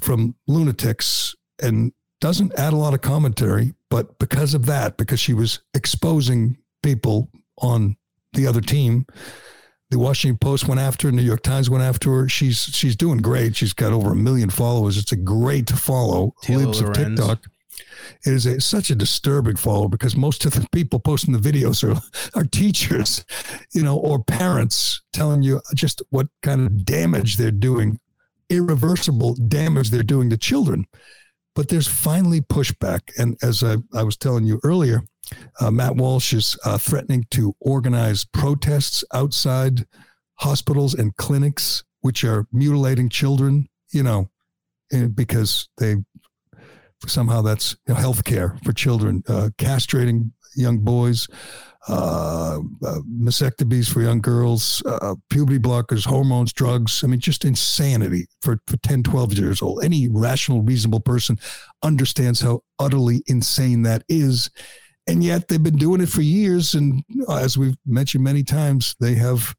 from 0.00 0.34
lunatics 0.46 1.34
and 1.62 1.92
doesn't 2.20 2.58
add 2.58 2.72
a 2.72 2.76
lot 2.76 2.94
of 2.94 3.00
commentary, 3.00 3.74
but 3.90 4.18
because 4.18 4.54
of 4.54 4.66
that, 4.66 4.96
because 4.96 5.20
she 5.20 5.34
was 5.34 5.60
exposing 5.74 6.56
people 6.82 7.30
on 7.58 7.96
the 8.32 8.46
other 8.46 8.60
team, 8.60 9.06
the 9.90 9.98
Washington 9.98 10.38
Post 10.38 10.66
went 10.66 10.80
after 10.80 11.08
her, 11.08 11.12
New 11.12 11.22
York 11.22 11.42
Times 11.42 11.70
went 11.70 11.84
after 11.84 12.10
her. 12.12 12.28
She's 12.28 12.58
she's 12.58 12.96
doing 12.96 13.18
great. 13.18 13.54
She's 13.54 13.72
got 13.72 13.92
over 13.92 14.12
a 14.12 14.16
million 14.16 14.50
followers. 14.50 14.98
It's 14.98 15.12
a 15.12 15.16
great 15.16 15.68
to 15.68 15.76
follow. 15.76 16.34
Taylor 16.42 16.66
Libs 16.66 16.80
of 16.80 16.92
TikTok. 16.92 17.44
It 18.24 18.32
is 18.32 18.46
a, 18.46 18.60
such 18.60 18.90
a 18.90 18.94
disturbing 18.94 19.56
follow 19.56 19.88
because 19.88 20.16
most 20.16 20.44
of 20.44 20.54
the 20.54 20.66
people 20.72 20.98
posting 20.98 21.34
the 21.34 21.52
videos 21.52 21.82
are 21.84 22.00
are 22.38 22.44
teachers, 22.44 23.24
you 23.72 23.82
know, 23.82 23.96
or 23.96 24.22
parents 24.22 25.02
telling 25.12 25.42
you 25.42 25.60
just 25.74 26.02
what 26.10 26.28
kind 26.42 26.60
of 26.60 26.84
damage 26.84 27.36
they're 27.36 27.50
doing, 27.50 27.98
irreversible 28.48 29.34
damage 29.34 29.90
they're 29.90 30.02
doing 30.02 30.30
to 30.30 30.36
children. 30.36 30.86
But 31.54 31.68
there's 31.68 31.88
finally 31.88 32.42
pushback. 32.42 33.00
And 33.18 33.36
as 33.42 33.64
I, 33.64 33.76
I 33.94 34.02
was 34.02 34.16
telling 34.16 34.44
you 34.44 34.60
earlier, 34.62 35.02
uh, 35.60 35.70
Matt 35.70 35.96
Walsh 35.96 36.32
is 36.32 36.58
uh, 36.64 36.78
threatening 36.78 37.24
to 37.30 37.54
organize 37.60 38.24
protests 38.24 39.02
outside 39.14 39.86
hospitals 40.34 40.94
and 40.94 41.16
clinics, 41.16 41.82
which 42.00 42.24
are 42.24 42.46
mutilating 42.52 43.08
children, 43.08 43.68
you 43.90 44.02
know, 44.02 44.30
because 45.14 45.68
they 45.78 45.96
somehow 47.06 47.42
that's 47.42 47.76
you 47.86 47.94
know, 47.94 48.00
health 48.00 48.24
care 48.24 48.56
for 48.64 48.72
children, 48.72 49.22
uh, 49.28 49.50
castrating 49.58 50.30
young 50.56 50.78
boys, 50.78 51.28
uh, 51.88 52.58
uh, 52.84 52.98
mastectomies 53.20 53.88
for 53.88 54.00
young 54.00 54.20
girls, 54.20 54.82
uh, 54.86 55.14
puberty 55.30 55.58
blockers, 55.58 56.04
hormones, 56.04 56.52
drugs. 56.52 57.04
I 57.04 57.06
mean, 57.06 57.20
just 57.20 57.44
insanity 57.44 58.26
for, 58.42 58.58
for 58.66 58.76
10, 58.78 59.04
12 59.04 59.34
years 59.34 59.62
old. 59.62 59.84
Any 59.84 60.08
rational, 60.08 60.62
reasonable 60.62 61.00
person 61.00 61.38
understands 61.82 62.40
how 62.40 62.62
utterly 62.78 63.22
insane 63.26 63.82
that 63.82 64.02
is. 64.08 64.50
And 65.06 65.22
yet 65.22 65.46
they've 65.46 65.62
been 65.62 65.76
doing 65.76 66.00
it 66.00 66.08
for 66.08 66.22
years. 66.22 66.74
And 66.74 67.04
as 67.30 67.56
we've 67.56 67.76
mentioned 67.86 68.24
many 68.24 68.42
times, 68.42 68.96
they 68.98 69.14
have 69.14 69.54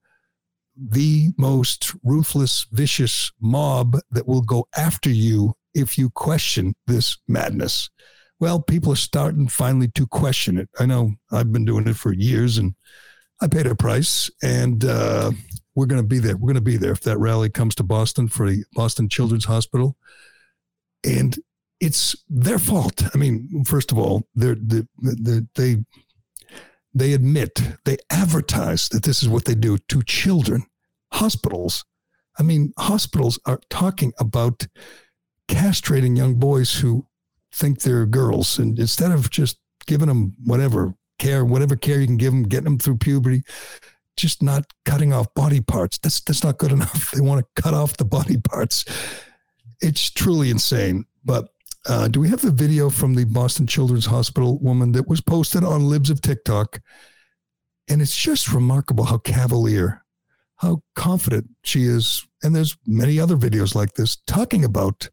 the 0.75 1.29
most 1.37 1.95
ruthless, 2.03 2.67
vicious 2.71 3.31
mob 3.39 3.97
that 4.11 4.27
will 4.27 4.41
go 4.41 4.67
after 4.75 5.09
you 5.09 5.53
if 5.77 5.97
you 5.97 6.09
question 6.09 6.73
this 6.87 7.17
madness 7.27 7.89
well, 8.39 8.61
people 8.61 8.93
are 8.93 8.97
starting 8.97 9.47
finally 9.47 9.87
to 9.89 10.05
question 10.05 10.57
it. 10.57 10.69
I 10.79 10.85
know 10.85 11.13
I've 11.31 11.51
been 11.51 11.65
doing 11.65 11.87
it 11.87 11.95
for 11.95 12.13
years 12.13 12.57
and 12.57 12.75
I 13.41 13.47
paid 13.47 13.67
a 13.67 13.75
price 13.75 14.29
and 14.43 14.83
uh, 14.85 15.31
we're 15.75 15.85
going 15.85 16.01
to 16.01 16.07
be 16.07 16.19
there. 16.19 16.37
We're 16.37 16.53
going 16.53 16.55
to 16.55 16.61
be 16.61 16.77
there 16.77 16.91
if 16.91 17.01
that 17.01 17.17
rally 17.17 17.49
comes 17.49 17.75
to 17.75 17.83
Boston 17.83 18.27
for 18.27 18.49
the 18.49 18.63
Boston 18.73 19.09
Children's 19.09 19.45
Hospital. 19.45 19.95
And 21.03 21.37
it's 21.79 22.15
their 22.29 22.59
fault. 22.59 23.03
I 23.13 23.17
mean, 23.17 23.63
first 23.65 23.91
of 23.91 23.97
all, 23.97 24.27
they're, 24.35 24.57
they're, 24.59 24.87
they're, 24.97 25.43
they 25.55 25.77
they 26.93 27.13
admit, 27.13 27.61
they 27.85 27.97
advertise 28.09 28.89
that 28.89 29.03
this 29.03 29.21
is 29.21 29.29
what 29.29 29.45
they 29.45 29.53
do 29.53 29.77
to 29.89 30.01
children. 30.01 30.65
Hospitals, 31.13 31.85
I 32.39 32.43
mean, 32.43 32.73
hospitals 32.79 33.39
are 33.45 33.59
talking 33.69 34.13
about 34.19 34.65
castrating 35.47 36.17
young 36.17 36.35
boys 36.35 36.73
who 36.73 37.05
think 37.53 37.81
they're 37.81 38.05
girls. 38.05 38.59
And 38.59 38.77
instead 38.77 39.11
of 39.11 39.29
just 39.29 39.57
giving 39.85 40.07
them 40.07 40.35
whatever 40.43 40.95
care, 41.19 41.45
whatever 41.45 41.75
care 41.75 41.99
you 41.99 42.07
can 42.07 42.17
give 42.17 42.33
them, 42.33 42.43
getting 42.43 42.65
them 42.65 42.79
through 42.79 42.97
puberty, 42.97 43.43
just 44.17 44.41
not 44.41 44.65
cutting 44.85 45.13
off 45.13 45.33
body 45.33 45.61
parts. 45.61 45.97
That's 45.99 46.19
that's 46.21 46.43
not 46.43 46.57
good 46.57 46.71
enough. 46.71 47.11
They 47.13 47.21
want 47.21 47.45
to 47.45 47.61
cut 47.61 47.73
off 47.73 47.97
the 47.97 48.05
body 48.05 48.37
parts. 48.37 48.83
It's 49.79 50.09
truly 50.09 50.49
insane. 50.49 51.05
But 51.23 51.49
uh, 51.87 52.07
do 52.07 52.19
we 52.19 52.29
have 52.29 52.41
the 52.41 52.51
video 52.51 52.89
from 52.89 53.13
the 53.13 53.25
Boston 53.25 53.67
Children's 53.67 54.07
Hospital 54.07 54.59
woman 54.59 54.91
that 54.93 55.07
was 55.07 55.21
posted 55.21 55.63
on 55.63 55.87
Libs 55.87 56.09
of 56.09 56.21
TikTok? 56.21 56.81
And 57.87 58.01
it's 58.01 58.17
just 58.17 58.51
remarkable 58.51 59.05
how 59.05 59.19
cavalier, 59.19 60.03
how 60.57 60.81
confident 60.95 61.47
she 61.63 61.83
is. 61.83 62.27
And 62.43 62.55
there's 62.55 62.77
many 62.85 63.19
other 63.19 63.37
videos 63.37 63.75
like 63.75 63.93
this 63.93 64.17
talking 64.27 64.65
about, 64.65 65.09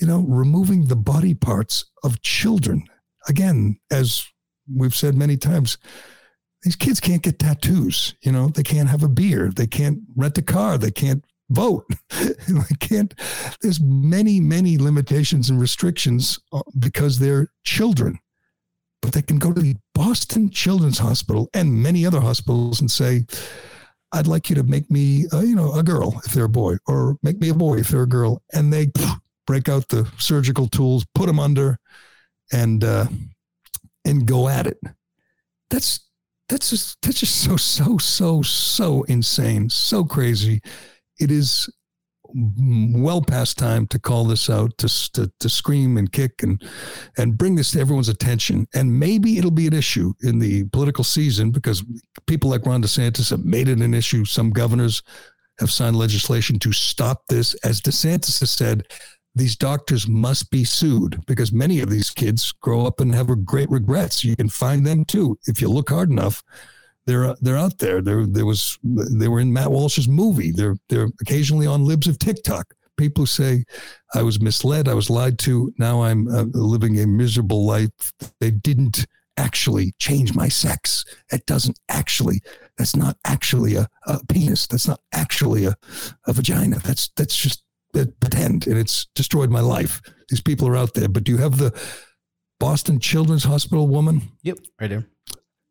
you 0.00 0.06
know, 0.06 0.20
removing 0.20 0.86
the 0.86 0.96
body 0.96 1.34
parts 1.34 1.84
of 2.02 2.22
children. 2.22 2.84
Again, 3.28 3.78
as 3.90 4.26
we've 4.72 4.94
said 4.94 5.14
many 5.14 5.36
times, 5.36 5.76
these 6.62 6.76
kids 6.76 7.00
can't 7.00 7.22
get 7.22 7.38
tattoos. 7.38 8.14
You 8.22 8.32
know, 8.32 8.48
they 8.48 8.62
can't 8.62 8.88
have 8.88 9.02
a 9.02 9.08
beer. 9.08 9.50
They 9.54 9.66
can't 9.66 10.00
rent 10.16 10.38
a 10.38 10.42
car. 10.42 10.78
They 10.78 10.90
can't 10.90 11.24
vote. 11.50 11.84
they 12.18 12.76
can't. 12.80 13.14
There's 13.60 13.80
many, 13.80 14.40
many 14.40 14.78
limitations 14.78 15.50
and 15.50 15.60
restrictions 15.60 16.38
uh, 16.52 16.62
because 16.78 17.18
they're 17.18 17.48
children. 17.64 18.18
But 19.02 19.12
they 19.12 19.22
can 19.22 19.38
go 19.38 19.52
to 19.52 19.60
the 19.60 19.76
Boston 19.94 20.50
Children's 20.50 20.98
Hospital 20.98 21.48
and 21.54 21.82
many 21.82 22.04
other 22.06 22.20
hospitals 22.20 22.80
and 22.80 22.90
say, 22.90 23.24
"I'd 24.12 24.26
like 24.26 24.50
you 24.50 24.56
to 24.56 24.62
make 24.62 24.90
me, 24.90 25.26
uh, 25.32 25.40
you 25.40 25.56
know, 25.56 25.72
a 25.72 25.82
girl 25.82 26.20
if 26.26 26.32
they're 26.32 26.44
a 26.44 26.50
boy, 26.50 26.76
or 26.86 27.16
make 27.22 27.40
me 27.40 27.48
a 27.48 27.54
boy 27.54 27.78
if 27.78 27.88
they're 27.88 28.02
a 28.02 28.08
girl," 28.08 28.42
and 28.52 28.70
they 28.70 28.92
break 29.50 29.68
out 29.68 29.88
the 29.88 30.08
surgical 30.16 30.68
tools, 30.68 31.04
put 31.12 31.26
them 31.26 31.40
under, 31.40 31.76
and 32.52 32.84
uh, 32.84 33.06
and 34.04 34.24
go 34.24 34.48
at 34.48 34.68
it. 34.68 34.78
That's 35.70 36.08
that's 36.48 36.70
just 36.70 37.02
that's 37.02 37.18
just 37.18 37.42
so 37.42 37.56
so 37.56 37.98
so 37.98 38.42
so 38.42 39.02
insane, 39.08 39.68
so 39.68 40.04
crazy. 40.04 40.60
It 41.18 41.32
is 41.32 41.68
well 42.32 43.20
past 43.20 43.58
time 43.58 43.88
to 43.88 43.98
call 43.98 44.24
this 44.24 44.48
out, 44.48 44.78
to, 44.78 44.86
to, 45.14 45.32
to 45.40 45.48
scream 45.48 45.96
and 45.96 46.12
kick 46.12 46.44
and 46.44 46.62
and 47.18 47.36
bring 47.36 47.56
this 47.56 47.72
to 47.72 47.80
everyone's 47.80 48.08
attention. 48.08 48.68
And 48.72 49.00
maybe 49.00 49.36
it'll 49.36 49.50
be 49.50 49.66
an 49.66 49.72
issue 49.72 50.12
in 50.22 50.38
the 50.38 50.62
political 50.68 51.02
season 51.02 51.50
because 51.50 51.82
people 52.28 52.50
like 52.50 52.64
Ron 52.66 52.84
DeSantis 52.84 53.30
have 53.30 53.44
made 53.44 53.68
it 53.68 53.80
an 53.80 53.94
issue. 53.94 54.24
Some 54.24 54.50
governors 54.50 55.02
have 55.58 55.72
signed 55.72 55.96
legislation 55.96 56.60
to 56.60 56.72
stop 56.72 57.22
this. 57.28 57.54
As 57.64 57.80
DeSantis 57.80 58.38
has 58.38 58.52
said, 58.52 58.84
these 59.34 59.56
doctors 59.56 60.08
must 60.08 60.50
be 60.50 60.64
sued 60.64 61.22
because 61.26 61.52
many 61.52 61.80
of 61.80 61.90
these 61.90 62.10
kids 62.10 62.52
grow 62.52 62.86
up 62.86 63.00
and 63.00 63.14
have 63.14 63.44
great 63.44 63.70
regrets. 63.70 64.24
You 64.24 64.36
can 64.36 64.48
find 64.48 64.86
them 64.86 65.04
too 65.04 65.38
if 65.46 65.60
you 65.60 65.68
look 65.68 65.90
hard 65.90 66.10
enough. 66.10 66.42
They're 67.06 67.34
they're 67.40 67.56
out 67.56 67.78
there. 67.78 68.02
There 68.02 68.26
there 68.26 68.46
was 68.46 68.78
they 68.82 69.28
were 69.28 69.40
in 69.40 69.52
Matt 69.52 69.70
Walsh's 69.70 70.08
movie. 70.08 70.50
They're 70.52 70.76
they're 70.88 71.10
occasionally 71.20 71.66
on 71.66 71.84
libs 71.84 72.06
of 72.06 72.18
TikTok. 72.18 72.74
People 72.96 73.24
say 73.24 73.64
I 74.14 74.22
was 74.22 74.40
misled. 74.40 74.88
I 74.88 74.94
was 74.94 75.08
lied 75.08 75.38
to. 75.40 75.72
Now 75.78 76.02
I'm 76.02 76.28
uh, 76.28 76.44
living 76.52 77.00
a 77.00 77.06
miserable 77.06 77.64
life. 77.64 78.12
They 78.40 78.50
didn't 78.50 79.06
actually 79.36 79.94
change 79.98 80.34
my 80.34 80.48
sex. 80.48 81.04
It 81.32 81.46
doesn't 81.46 81.78
actually. 81.88 82.42
That's 82.76 82.94
not 82.94 83.16
actually 83.24 83.76
a, 83.76 83.88
a 84.06 84.24
penis. 84.26 84.66
That's 84.66 84.86
not 84.86 85.00
actually 85.12 85.64
a, 85.64 85.76
a 86.26 86.32
vagina. 86.32 86.78
That's 86.80 87.10
that's 87.16 87.36
just 87.36 87.62
pretend 87.92 88.66
and 88.66 88.78
it's 88.78 89.06
destroyed 89.14 89.50
my 89.50 89.60
life. 89.60 90.00
These 90.28 90.40
people 90.40 90.68
are 90.68 90.76
out 90.76 90.94
there. 90.94 91.08
But 91.08 91.24
do 91.24 91.32
you 91.32 91.38
have 91.38 91.58
the 91.58 91.78
Boston 92.58 93.00
Children's 93.00 93.44
Hospital 93.44 93.88
woman? 93.88 94.22
Yep, 94.42 94.58
right 94.80 94.90
there. 94.90 95.06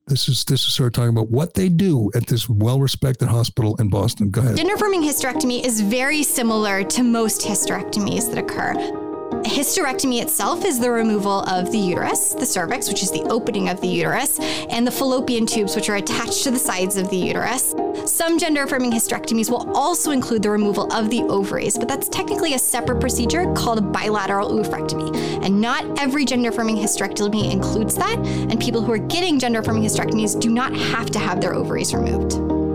This 0.07 0.28
is 0.28 0.43
this 0.43 0.65
is 0.65 0.76
her 0.78 0.89
talking 0.89 1.09
about 1.09 1.30
what 1.30 1.53
they 1.53 1.70
do 1.70 2.09
at 2.15 2.26
this 2.26 2.49
well-respected 2.49 3.28
hospital 3.28 3.76
in 3.76 3.89
Boston. 3.89 4.32
Go 4.32 4.41
ahead. 4.41 4.57
Gender 4.57 4.74
affirming 4.74 5.03
hysterectomy 5.03 5.63
is 5.63 5.82
very 5.82 6.24
similar 6.24 6.84
to 6.84 7.03
most 7.03 7.41
hysterectomies 7.41 8.28
that 8.34 8.39
occur. 8.39 9.09
Hysterectomy 9.43 10.21
itself 10.21 10.65
is 10.65 10.79
the 10.79 10.91
removal 10.91 11.41
of 11.41 11.71
the 11.71 11.77
uterus, 11.77 12.33
the 12.33 12.45
cervix, 12.45 12.87
which 12.87 13.01
is 13.01 13.11
the 13.11 13.23
opening 13.23 13.69
of 13.69 13.79
the 13.81 13.87
uterus, 13.87 14.39
and 14.39 14.85
the 14.85 14.91
fallopian 14.91 15.45
tubes, 15.45 15.75
which 15.75 15.89
are 15.89 15.95
attached 15.95 16.43
to 16.43 16.51
the 16.51 16.59
sides 16.59 16.97
of 16.97 17.09
the 17.09 17.17
uterus. 17.17 17.73
Some 18.05 18.37
gender 18.37 18.63
affirming 18.63 18.91
hysterectomies 18.91 19.49
will 19.49 19.71
also 19.75 20.11
include 20.11 20.43
the 20.43 20.49
removal 20.49 20.91
of 20.93 21.09
the 21.09 21.21
ovaries, 21.23 21.77
but 21.77 21.87
that's 21.87 22.09
technically 22.09 22.53
a 22.53 22.59
separate 22.59 22.99
procedure 22.99 23.51
called 23.53 23.79
a 23.79 23.81
bilateral 23.81 24.49
oophorectomy. 24.49 25.15
And 25.43 25.61
not 25.61 25.99
every 25.99 26.25
gender 26.25 26.49
affirming 26.49 26.77
hysterectomy 26.77 27.51
includes 27.51 27.95
that, 27.95 28.17
and 28.17 28.59
people 28.59 28.81
who 28.81 28.91
are 28.91 28.97
getting 28.97 29.39
gender 29.39 29.59
affirming 29.59 29.83
hysterectomies 29.83 30.39
do 30.39 30.49
not 30.49 30.75
have 30.75 31.09
to 31.11 31.19
have 31.19 31.41
their 31.41 31.53
ovaries 31.53 31.93
removed. 31.93 32.68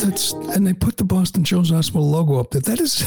That's 0.00 0.32
and 0.32 0.66
they 0.66 0.74
put 0.74 0.96
the 0.96 1.04
Boston 1.04 1.44
Children's 1.44 1.74
Hospital 1.74 2.08
logo 2.08 2.38
up 2.38 2.50
there. 2.50 2.60
That 2.60 2.80
is, 2.80 3.02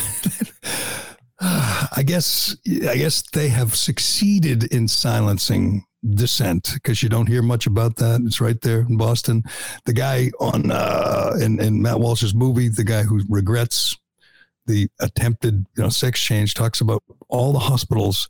I 1.40 2.04
guess, 2.06 2.56
I 2.68 2.98
guess 2.98 3.22
they 3.32 3.50
have 3.50 3.76
succeeded 3.76 4.66
in 4.66 4.88
silencing 4.88 5.86
dissent 6.16 6.72
because 6.74 7.02
you 7.02 7.10
don't 7.10 7.28
hear 7.28 7.42
much 7.42 7.66
about 7.66 7.96
that. 7.98 8.22
It's 8.26 8.42
right 8.42 8.60
there 8.62 8.82
in 8.82 8.98
Boston. 8.98 9.44
The 9.86 9.94
guy 9.94 10.32
on 10.40 10.72
uh, 10.72 11.38
in, 11.40 11.62
in 11.62 11.82
Matt 11.82 12.00
Walsh's 12.00 12.36
movie, 12.36 12.68
the 12.68 12.84
guy 12.84 13.04
who 13.04 13.22
regrets 13.30 13.98
the 14.66 14.90
attempted 15.00 15.66
you 15.78 15.84
know 15.84 15.90
sex 15.90 16.20
change, 16.20 16.54
talks 16.54 16.82
about 16.82 17.04
all 17.30 17.54
the 17.54 17.60
hospitals 17.60 18.30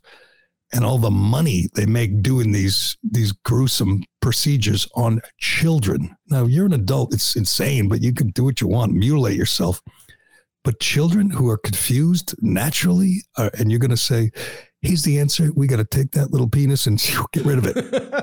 and 0.72 0.84
all 0.84 0.98
the 0.98 1.10
money 1.10 1.68
they 1.74 1.86
make 1.86 2.22
doing 2.22 2.52
these 2.52 2.96
these 3.02 3.32
gruesome 3.32 4.02
procedures 4.20 4.88
on 4.94 5.20
children. 5.38 6.16
Now 6.28 6.46
you're 6.46 6.66
an 6.66 6.72
adult; 6.72 7.12
it's 7.12 7.36
insane, 7.36 7.88
but 7.88 8.02
you 8.02 8.12
can 8.12 8.30
do 8.30 8.44
what 8.44 8.60
you 8.60 8.68
want, 8.68 8.92
mutilate 8.92 9.36
yourself. 9.36 9.80
But 10.64 10.78
children 10.80 11.28
who 11.28 11.48
are 11.50 11.58
confused 11.58 12.36
naturally, 12.40 13.24
are, 13.36 13.50
and 13.58 13.70
you're 13.70 13.80
going 13.80 13.90
to 13.90 13.96
say, 13.96 14.30
"Here's 14.80 15.02
the 15.02 15.18
answer. 15.18 15.50
We 15.54 15.66
got 15.66 15.76
to 15.76 15.84
take 15.84 16.12
that 16.12 16.30
little 16.30 16.48
penis 16.48 16.86
and 16.86 16.98
get 17.32 17.44
rid 17.44 17.58
of 17.58 17.66
it." 17.66 17.76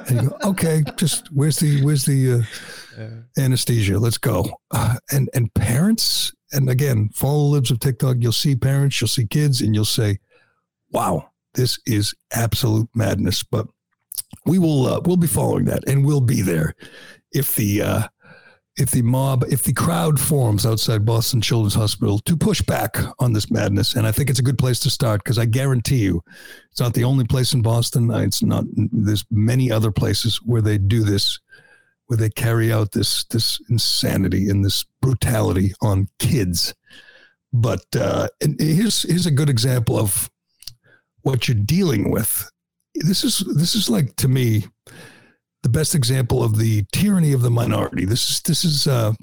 and 0.10 0.22
you 0.22 0.30
go, 0.30 0.38
"Okay, 0.50 0.84
just 0.96 1.28
where's 1.32 1.60
the 1.60 1.84
where's 1.84 2.06
the 2.06 2.34
uh, 2.34 2.42
yeah. 2.98 3.44
anesthesia? 3.44 4.00
Let's 4.00 4.18
go." 4.18 4.50
Uh, 4.72 4.96
and 5.12 5.30
and 5.34 5.54
parents, 5.54 6.34
and 6.52 6.70
again, 6.70 7.10
follow 7.14 7.50
the 7.50 7.56
libs 7.56 7.72
of 7.72 7.80
TikTok. 7.80 8.18
You'll 8.20 8.32
see 8.32 8.56
parents, 8.56 9.00
you'll 9.00 9.10
see 9.10 9.28
kids, 9.28 9.62
and 9.62 9.76
you'll 9.76 9.86
say, 9.86 10.20
"Wow." 10.92 11.30
This 11.54 11.80
is 11.86 12.14
absolute 12.34 12.90
madness, 12.94 13.44
but 13.44 13.68
we 14.46 14.60
will 14.60 14.88
uh, 14.88 15.02
we'll 15.04 15.18
be 15.18 15.28
following 15.28 15.66
that 15.66 15.88
and 15.88 16.06
we'll 16.06 16.22
be 16.22 16.42
there 16.42 16.76
if 17.32 17.56
the 17.56 17.82
uh, 17.82 18.04
if 18.78 18.92
the 18.92 19.02
mob 19.02 19.44
if 19.50 19.64
the 19.64 19.74
crowd 19.74 20.20
forms 20.20 20.66
outside 20.66 21.06
Boston 21.06 21.42
Children's 21.42 21.76
Hospital 21.76 22.20
to 22.20 22.38
push 22.38 22.62
back 22.62 22.98
on 23.20 23.34
this 23.34 23.52
madness. 23.52 23.96
And 23.96 24.08
I 24.08 24.12
think 24.12 24.30
it's 24.30 24.40
a 24.40 24.44
good 24.44 24.58
place 24.58 24.80
to 24.82 24.90
start 24.90 25.24
because 25.24 25.38
I 25.38 25.46
guarantee 25.46 25.98
you, 25.98 26.22
it's 26.72 26.80
not 26.80 26.94
the 26.94 27.04
only 27.04 27.26
place 27.26 27.54
in 27.54 27.62
Boston. 27.62 28.10
It's 28.12 28.42
not. 28.42 28.64
There's 28.76 29.26
many 29.30 29.72
other 29.72 29.92
places 29.92 30.38
where 30.38 30.62
they 30.62 30.78
do 30.78 31.04
this, 31.04 31.40
where 32.06 32.18
they 32.18 32.30
carry 32.30 32.72
out 32.72 32.94
this 32.94 33.26
this 33.26 33.60
insanity 33.70 34.50
and 34.50 34.64
this 34.64 34.86
brutality 35.02 35.74
on 35.82 36.08
kids. 36.20 36.74
But 37.52 37.84
uh, 37.96 38.30
here's 38.60 39.04
here's 39.04 39.26
a 39.26 39.32
good 39.32 39.50
example 39.50 39.98
of 39.98 40.30
what 41.24 41.48
you're 41.48 41.56
dealing 41.56 42.12
with. 42.12 42.50
This 42.96 43.24
is 43.24 43.40
this 43.56 43.76
is 43.76 43.90
like 43.90 44.16
to 44.18 44.28
me 44.28 44.66
the 45.64 45.70
best 45.70 45.96
example 45.96 46.44
of 46.44 46.58
the 46.58 46.86
tyranny 46.92 47.34
of 47.34 47.42
the 47.42 47.52
minority. 47.52 48.06
This 48.06 48.30
is 48.30 48.42
this 48.42 48.64
is 48.64 48.88
uh, 48.88 49.14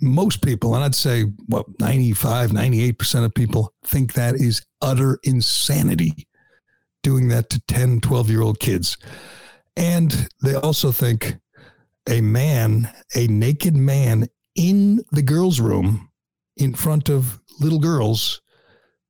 most 0.00 0.42
people, 0.42 0.74
and 0.74 0.84
I'd 0.84 0.94
say 0.94 1.22
what 1.46 1.66
95, 1.78 2.50
98% 2.50 3.24
of 3.24 3.34
people 3.34 3.72
think 3.84 4.12
that 4.12 4.34
is 4.34 4.64
utter 4.82 5.18
insanity 5.22 6.28
doing 7.02 7.28
that 7.28 7.48
to 7.50 7.60
10, 7.66 8.00
12 8.00 8.30
year 8.30 8.42
old 8.42 8.60
kids. 8.60 8.96
And 9.76 10.28
they 10.42 10.54
also 10.54 10.92
think 10.92 11.36
a 12.08 12.20
man, 12.20 12.90
a 13.14 13.26
naked 13.28 13.76
man 13.76 14.28
in 14.54 15.02
the 15.12 15.22
girls' 15.22 15.60
room 15.60 16.10
in 16.56 16.74
front 16.74 17.08
of 17.08 17.40
little 17.60 17.78
girls 17.78 18.42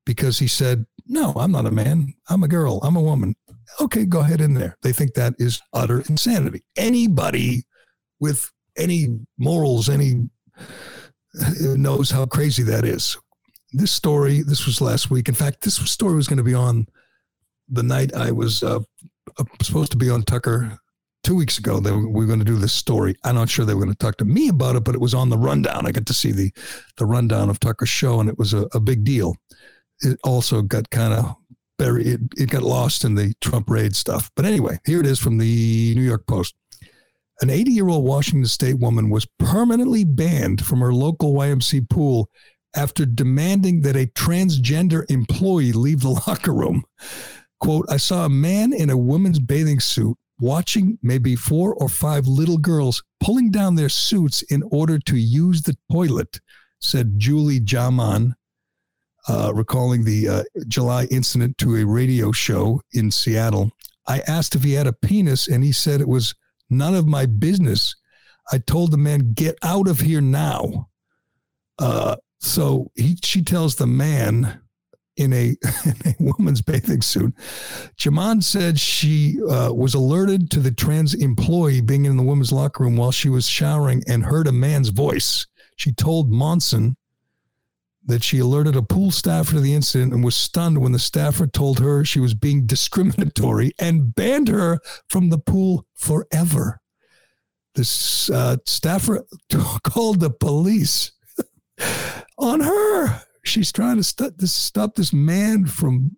because 0.07 0.39
he 0.39 0.47
said 0.47 0.87
no, 1.11 1.33
I'm 1.33 1.51
not 1.51 1.67
a 1.67 1.73
man. 1.73 2.15
I'm 2.29 2.45
a 2.45 2.49
girl. 2.49 2.79
I'm 2.85 2.95
a 2.95 3.01
woman. 3.01 3.35
Okay, 3.81 4.07
go 4.07 4.21
ahead 4.21 4.41
in 4.41 4.55
there. 4.55 4.77
They 4.83 4.93
think 4.93 5.15
that 5.15 5.35
is 5.39 5.61
utter 5.73 6.03
insanity. 6.09 6.63
Anybody 6.77 7.65
with 8.21 8.49
any 8.79 9.19
morals, 9.37 9.89
any 9.89 10.31
uh, 10.57 11.75
knows 11.77 12.13
how 12.13 12.27
crazy 12.27 12.63
that 12.63 12.85
is. 12.85 13.17
This 13.73 13.91
story, 13.91 14.43
this 14.43 14.67
was 14.67 14.81
last 14.81 15.11
week. 15.11 15.29
In 15.29 15.35
fact, 15.35 15.63
this 15.63 15.75
story 15.75 16.15
was 16.15 16.29
going 16.29 16.37
to 16.37 16.45
be 16.45 16.55
on 16.55 16.87
the 17.69 17.83
night 17.83 18.15
I 18.15 18.31
was 18.31 18.63
uh, 18.63 18.79
uh 19.37 19.45
supposed 19.63 19.91
to 19.91 19.99
be 19.99 20.11
on 20.11 20.23
Tucker 20.23 20.79
two 21.25 21.35
weeks 21.35 21.59
ago. 21.59 21.81
They 21.81 21.91
were, 21.91 22.09
we 22.09 22.21
were 22.21 22.27
going 22.27 22.39
to 22.39 22.45
do 22.45 22.57
this 22.57 22.73
story. 22.73 23.17
I'm 23.25 23.35
not 23.35 23.49
sure 23.49 23.65
they 23.65 23.75
were 23.75 23.85
going 23.85 23.95
to 23.95 23.99
talk 23.99 24.17
to 24.19 24.25
me 24.25 24.49
about 24.49 24.77
it, 24.77 24.85
but 24.85 24.95
it 24.95 25.01
was 25.01 25.15
on 25.15 25.29
the 25.29 25.39
rundown. 25.39 25.89
I 25.89 25.91
got 25.91 26.07
to 26.07 26.15
see 26.15 26.31
the 26.31 26.53
the 26.99 27.07
rundown 27.07 27.51
of 27.51 27.59
Tucker's 27.59 27.89
show, 27.89 28.21
and 28.21 28.29
it 28.29 28.39
was 28.39 28.55
a, 28.55 28.69
a 28.73 28.79
big 28.79 29.03
deal 29.03 29.35
it 30.03 30.19
also 30.25 30.63
got 30.63 30.91
kind 30.91 31.15
of 31.15 31.37
buried. 31.79 32.07
It, 32.07 32.21
it 32.37 32.51
got 32.51 32.63
lost 32.63 33.05
in 33.05 33.15
the 33.15 33.35
Trump 33.41 33.71
raid 33.71 33.97
stuff. 33.97 34.31
But 34.37 34.45
anyway, 34.45 34.79
here 34.85 35.01
it 35.01 35.07
is 35.07 35.19
from 35.19 35.39
the 35.39 35.95
New 35.95 36.03
York 36.03 36.27
Post. 36.27 36.55
An 37.41 37.49
80 37.49 37.71
year 37.71 37.89
old 37.89 38.05
Washington 38.05 38.47
State 38.47 38.79
woman 38.79 39.09
was 39.09 39.27
permanently 39.39 40.05
banned 40.05 40.65
from 40.65 40.81
her 40.81 40.93
local 40.93 41.33
YMC 41.33 41.89
pool 41.89 42.29
after 42.77 43.07
demanding 43.07 43.81
that 43.81 43.97
a 43.97 44.07
transgender 44.07 45.11
employee 45.11 45.73
leave 45.73 46.01
the 46.01 46.11
locker 46.27 46.53
room. 46.53 46.85
Quote, 47.61 47.87
I 47.89 47.97
saw 47.97 48.25
a 48.25 48.31
man 48.31 48.73
in 48.73 48.91
a 48.91 48.97
woman's 48.97 49.39
bathing 49.39 49.81
suit 49.81 50.17
watching 50.39 50.99
maybe 51.03 51.37
four 51.37 51.75
or 51.75 51.89
five 51.89 52.27
little 52.27 52.59
girls 52.59 53.03
pulling 53.21 53.51
down 53.51 53.75
their 53.75 53.89
suits 53.89 54.43
in 54.43 54.63
order 54.71 54.99
to 54.99 55.17
use 55.17 55.63
the 55.63 55.77
toilet, 55.93 56.41
said 56.81 57.19
Julie 57.19 57.61
Jaman, 57.61 58.35
uh, 59.29 59.53
recalling 59.55 60.05
the 60.05 60.29
uh, 60.29 60.43
July 60.69 61.07
incident 61.11 61.59
to 61.59 61.77
a 61.77 61.85
radio 61.85 62.33
show 62.33 62.81
in 62.93 63.11
Seattle. 63.11 63.71
I 64.07 64.21
asked 64.21 64.55
if 64.55 64.65
he 64.65 64.73
had 64.73 64.87
a 64.87 64.93
penis, 64.93 65.49
and 65.49 65.63
he 65.63 65.73
said 65.73 66.01
it 66.01 66.09
was 66.09 66.35
none 66.69 66.95
of 66.95 67.07
my 67.07 67.27
business. 67.27 67.95
I 68.53 68.59
told 68.59 68.91
the 68.91 68.99
man, 68.99 69.33
"Get 69.35 69.57
out 69.63 69.89
of 69.89 70.01
here 70.01 70.21
now." 70.21 70.89
Uh, 71.79 72.17
so 72.41 72.91
he, 72.95 73.17
she 73.23 73.43
tells 73.43 73.77
the 73.77 73.87
man 73.87 74.61
in 75.17 75.33
a, 75.33 75.49
in 75.85 75.97
a 76.07 76.15
woman's 76.19 76.63
bathing 76.63 77.03
suit. 77.03 77.35
Jaman 77.97 78.43
said 78.43 78.81
she 78.81 79.39
uh, 79.49 79.73
was 79.73 79.95
alerted 79.95 80.51
to 80.51 80.61
the 80.61 80.73
trans 80.73 81.15
employee 81.15 81.81
being 81.81 82.07
in 82.07 82.17
the 82.17 82.23
women's 82.23 82.53
locker 82.53 82.85
room 82.85 82.97
while 82.97 83.13
she 83.13 83.29
was 83.29 83.47
showering 83.47 84.03
and 84.09 84.25
heard 84.25 84.47
a 84.47 84.53
man's 84.53 84.89
voice. 84.89 85.47
She 85.77 85.93
told 85.93 86.31
Monson 86.31 86.97
that 88.07 88.25
she 88.25 88.39
alerted 88.39 88.77
a 88.77 88.83
pool 88.83 89.11
staffer 89.11 89.53
to 89.53 89.61
the 89.61 89.75
incident 89.75 90.13
and 90.13 90.25
was 90.25 90.37
stunned 90.37 90.79
when 90.79 90.93
the 90.93 90.99
staffer 90.99 91.47
told 91.47 91.79
her 91.81 92.05
she 92.05 92.21
was 92.21 92.35
being 92.35 92.67
discriminatory 92.67 93.73
and 93.79 94.15
banned 94.15 94.49
her 94.49 94.81
from 95.09 95.31
the 95.31 95.39
pool 95.39 95.87
forever. 95.95 96.81
The 97.75 98.31
uh, 98.35 98.57
staffer 98.67 99.25
called 99.85 100.21
the 100.21 100.31
police 100.31 101.13
on 102.39 102.61
her. 102.61 103.23
She's 103.45 103.73
trying 103.73 103.97
to 103.97 104.03
st- 104.03 104.41
stop 104.43 104.95
this 104.95 105.13
man 105.13 105.67
from 105.67 106.17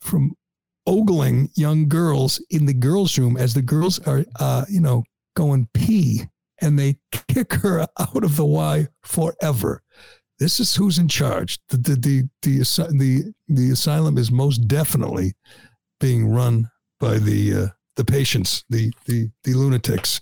from 0.00 0.34
ogling 0.86 1.50
young 1.54 1.88
girls 1.88 2.42
in 2.50 2.66
the 2.66 2.74
girls' 2.74 3.18
room 3.18 3.36
as 3.36 3.52
the 3.52 3.62
girls 3.62 3.98
are, 4.06 4.24
uh, 4.40 4.64
you 4.68 4.80
know, 4.80 5.04
going 5.34 5.68
pee, 5.74 6.22
and 6.60 6.78
they 6.78 6.96
kick 7.28 7.52
her 7.54 7.80
out 7.98 8.24
of 8.24 8.36
the 8.36 8.44
Y 8.44 8.86
forever. 9.02 9.82
This 10.38 10.60
is 10.60 10.74
who's 10.74 10.98
in 10.98 11.08
charge. 11.08 11.58
The 11.68 11.76
the 11.76 11.94
the 11.96 12.22
the 12.42 12.58
the, 12.90 13.34
the 13.48 13.70
asylum 13.70 14.18
is 14.18 14.30
most 14.30 14.68
definitely 14.68 15.34
being 16.00 16.28
run 16.28 16.70
by 17.00 17.18
the 17.18 17.54
uh, 17.54 17.66
the 17.96 18.04
patients, 18.04 18.64
the 18.70 18.92
the 19.06 19.30
the 19.44 19.54
lunatics. 19.54 20.20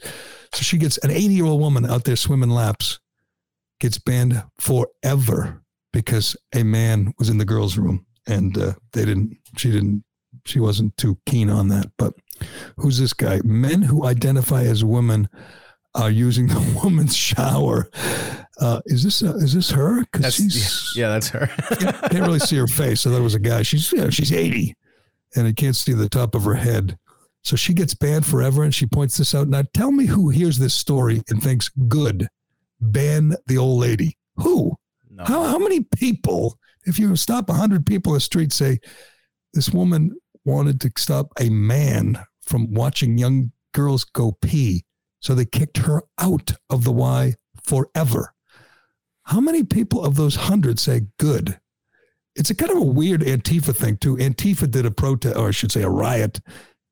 So 0.52 0.62
she 0.62 0.78
gets 0.78 0.96
an 0.98 1.10
80 1.10 1.34
year 1.34 1.44
old 1.44 1.60
woman 1.60 1.84
out 1.84 2.04
there 2.04 2.16
swimming 2.16 2.50
laps, 2.50 2.98
gets 3.80 3.98
banned 3.98 4.42
forever 4.58 5.62
because 5.92 6.36
a 6.54 6.62
man 6.62 7.12
was 7.18 7.28
in 7.28 7.38
the 7.38 7.44
girls' 7.44 7.76
room 7.76 8.06
and 8.26 8.56
uh, 8.56 8.72
they 8.92 9.04
didn't. 9.04 9.36
She 9.56 9.70
didn't. 9.70 10.04
She 10.44 10.60
wasn't 10.60 10.96
too 10.96 11.18
keen 11.26 11.50
on 11.50 11.68
that. 11.68 11.90
But 11.98 12.14
who's 12.76 12.98
this 12.98 13.12
guy? 13.12 13.40
Men 13.44 13.82
who 13.82 14.06
identify 14.06 14.62
as 14.62 14.84
women 14.84 15.28
are 15.94 16.10
using 16.10 16.46
the 16.46 16.80
woman's 16.84 17.16
shower. 17.16 17.90
Uh, 18.58 18.80
is 18.86 19.04
this 19.04 19.22
uh, 19.22 19.36
is 19.36 19.54
this 19.54 19.70
her? 19.70 20.04
She's 20.30 20.92
yeah, 20.96 21.08
that's 21.08 21.28
her. 21.28 21.46
can't, 21.78 22.00
can't 22.00 22.26
really 22.26 22.38
see 22.38 22.56
her 22.56 22.66
face. 22.66 23.06
I 23.06 23.10
thought 23.10 23.18
it 23.18 23.22
was 23.22 23.34
a 23.34 23.40
guy. 23.40 23.62
She's 23.62 23.92
yeah, 23.92 24.08
she's 24.08 24.32
eighty, 24.32 24.74
and 25.34 25.46
I 25.46 25.52
can't 25.52 25.76
see 25.76 25.92
the 25.92 26.08
top 26.08 26.34
of 26.34 26.44
her 26.44 26.54
head. 26.54 26.98
So 27.42 27.54
she 27.54 27.74
gets 27.74 27.94
banned 27.94 28.26
forever, 28.26 28.62
and 28.62 28.74
she 28.74 28.86
points 28.86 29.18
this 29.18 29.34
out. 29.34 29.48
Now, 29.48 29.62
tell 29.74 29.92
me 29.92 30.06
who 30.06 30.30
hears 30.30 30.58
this 30.58 30.74
story 30.74 31.22
and 31.28 31.42
thinks, 31.42 31.68
"Good, 31.68 32.28
ban 32.80 33.34
the 33.46 33.58
old 33.58 33.80
lady." 33.80 34.16
Who? 34.36 34.76
No. 35.10 35.24
How 35.24 35.44
how 35.44 35.58
many 35.58 35.86
people? 35.96 36.58
If 36.86 36.98
you 36.98 37.14
stop 37.16 37.50
hundred 37.50 37.84
people 37.84 38.12
in 38.12 38.16
the 38.16 38.20
street, 38.20 38.52
say 38.52 38.78
this 39.52 39.70
woman 39.70 40.16
wanted 40.44 40.80
to 40.80 40.90
stop 40.96 41.32
a 41.38 41.50
man 41.50 42.18
from 42.42 42.72
watching 42.72 43.18
young 43.18 43.52
girls 43.72 44.04
go 44.04 44.32
pee 44.32 44.84
so 45.20 45.34
they 45.34 45.44
kicked 45.44 45.78
her 45.78 46.02
out 46.18 46.52
of 46.70 46.84
the 46.84 46.92
Y 46.92 47.34
forever. 47.64 48.32
How 49.26 49.40
many 49.40 49.64
people 49.64 50.04
of 50.04 50.14
those 50.14 50.36
hundred 50.36 50.78
say 50.78 51.02
good? 51.18 51.58
It's 52.36 52.50
a 52.50 52.54
kind 52.54 52.70
of 52.70 52.78
a 52.78 52.82
weird 52.82 53.22
Antifa 53.22 53.74
thing, 53.74 53.96
too. 53.96 54.16
Antifa 54.16 54.70
did 54.70 54.86
a 54.86 54.90
protest, 54.90 55.36
or 55.36 55.48
I 55.48 55.50
should 55.50 55.72
say 55.72 55.82
a 55.82 55.88
riot, 55.88 56.40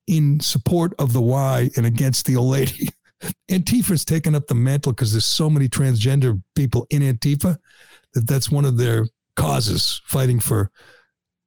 in 0.06 0.40
support 0.40 0.94
of 0.98 1.12
the 1.12 1.20
Y 1.20 1.70
and 1.76 1.86
against 1.86 2.26
the 2.26 2.36
old 2.36 2.50
lady. 2.50 2.88
Antifa's 3.50 4.04
taken 4.04 4.34
up 4.34 4.48
the 4.48 4.54
mantle 4.54 4.92
because 4.92 5.12
there's 5.12 5.24
so 5.24 5.48
many 5.48 5.68
transgender 5.68 6.42
people 6.56 6.86
in 6.90 7.02
Antifa 7.02 7.56
that 8.14 8.26
that's 8.26 8.50
one 8.50 8.64
of 8.64 8.78
their 8.78 9.06
causes, 9.36 10.02
fighting 10.04 10.40
for 10.40 10.70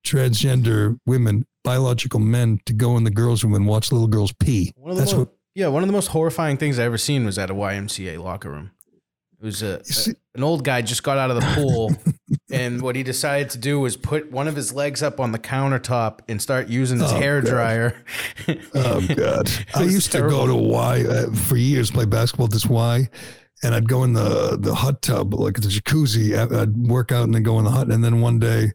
transgender 0.05 0.97
women, 1.05 1.45
biological 1.63 2.19
men 2.19 2.59
to 2.65 2.73
go 2.73 2.95
in 2.95 3.03
the 3.03 3.11
girls' 3.11 3.43
room 3.43 3.55
and 3.55 3.67
watch 3.67 3.91
little 3.91 4.07
girls 4.07 4.33
pee. 4.39 4.73
That's 4.85 5.13
what 5.13 5.33
yeah, 5.53 5.69
one 5.69 5.81
of 5.81 5.87
the 5.87 5.93
most 5.93 6.09
horrifying 6.09 6.57
things 6.57 6.77
I 6.77 6.83
ever 6.83 6.99
seen 6.99 7.25
was 7.25 7.39
at 7.39 7.49
a 7.49 7.55
YMCA 7.55 8.23
locker 8.23 8.51
room. 8.51 8.71
It 9.39 9.45
was 9.45 9.61
a, 9.61 9.81
a 9.81 10.15
an 10.35 10.43
old 10.43 10.63
guy 10.63 10.81
just 10.81 11.03
got 11.03 11.19
out 11.19 11.29
of 11.29 11.35
the 11.35 11.41
pool, 11.55 11.91
and 12.51 12.81
what 12.81 12.95
he 12.95 13.03
decided 13.03 13.51
to 13.51 13.59
do 13.59 13.79
was 13.79 13.95
put 13.95 14.31
one 14.31 14.47
of 14.47 14.55
his 14.55 14.73
legs 14.73 15.03
up 15.03 15.19
on 15.19 15.31
the 15.31 15.37
countertop 15.37 16.21
and 16.27 16.41
start 16.41 16.69
using 16.69 16.99
his 16.99 17.11
oh, 17.11 17.15
hair 17.17 17.41
God. 17.41 17.49
dryer. 17.49 18.03
oh 18.73 19.07
God! 19.15 19.51
I 19.75 19.83
used 19.83 20.11
terrible. 20.11 20.41
to 20.41 20.47
go 20.47 20.47
to 20.47 20.55
Y 20.55 21.03
uh, 21.03 21.31
for 21.33 21.55
years, 21.55 21.91
play 21.91 22.05
basketball 22.05 22.47
at 22.47 22.51
this 22.51 22.65
Y, 22.65 23.07
and 23.61 23.75
I'd 23.75 23.87
go 23.87 24.03
in 24.03 24.13
the 24.13 24.57
the 24.59 24.73
hot 24.73 25.03
tub, 25.03 25.35
like 25.35 25.55
the 25.55 25.67
jacuzzi. 25.67 26.35
I'd 26.35 26.75
work 26.75 27.11
out 27.11 27.25
and 27.25 27.35
then 27.35 27.43
go 27.43 27.59
in 27.59 27.65
the 27.65 27.71
hut, 27.71 27.89
and 27.89 28.03
then 28.03 28.21
one 28.21 28.39
day, 28.39 28.71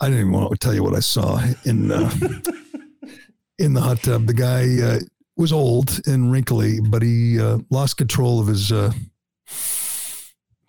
I 0.00 0.06
didn't 0.06 0.20
even 0.20 0.32
want 0.32 0.52
to 0.52 0.58
tell 0.58 0.74
you 0.74 0.84
what 0.84 0.94
I 0.94 1.00
saw 1.00 1.42
in. 1.64 1.90
Uh, 1.90 2.10
in 3.58 3.74
the 3.74 3.80
hot 3.80 4.02
tub, 4.02 4.26
the 4.26 4.34
guy 4.34 4.80
uh, 4.82 5.00
was 5.36 5.52
old 5.52 6.00
and 6.06 6.32
wrinkly, 6.32 6.80
but 6.80 7.02
he 7.02 7.40
uh, 7.40 7.58
lost 7.70 7.96
control 7.96 8.40
of 8.40 8.46
his 8.46 8.72
uh, 8.72 8.92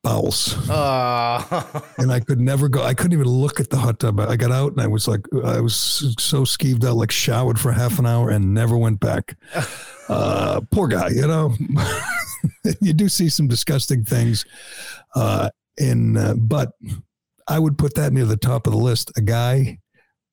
bowels. 0.03 0.69
Uh. 0.69 1.81
and 1.97 2.11
I 2.11 2.19
could 2.19 2.39
never 2.39 2.67
go. 2.69 2.83
I 2.83 2.93
couldn't 2.93 3.13
even 3.13 3.27
look 3.27 3.59
at 3.59 3.69
the 3.69 3.77
hot 3.77 3.99
tub. 3.99 4.19
I 4.19 4.35
got 4.35 4.51
out 4.51 4.73
and 4.73 4.81
I 4.81 4.87
was 4.87 5.07
like, 5.07 5.21
I 5.43 5.61
was 5.61 5.75
so 5.75 6.43
skeeved 6.43 6.83
out, 6.83 6.97
like 6.97 7.11
showered 7.11 7.59
for 7.59 7.71
half 7.71 7.99
an 7.99 8.05
hour 8.05 8.29
and 8.29 8.53
never 8.53 8.77
went 8.77 8.99
back. 8.99 9.37
Uh, 10.09 10.59
poor 10.69 10.89
guy, 10.89 11.07
you 11.07 11.25
know. 11.25 11.55
you 12.81 12.91
do 12.91 13.07
see 13.07 13.29
some 13.29 13.47
disgusting 13.47 14.03
things. 14.03 14.43
Uh, 15.15 15.49
in, 15.77 16.17
uh, 16.17 16.33
but 16.33 16.73
I 17.47 17.57
would 17.57 17.77
put 17.77 17.95
that 17.95 18.11
near 18.11 18.25
the 18.25 18.35
top 18.35 18.67
of 18.67 18.73
the 18.73 18.79
list. 18.79 19.13
A 19.15 19.21
guy 19.21 19.79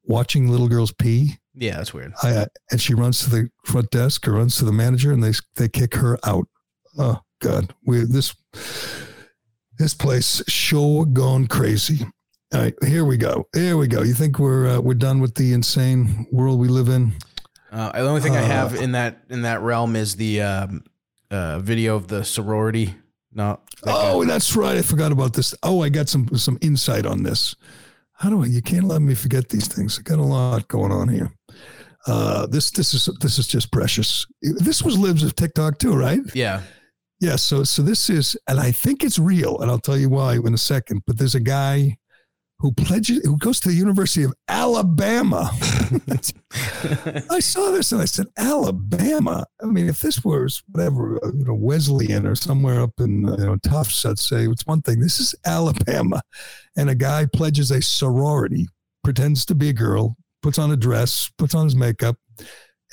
watching 0.02 0.48
little 0.48 0.66
girls 0.66 0.92
pee 0.92 1.38
yeah, 1.54 1.76
that's 1.76 1.92
weird. 1.92 2.14
I, 2.22 2.30
uh, 2.36 2.46
and 2.70 2.80
she 2.80 2.94
runs 2.94 3.20
to 3.20 3.30
the 3.30 3.50
front 3.64 3.90
desk 3.90 4.26
or 4.26 4.32
runs 4.32 4.56
to 4.56 4.64
the 4.64 4.72
manager, 4.72 5.12
and 5.12 5.22
they 5.22 5.32
they 5.56 5.68
kick 5.68 5.94
her 5.96 6.18
out. 6.24 6.46
Oh 6.98 7.20
God, 7.40 7.74
we 7.84 8.04
this 8.04 8.34
this 9.78 9.94
place 9.94 10.42
sure 10.48 11.06
gone 11.06 11.46
crazy. 11.46 12.04
All 12.52 12.60
right, 12.60 12.74
here 12.84 13.04
we 13.04 13.16
go. 13.16 13.46
Here 13.54 13.76
we 13.76 13.86
go. 13.86 14.02
You 14.02 14.12
think 14.12 14.38
we're 14.38 14.68
uh, 14.68 14.80
we're 14.80 14.94
done 14.94 15.20
with 15.20 15.34
the 15.36 15.52
insane 15.52 16.26
world 16.32 16.58
we 16.58 16.68
live 16.68 16.88
in? 16.88 17.12
Uh, 17.70 17.92
the 17.92 18.08
only 18.08 18.20
thing 18.20 18.36
I 18.36 18.42
have 18.42 18.74
uh, 18.74 18.78
in 18.82 18.92
that 18.92 19.22
in 19.30 19.42
that 19.42 19.60
realm 19.62 19.94
is 19.94 20.16
the 20.16 20.42
um, 20.42 20.84
uh, 21.30 21.60
video 21.60 21.96
of 21.96 22.08
the 22.08 22.24
sorority. 22.24 22.94
No. 23.32 23.60
That 23.84 23.94
oh, 23.96 24.24
that's 24.24 24.56
right. 24.56 24.76
I 24.76 24.82
forgot 24.82 25.12
about 25.12 25.34
this. 25.34 25.54
Oh, 25.62 25.82
I 25.82 25.88
got 25.88 26.08
some 26.08 26.28
some 26.36 26.58
insight 26.60 27.06
on 27.06 27.22
this. 27.22 27.54
How 28.14 28.30
do 28.30 28.42
I? 28.42 28.46
You 28.46 28.62
can't 28.62 28.84
let 28.84 29.00
me 29.00 29.14
forget 29.14 29.48
these 29.48 29.68
things. 29.68 29.98
I 29.98 30.02
got 30.02 30.18
a 30.18 30.22
lot 30.22 30.66
going 30.68 30.92
on 30.92 31.08
here. 31.08 31.32
Uh, 32.06 32.46
this 32.46 32.70
this 32.72 32.94
is 32.94 33.08
this 33.20 33.38
is 33.38 33.46
just 33.46 33.70
precious. 33.70 34.26
This 34.42 34.82
was 34.82 34.98
libs 34.98 35.22
of 35.22 35.36
TikTok 35.36 35.78
too, 35.78 35.94
right? 35.94 36.20
Yeah. 36.34 36.62
Yeah. 37.20 37.36
So 37.36 37.64
so 37.64 37.82
this 37.82 38.10
is, 38.10 38.36
and 38.48 38.58
I 38.58 38.72
think 38.72 39.04
it's 39.04 39.18
real, 39.18 39.58
and 39.60 39.70
I'll 39.70 39.78
tell 39.78 39.98
you 39.98 40.08
why 40.08 40.34
in 40.34 40.54
a 40.54 40.58
second. 40.58 41.02
But 41.06 41.18
there's 41.18 41.34
a 41.34 41.40
guy 41.40 41.98
who 42.60 42.72
pledges 42.72 43.24
who 43.24 43.38
goes 43.38 43.58
to 43.60 43.68
the 43.68 43.74
University 43.74 44.22
of 44.22 44.34
Alabama. 44.46 45.50
I 47.30 47.40
saw 47.40 47.70
this 47.70 47.90
and 47.92 48.02
I 48.02 48.04
said, 48.04 48.26
Alabama. 48.36 49.46
I 49.62 49.66
mean, 49.66 49.88
if 49.88 50.00
this 50.00 50.22
was 50.22 50.62
whatever, 50.70 51.18
uh, 51.24 51.32
you 51.32 51.44
know, 51.44 51.54
Wesleyan 51.54 52.26
or 52.26 52.34
somewhere 52.34 52.82
up 52.82 52.92
in 53.00 53.26
uh, 53.26 53.36
you 53.38 53.46
know 53.46 53.56
Tufts, 53.56 54.04
I'd 54.04 54.18
say 54.18 54.44
it's 54.44 54.66
one 54.66 54.82
thing. 54.82 55.00
This 55.00 55.20
is 55.20 55.34
Alabama, 55.46 56.20
and 56.76 56.90
a 56.90 56.94
guy 56.94 57.26
pledges 57.26 57.70
a 57.70 57.80
sorority, 57.80 58.68
pretends 59.02 59.46
to 59.46 59.54
be 59.54 59.70
a 59.70 59.74
girl, 59.74 60.16
puts 60.42 60.58
on 60.58 60.70
a 60.70 60.76
dress, 60.76 61.30
puts 61.38 61.54
on 61.54 61.64
his 61.64 61.76
makeup, 61.76 62.16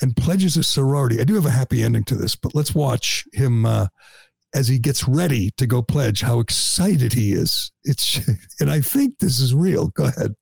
and 0.00 0.16
pledges 0.16 0.56
a 0.56 0.62
sorority. 0.62 1.20
I 1.20 1.24
do 1.24 1.34
have 1.34 1.46
a 1.46 1.50
happy 1.50 1.82
ending 1.82 2.04
to 2.04 2.14
this, 2.14 2.36
but 2.36 2.54
let's 2.54 2.74
watch 2.74 3.26
him 3.32 3.66
uh, 3.66 3.88
as 4.54 4.68
he 4.68 4.78
gets 4.78 5.06
ready 5.06 5.50
to 5.56 5.66
go 5.66 5.82
pledge. 5.82 6.22
How 6.22 6.40
excited 6.40 7.12
he 7.12 7.32
is! 7.32 7.72
It's 7.84 8.20
and 8.60 8.70
I 8.70 8.80
think 8.80 9.18
this 9.18 9.40
is 9.40 9.54
real. 9.54 9.88
Go 9.88 10.04
ahead. 10.04 10.34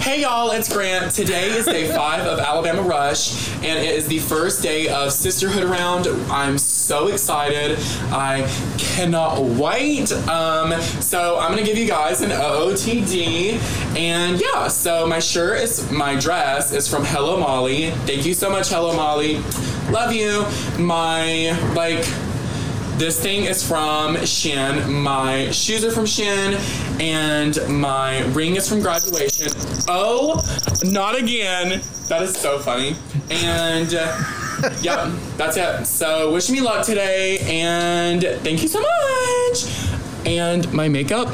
Hey 0.00 0.20
y'all, 0.22 0.50
it's 0.50 0.72
Grant. 0.72 1.10
Today 1.12 1.48
is 1.48 1.64
day 1.64 1.88
five 1.96 2.26
of 2.26 2.38
Alabama 2.38 2.82
Rush, 2.82 3.50
and 3.56 3.78
it 3.78 3.94
is 3.94 4.06
the 4.06 4.18
first 4.18 4.62
day 4.62 4.88
of 4.88 5.12
Sisterhood 5.12 5.64
Round. 5.64 6.06
I'm 6.30 6.58
so 6.58 7.08
excited. 7.08 7.78
I 8.12 8.42
cannot 8.96 9.42
wait. 9.42 10.10
Um, 10.26 10.80
so 10.80 11.38
I'm 11.38 11.50
gonna 11.50 11.62
give 11.62 11.76
you 11.76 11.86
guys 11.86 12.22
an 12.22 12.30
OOTD, 12.30 13.60
and 13.94 14.40
yeah. 14.40 14.68
So 14.68 15.06
my 15.06 15.18
shirt 15.18 15.60
is 15.60 15.90
my 15.90 16.18
dress 16.18 16.72
is 16.72 16.88
from 16.88 17.04
Hello 17.04 17.38
Molly. 17.38 17.90
Thank 18.06 18.24
you 18.24 18.32
so 18.32 18.48
much, 18.48 18.70
Hello 18.70 18.96
Molly. 18.96 19.36
Love 19.90 20.14
you. 20.14 20.46
My 20.82 21.50
like 21.74 22.06
this 22.96 23.20
thing 23.20 23.44
is 23.44 23.62
from 23.62 24.16
Shein. 24.16 24.88
My 24.88 25.50
shoes 25.50 25.84
are 25.84 25.90
from 25.90 26.06
Shein, 26.06 26.58
and 26.98 27.58
my 27.68 28.22
ring 28.28 28.56
is 28.56 28.66
from 28.66 28.80
graduation. 28.80 29.48
Oh, 29.88 30.40
not 30.84 31.18
again. 31.18 31.82
That 32.08 32.22
is 32.22 32.34
so 32.34 32.58
funny. 32.58 32.96
And 33.28 33.92
yeah, 34.80 35.14
that's 35.36 35.56
it. 35.56 35.86
So 35.86 36.32
wish 36.32 36.50
me 36.50 36.60
luck 36.60 36.84
today, 36.84 37.38
and 37.40 38.22
thank 38.42 38.62
you 38.62 38.68
so 38.68 38.80
much. 38.80 39.96
And 40.26 40.72
my 40.72 40.88
makeup 40.88 41.28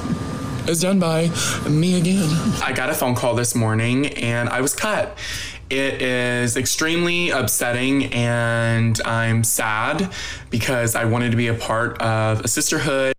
is 0.69 0.81
done 0.81 0.99
by 0.99 1.31
me 1.69 1.99
again. 1.99 2.29
I 2.63 2.73
got 2.73 2.91
a 2.91 2.95
phone 2.95 3.15
call 3.15 3.35
this 3.35 3.55
morning, 3.55 4.07
and 4.07 4.49
I 4.51 4.61
was 4.61 4.75
cut. 4.75 5.17
It 5.71 6.03
is 6.03 6.59
extremely 6.59 7.31
upsetting, 7.31 8.13
and 8.13 9.01
I'm 9.07 9.45
sad 9.45 10.13
because 10.51 10.95
I 10.95 11.07
wanted 11.07 11.31
to 11.31 11.37
be 11.39 11.49
a 11.49 11.55
part 11.55 12.03
of 12.03 12.41
a 12.41 12.49
sisterhood. 12.49 13.15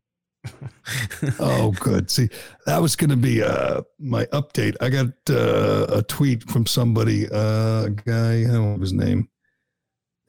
oh, 1.39 1.71
good. 1.79 2.11
See, 2.11 2.29
that 2.67 2.81
was 2.81 2.95
going 2.95 3.09
to 3.09 3.15
be 3.15 3.41
uh, 3.41 3.81
my 3.99 4.25
update. 4.25 4.75
I 4.79 4.89
got 4.89 5.07
uh, 5.29 5.87
a 5.89 6.03
tweet 6.03 6.43
from 6.43 6.67
somebody, 6.67 7.27
uh, 7.31 7.85
a 7.85 7.89
guy, 7.89 8.41
I 8.41 8.43
don't 8.43 8.73
know 8.73 8.77
his 8.77 8.93
name. 8.93 9.29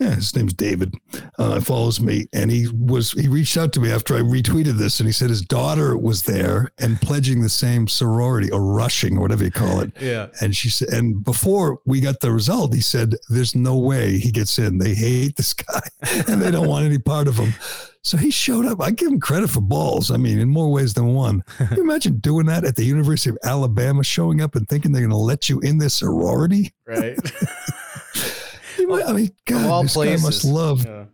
Yeah, 0.01 0.17
his 0.17 0.35
name's 0.35 0.55
David. 0.55 0.95
Uh, 1.39 1.61
follows 1.61 2.01
me, 2.01 2.27
and 2.33 2.51
he 2.51 2.67
was 2.69 3.13
he 3.13 3.29
reached 3.29 3.57
out 3.57 3.73
to 3.75 3.81
me 3.81 3.93
after 3.93 4.17
I 4.17 4.21
retweeted 4.21 4.77
this, 4.77 4.99
and 4.99 5.07
he 5.07 5.13
said 5.13 5.31
his 5.31 5.43
daughter 5.43 5.97
was 5.97 6.25
there 6.25 6.73
and 6.79 7.01
pledging 7.01 7.43
the 7.43 7.49
same 7.49 7.87
sorority 7.87 8.51
or 8.51 8.61
rushing 8.61 9.17
or 9.17 9.21
whatever 9.21 9.45
you 9.45 9.53
call 9.53 9.81
it. 9.81 9.93
Yeah. 10.01 10.27
And 10.41 10.57
she 10.57 10.69
said, 10.69 10.89
and 10.89 11.23
before 11.23 11.79
we 11.87 12.01
got 12.01 12.21
the 12.21 12.33
result, 12.33 12.75
he 12.75 12.81
said, 12.81 13.15
"There's 13.29 13.55
no 13.55 13.77
way 13.77 14.19
he 14.19 14.33
gets 14.33 14.59
in. 14.59 14.79
They 14.79 14.95
hate 14.95 15.37
this 15.37 15.55
guy, 15.55 15.83
and 16.29 16.43
they 16.43 16.51
don't 16.51 16.69
want 16.69 16.87
any 16.87 16.99
part 16.99 17.29
of 17.29 17.37
him." 17.37 17.55
So 18.03 18.19
he 18.19 18.31
showed 18.31 18.67
up. 18.67 18.83
I 18.83 18.91
give 18.91 19.09
him 19.09 19.21
credit 19.21 19.49
for 19.49 19.63
balls. 19.63 20.11
I 20.11 20.19
mean, 20.19 20.39
in 20.39 20.49
more 20.49 20.71
ways 20.71 20.93
than 20.93 21.15
one. 21.15 21.43
Can 21.57 21.77
you 21.77 21.83
imagine 21.83 22.19
doing 22.19 22.47
that 22.47 22.65
at 22.65 22.77
the 22.77 22.85
University 22.85 23.31
of 23.31 23.39
Alabama, 23.45 24.05
showing 24.05 24.43
up 24.43 24.57
and 24.57 24.69
thinking 24.69 24.93
they're 24.93 25.03
going 25.03 25.11
to 25.11 25.17
let 25.17 25.49
you 25.49 25.61
in 25.61 25.79
this 25.79 25.95
sorority? 25.95 26.75
Right. 26.87 27.17
I 28.93 29.13
mean, 29.13 29.31
God, 29.47 29.67
all 29.71 29.83
this 29.83 29.95
places. 29.95 30.21
guy 30.23 30.27
must 30.27 30.45
love 30.45 30.85
Yeah. 30.85 31.05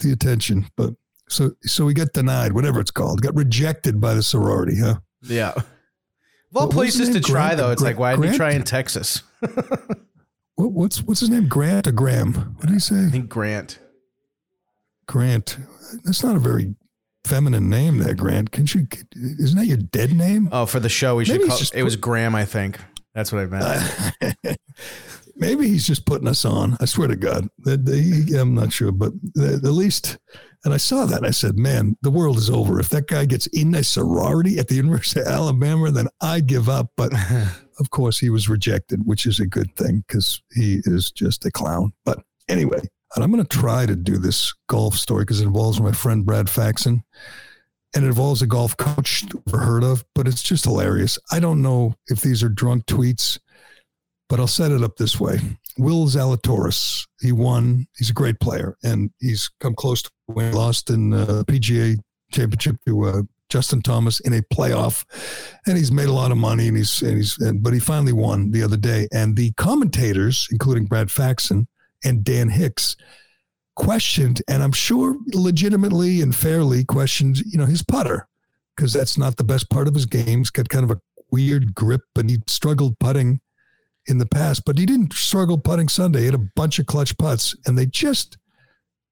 the 0.00 0.12
attention. 0.12 0.66
But 0.76 0.94
so, 1.28 1.52
so 1.64 1.84
we 1.84 1.94
got 1.94 2.12
denied, 2.12 2.52
whatever 2.52 2.80
it's 2.80 2.90
called, 2.90 3.22
got 3.22 3.34
rejected 3.34 4.00
by 4.00 4.14
the 4.14 4.22
sorority, 4.22 4.78
huh? 4.80 4.96
Yeah. 5.22 5.50
Of 5.56 5.64
all 6.56 6.66
What 6.66 6.70
places 6.74 7.08
to 7.08 7.14
name? 7.14 7.22
try, 7.22 7.32
Grant- 7.48 7.56
though, 7.58 7.70
it's 7.72 7.82
Gra- 7.82 7.90
like, 7.90 7.98
why 7.98 8.16
didn't 8.16 8.32
you 8.32 8.36
try 8.36 8.52
in 8.52 8.62
Texas? 8.64 9.22
What, 10.56 10.72
what's 10.72 10.98
what's 11.04 11.20
his 11.20 11.30
name? 11.30 11.46
Grant 11.46 11.86
or 11.86 11.92
Graham? 11.92 12.32
What 12.34 12.66
did 12.66 12.70
he 12.72 12.80
say? 12.80 13.04
I 13.04 13.10
think 13.10 13.28
Grant. 13.28 13.78
Grant. 15.06 15.56
That's 16.02 16.24
not 16.24 16.34
a 16.34 16.40
very 16.40 16.74
feminine 17.24 17.70
name, 17.70 17.98
there, 17.98 18.12
Grant. 18.14 18.50
Can 18.50 18.66
you? 18.66 18.88
Isn't 19.38 19.56
that 19.56 19.66
your 19.66 19.76
dead 19.76 20.12
name? 20.16 20.48
Oh, 20.50 20.66
for 20.66 20.80
the 20.80 20.88
show, 20.88 21.14
we 21.14 21.24
should 21.24 21.34
Maybe 21.34 21.44
he's 21.44 21.48
call 21.50 21.58
just 21.58 21.74
it 21.76 21.84
was 21.84 21.94
Graham, 21.94 22.34
I 22.34 22.44
think. 22.44 22.80
That's 23.14 23.30
what 23.30 23.42
I 23.42 23.46
meant. 23.46 24.58
Maybe 25.38 25.68
he's 25.68 25.86
just 25.86 26.04
putting 26.04 26.28
us 26.28 26.44
on. 26.44 26.76
I 26.80 26.84
swear 26.84 27.08
to 27.08 27.16
God, 27.16 27.48
I'm 27.66 28.54
not 28.54 28.72
sure, 28.72 28.90
but 28.90 29.12
the, 29.34 29.58
the 29.62 29.70
least. 29.70 30.18
And 30.64 30.74
I 30.74 30.78
saw 30.78 31.06
that. 31.06 31.18
And 31.18 31.26
I 31.26 31.30
said, 31.30 31.56
"Man, 31.56 31.96
the 32.02 32.10
world 32.10 32.36
is 32.36 32.50
over. 32.50 32.80
If 32.80 32.88
that 32.90 33.06
guy 33.06 33.24
gets 33.24 33.46
in 33.48 33.74
a 33.76 33.84
sorority 33.84 34.58
at 34.58 34.66
the 34.66 34.74
University 34.74 35.20
of 35.20 35.28
Alabama, 35.28 35.92
then 35.92 36.08
I 36.20 36.40
give 36.40 36.68
up." 36.68 36.90
But 36.96 37.12
of 37.78 37.90
course, 37.90 38.18
he 38.18 38.30
was 38.30 38.48
rejected, 38.48 39.06
which 39.06 39.26
is 39.26 39.38
a 39.38 39.46
good 39.46 39.74
thing 39.76 40.04
because 40.06 40.42
he 40.52 40.80
is 40.84 41.12
just 41.12 41.46
a 41.46 41.52
clown. 41.52 41.92
But 42.04 42.18
anyway, 42.48 42.80
and 43.14 43.24
I'm 43.24 43.30
going 43.30 43.44
to 43.44 43.56
try 43.56 43.86
to 43.86 43.96
do 43.96 44.18
this 44.18 44.52
golf 44.68 44.96
story 44.96 45.22
because 45.22 45.40
it 45.40 45.46
involves 45.46 45.80
my 45.80 45.92
friend 45.92 46.26
Brad 46.26 46.50
Faxon, 46.50 47.04
and 47.94 48.04
it 48.04 48.08
involves 48.08 48.42
a 48.42 48.46
golf 48.46 48.76
coach 48.76 49.24
never 49.46 49.64
heard 49.64 49.84
of, 49.84 50.04
but 50.14 50.26
it's 50.26 50.42
just 50.42 50.64
hilarious. 50.64 51.18
I 51.30 51.40
don't 51.40 51.62
know 51.62 51.94
if 52.08 52.20
these 52.20 52.42
are 52.42 52.48
drunk 52.48 52.86
tweets 52.86 53.38
but 54.28 54.40
I'll 54.40 54.46
set 54.46 54.70
it 54.70 54.82
up 54.82 54.96
this 54.96 55.18
way. 55.18 55.40
Will 55.78 56.06
Zalatoris, 56.06 57.06
he 57.20 57.32
won. 57.32 57.86
He's 57.96 58.10
a 58.10 58.14
great 58.14 58.40
player, 58.40 58.76
and 58.82 59.10
he's 59.20 59.50
come 59.60 59.74
close 59.74 60.02
to 60.02 60.10
winning. 60.26 60.54
Lost 60.54 60.90
in 60.90 61.12
uh, 61.12 61.44
PGA 61.46 61.96
Championship 62.32 62.76
to 62.86 63.04
uh, 63.04 63.22
Justin 63.48 63.80
Thomas 63.80 64.20
in 64.20 64.34
a 64.34 64.42
playoff, 64.42 65.04
and 65.66 65.76
he's 65.76 65.92
made 65.92 66.08
a 66.08 66.12
lot 66.12 66.32
of 66.32 66.36
money. 66.36 66.68
And 66.68 66.76
he's 66.76 67.00
and 67.02 67.16
he's 67.16 67.38
and, 67.38 67.62
but 67.62 67.72
he 67.72 67.80
finally 67.80 68.12
won 68.12 68.50
the 68.50 68.62
other 68.62 68.76
day. 68.76 69.08
And 69.12 69.36
the 69.36 69.52
commentators, 69.52 70.48
including 70.50 70.86
Brad 70.86 71.10
Faxon 71.10 71.68
and 72.04 72.24
Dan 72.24 72.48
Hicks, 72.48 72.96
questioned, 73.76 74.42
and 74.48 74.62
I'm 74.62 74.72
sure 74.72 75.16
legitimately 75.32 76.20
and 76.20 76.34
fairly 76.34 76.84
questioned, 76.84 77.38
you 77.38 77.56
know, 77.56 77.66
his 77.66 77.82
putter 77.82 78.28
because 78.76 78.92
that's 78.92 79.16
not 79.18 79.36
the 79.36 79.44
best 79.44 79.70
part 79.70 79.88
of 79.88 79.94
his 79.94 80.06
game. 80.06 80.38
He's 80.38 80.50
got 80.50 80.68
kind 80.68 80.84
of 80.84 80.90
a 80.90 81.00
weird 81.30 81.74
grip, 81.74 82.02
and 82.16 82.28
he 82.28 82.38
struggled 82.46 82.98
putting 82.98 83.40
in 84.08 84.18
the 84.18 84.26
past, 84.26 84.64
but 84.64 84.78
he 84.78 84.86
didn't 84.86 85.12
struggle 85.12 85.58
putting 85.58 85.88
Sunday. 85.88 86.20
He 86.20 86.24
had 86.26 86.34
a 86.34 86.38
bunch 86.56 86.78
of 86.78 86.86
clutch 86.86 87.16
putts, 87.18 87.54
and 87.66 87.76
they 87.78 87.86
just 87.86 88.38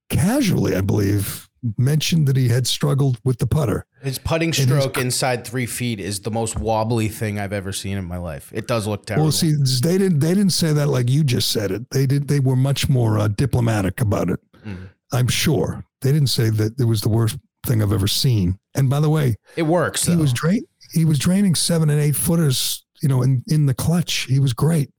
casually, 0.08 0.74
I 0.76 0.80
believe, 0.80 1.48
mentioned 1.76 2.26
that 2.28 2.36
he 2.36 2.48
had 2.48 2.66
struggled 2.66 3.18
with 3.24 3.38
the 3.38 3.46
putter. 3.46 3.86
His 4.02 4.18
putting 4.18 4.52
his- 4.52 4.64
stroke 4.64 4.98
inside 4.98 5.46
three 5.46 5.66
feet 5.66 5.98
is 5.98 6.20
the 6.20 6.30
most 6.30 6.58
wobbly 6.58 7.08
thing 7.08 7.38
I've 7.40 7.52
ever 7.52 7.72
seen 7.72 7.98
in 7.98 8.04
my 8.04 8.18
life. 8.18 8.50
It 8.54 8.68
does 8.68 8.86
look 8.86 9.04
terrible. 9.06 9.24
Well, 9.26 9.32
see, 9.32 9.52
they 9.82 9.98
didn't 9.98 10.20
they 10.20 10.34
didn't 10.34 10.52
say 10.52 10.72
that 10.72 10.86
like 10.88 11.10
you 11.10 11.24
just 11.24 11.50
said 11.50 11.70
it. 11.72 11.90
They 11.90 12.06
did. 12.06 12.28
They 12.28 12.38
were 12.40 12.56
much 12.56 12.88
more 12.88 13.18
uh, 13.18 13.28
diplomatic 13.28 14.00
about 14.00 14.30
it. 14.30 14.40
Mhm. 14.64 14.90
I'm 15.12 15.28
sure 15.28 15.84
they 16.02 16.12
didn't 16.12 16.28
say 16.30 16.50
that 16.50 16.78
it 16.78 16.84
was 16.84 17.00
the 17.00 17.08
worst 17.08 17.36
thing 17.64 17.82
I've 17.82 17.92
ever 17.92 18.06
seen. 18.08 18.58
And 18.76 18.88
by 18.88 19.00
the 19.00 19.10
way, 19.10 19.34
it 19.56 19.62
works. 19.62 20.04
he 20.04 20.14
Though. 20.14 20.20
was 20.20 20.32
drain 20.32 20.62
he 20.92 21.04
was 21.04 21.18
draining 21.18 21.56
seven 21.56 21.90
and 21.90 22.00
eight 22.00 22.14
footers, 22.14 22.85
you 23.02 23.08
know, 23.08 23.22
in 23.22 23.42
in 23.48 23.66
the 23.66 23.74
clutch. 23.74 24.26
He 24.28 24.38
was 24.38 24.52
great. 24.52 24.90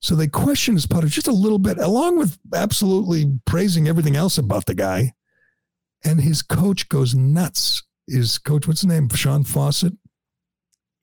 So 0.00 0.14
they 0.14 0.28
questioned 0.28 0.76
his 0.76 0.86
putter 0.86 1.06
just 1.08 1.26
a 1.28 1.32
little 1.32 1.58
bit, 1.58 1.78
along 1.78 2.18
with 2.18 2.38
absolutely 2.54 3.40
praising 3.46 3.88
everything 3.88 4.14
else 4.14 4.36
about 4.38 4.66
the 4.66 4.74
guy. 4.74 5.12
And 6.04 6.20
his 6.20 6.42
coach 6.42 6.88
goes 6.88 7.14
nuts. 7.14 7.82
His 8.06 8.38
coach, 8.38 8.68
what's 8.68 8.82
his 8.82 8.88
name? 8.88 9.08
Sean 9.08 9.42
Fawcett. 9.42 9.94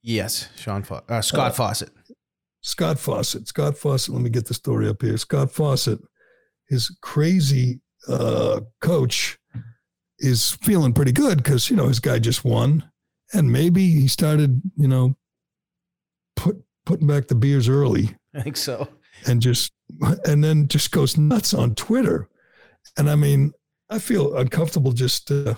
yes, 0.02 0.50
Sean 0.56 0.84
Fa- 0.84 1.04
uh, 1.10 1.22
Scott 1.22 1.52
Uh, 1.52 1.56
Fawcett. 1.56 1.90
Scott 2.62 3.00
Fawcett. 3.00 3.48
Scott 3.48 3.78
Fawcett. 3.78 4.14
Let 4.14 4.24
me 4.24 4.30
get 4.30 4.46
the 4.46 4.54
story 4.54 4.88
up 4.88 5.02
here. 5.02 5.18
Scott 5.18 5.52
Fawcett, 5.52 6.00
his 6.70 6.96
crazy 7.02 7.82
uh, 8.08 8.62
coach, 8.80 9.38
is 10.20 10.52
feeling 10.62 10.94
pretty 10.94 11.12
good 11.12 11.38
because 11.38 11.70
you 11.70 11.76
know 11.76 11.88
his 11.88 12.00
guy 12.00 12.20
just 12.20 12.46
won, 12.46 12.90
and 13.34 13.52
maybe 13.52 13.90
he 13.90 14.08
started 14.08 14.62
you 14.78 14.88
know 14.88 15.16
put 16.44 16.62
putting 16.86 17.08
back 17.08 17.28
the 17.28 17.36
beers 17.36 17.70
early 17.70 18.16
I 18.36 18.42
think 18.42 18.58
so. 18.58 18.88
and 19.26 19.42
just 19.42 19.72
and 20.26 20.44
then 20.44 20.68
just 20.68 20.92
goes 20.92 21.18
nuts 21.18 21.54
on 21.54 21.76
Twitter, 21.76 22.28
and 22.98 23.10
I 23.10 23.16
mean 23.16 23.54
I 23.90 24.00
feel 24.00 24.36
uncomfortable 24.38 24.92
just 24.92 25.32
uh, 25.32 25.56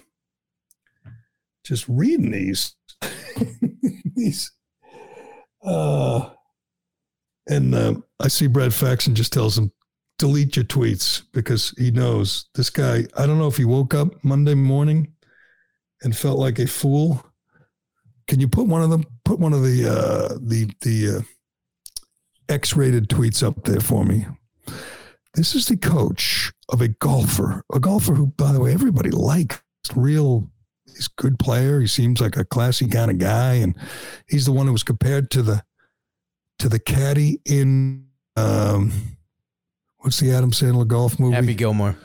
just 1.64 1.86
reading 1.88 2.32
these 2.32 2.76
these 4.16 4.52
uh 5.64 6.30
and 7.48 7.76
um, 7.76 8.04
I 8.20 8.28
see 8.28 8.48
Brad 8.48 8.74
Faxon 8.74 9.14
just 9.16 9.32
tells 9.34 9.58
him 9.58 9.72
delete 10.18 10.56
your 10.56 10.66
tweets 10.66 11.24
because 11.32 11.74
he 11.78 11.92
knows 11.92 12.48
this 12.56 12.70
guy. 12.72 13.06
I 13.16 13.26
don't 13.28 13.38
know 13.38 13.48
if 13.48 13.58
he 13.58 13.66
woke 13.66 13.94
up 13.94 14.24
Monday 14.24 14.56
morning 14.56 15.14
and 16.02 16.16
felt 16.16 16.40
like 16.40 16.58
a 16.60 16.68
fool. 16.68 17.24
Can 18.28 18.40
you 18.40 18.48
put 18.48 18.68
one 18.68 18.82
of 18.82 18.90
them? 18.90 19.06
Put 19.24 19.40
one 19.40 19.54
of 19.54 19.62
the 19.62 19.88
uh, 19.88 20.38
the 20.42 20.70
the 20.82 21.18
uh, 21.18 21.22
X-rated 22.50 23.10
tweets 23.10 23.44
up 23.44 23.64
there 23.64 23.80
for 23.80 24.04
me. 24.04 24.26
This 25.36 25.54
is 25.54 25.66
the 25.68 25.78
coach 25.78 26.52
of 26.70 26.82
a 26.82 26.88
golfer, 26.88 27.64
a 27.74 27.80
golfer 27.80 28.14
who, 28.14 28.28
by 28.28 28.52
the 28.52 28.60
way, 28.60 28.74
everybody 28.74 29.12
likes. 29.12 29.62
Real, 29.94 30.50
he's 30.88 31.08
a 31.08 31.22
good 31.22 31.38
player. 31.38 31.80
He 31.82 31.88
seems 31.88 32.20
like 32.20 32.38
a 32.38 32.46
classy 32.46 32.88
kind 32.88 33.12
of 33.12 33.20
guy, 33.20 33.56
and 33.56 33.76
he's 34.28 34.46
the 34.46 34.52
one 34.52 34.66
who 34.66 34.72
was 34.72 34.84
compared 34.84 35.30
to 35.32 35.44
the 35.44 35.64
to 36.60 36.70
the 36.70 36.80
caddy 36.80 37.42
in 37.46 38.08
um, 38.36 38.92
what's 39.98 40.20
the 40.20 40.32
Adam 40.32 40.52
Sandler 40.52 40.88
golf 40.88 41.20
movie? 41.20 41.36
Happy 41.36 41.54
Gilmore. 41.54 41.98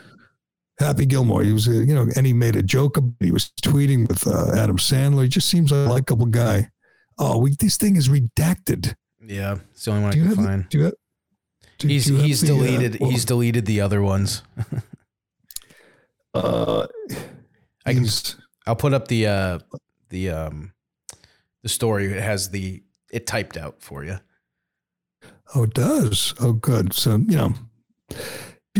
Happy 0.81 1.07
Gilmore. 1.07 1.43
He 1.43 1.53
was, 1.53 1.69
uh, 1.69 1.73
you 1.73 1.95
know, 1.95 2.07
and 2.17 2.27
he 2.27 2.33
made 2.33 2.57
a 2.57 2.63
joke. 2.63 2.97
About, 2.97 3.13
he 3.21 3.31
was 3.31 3.53
tweeting 3.63 4.09
with 4.09 4.27
uh, 4.27 4.57
Adam 4.57 4.79
Sandler. 4.79 5.25
He 5.25 5.29
just 5.29 5.49
seems 5.49 5.71
like 5.71 5.87
a 5.87 5.91
likable 5.91 6.27
guy. 6.27 6.71
Oh, 7.19 7.39
we, 7.39 7.55
this 7.55 7.77
thing 7.77 7.97
is 7.97 8.09
redacted. 8.09 8.95
Yeah, 9.25 9.59
it's 9.73 9.85
the 9.85 9.91
only 9.91 10.03
one 10.05 10.13
Do 10.13 10.25
I 10.25 10.27
can 10.35 10.45
find. 10.45 10.69
Do 10.71 10.79
you 10.79 10.85
have? 10.85 10.95
do- 11.79 11.89
he's 11.89 12.07
do 12.07 12.15
you 12.15 12.23
he's 12.23 12.41
the, 12.41 12.55
uh, 12.55 12.57
deleted. 12.57 12.99
well, 12.99 13.11
he's 13.11 13.25
deleted 13.27 13.67
the 13.67 13.81
other 13.83 14.03
ones. 14.03 14.43
Uh, 16.33 16.87
I 17.85 17.95
can. 17.95 18.07
I'll 18.67 18.77
put 18.77 18.95
up 18.95 19.09
the 19.09 19.27
uh 19.27 19.59
the 20.11 20.31
um 20.31 20.73
the 21.65 21.69
story. 21.69 22.07
It 22.07 22.23
has 22.23 22.51
the 22.51 22.85
it 23.11 23.27
typed 23.27 23.57
out 23.57 23.83
for 23.83 24.05
you. 24.05 24.21
Oh, 25.55 25.65
it 25.65 25.75
does. 25.75 26.33
Oh, 26.39 26.53
good. 26.53 26.93
So 26.95 27.17
you 27.17 27.37
know, 27.37 27.55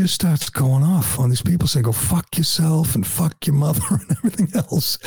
just 0.01 0.15
starts 0.15 0.49
going 0.49 0.81
off 0.83 1.19
on 1.19 1.29
these 1.29 1.43
people 1.43 1.67
saying, 1.67 1.83
"Go 1.83 1.91
fuck 1.91 2.35
yourself" 2.35 2.95
and 2.95 3.05
"fuck 3.05 3.45
your 3.45 3.55
mother" 3.55 3.81
and 3.91 4.11
everything 4.11 4.49
else 4.55 4.97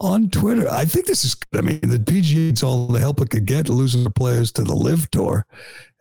on 0.00 0.28
Twitter. 0.28 0.68
I 0.68 0.84
think 0.84 1.06
this 1.06 1.24
is. 1.24 1.36
I 1.54 1.60
mean, 1.60 1.78
the 1.82 1.98
PGA 1.98 2.60
all 2.64 2.88
the 2.88 2.98
help 2.98 3.20
it 3.20 3.30
could 3.30 3.46
get, 3.46 3.68
losing 3.68 4.02
the 4.02 4.10
players 4.10 4.50
to 4.52 4.64
the 4.64 4.74
LIV 4.74 5.08
Tour, 5.12 5.46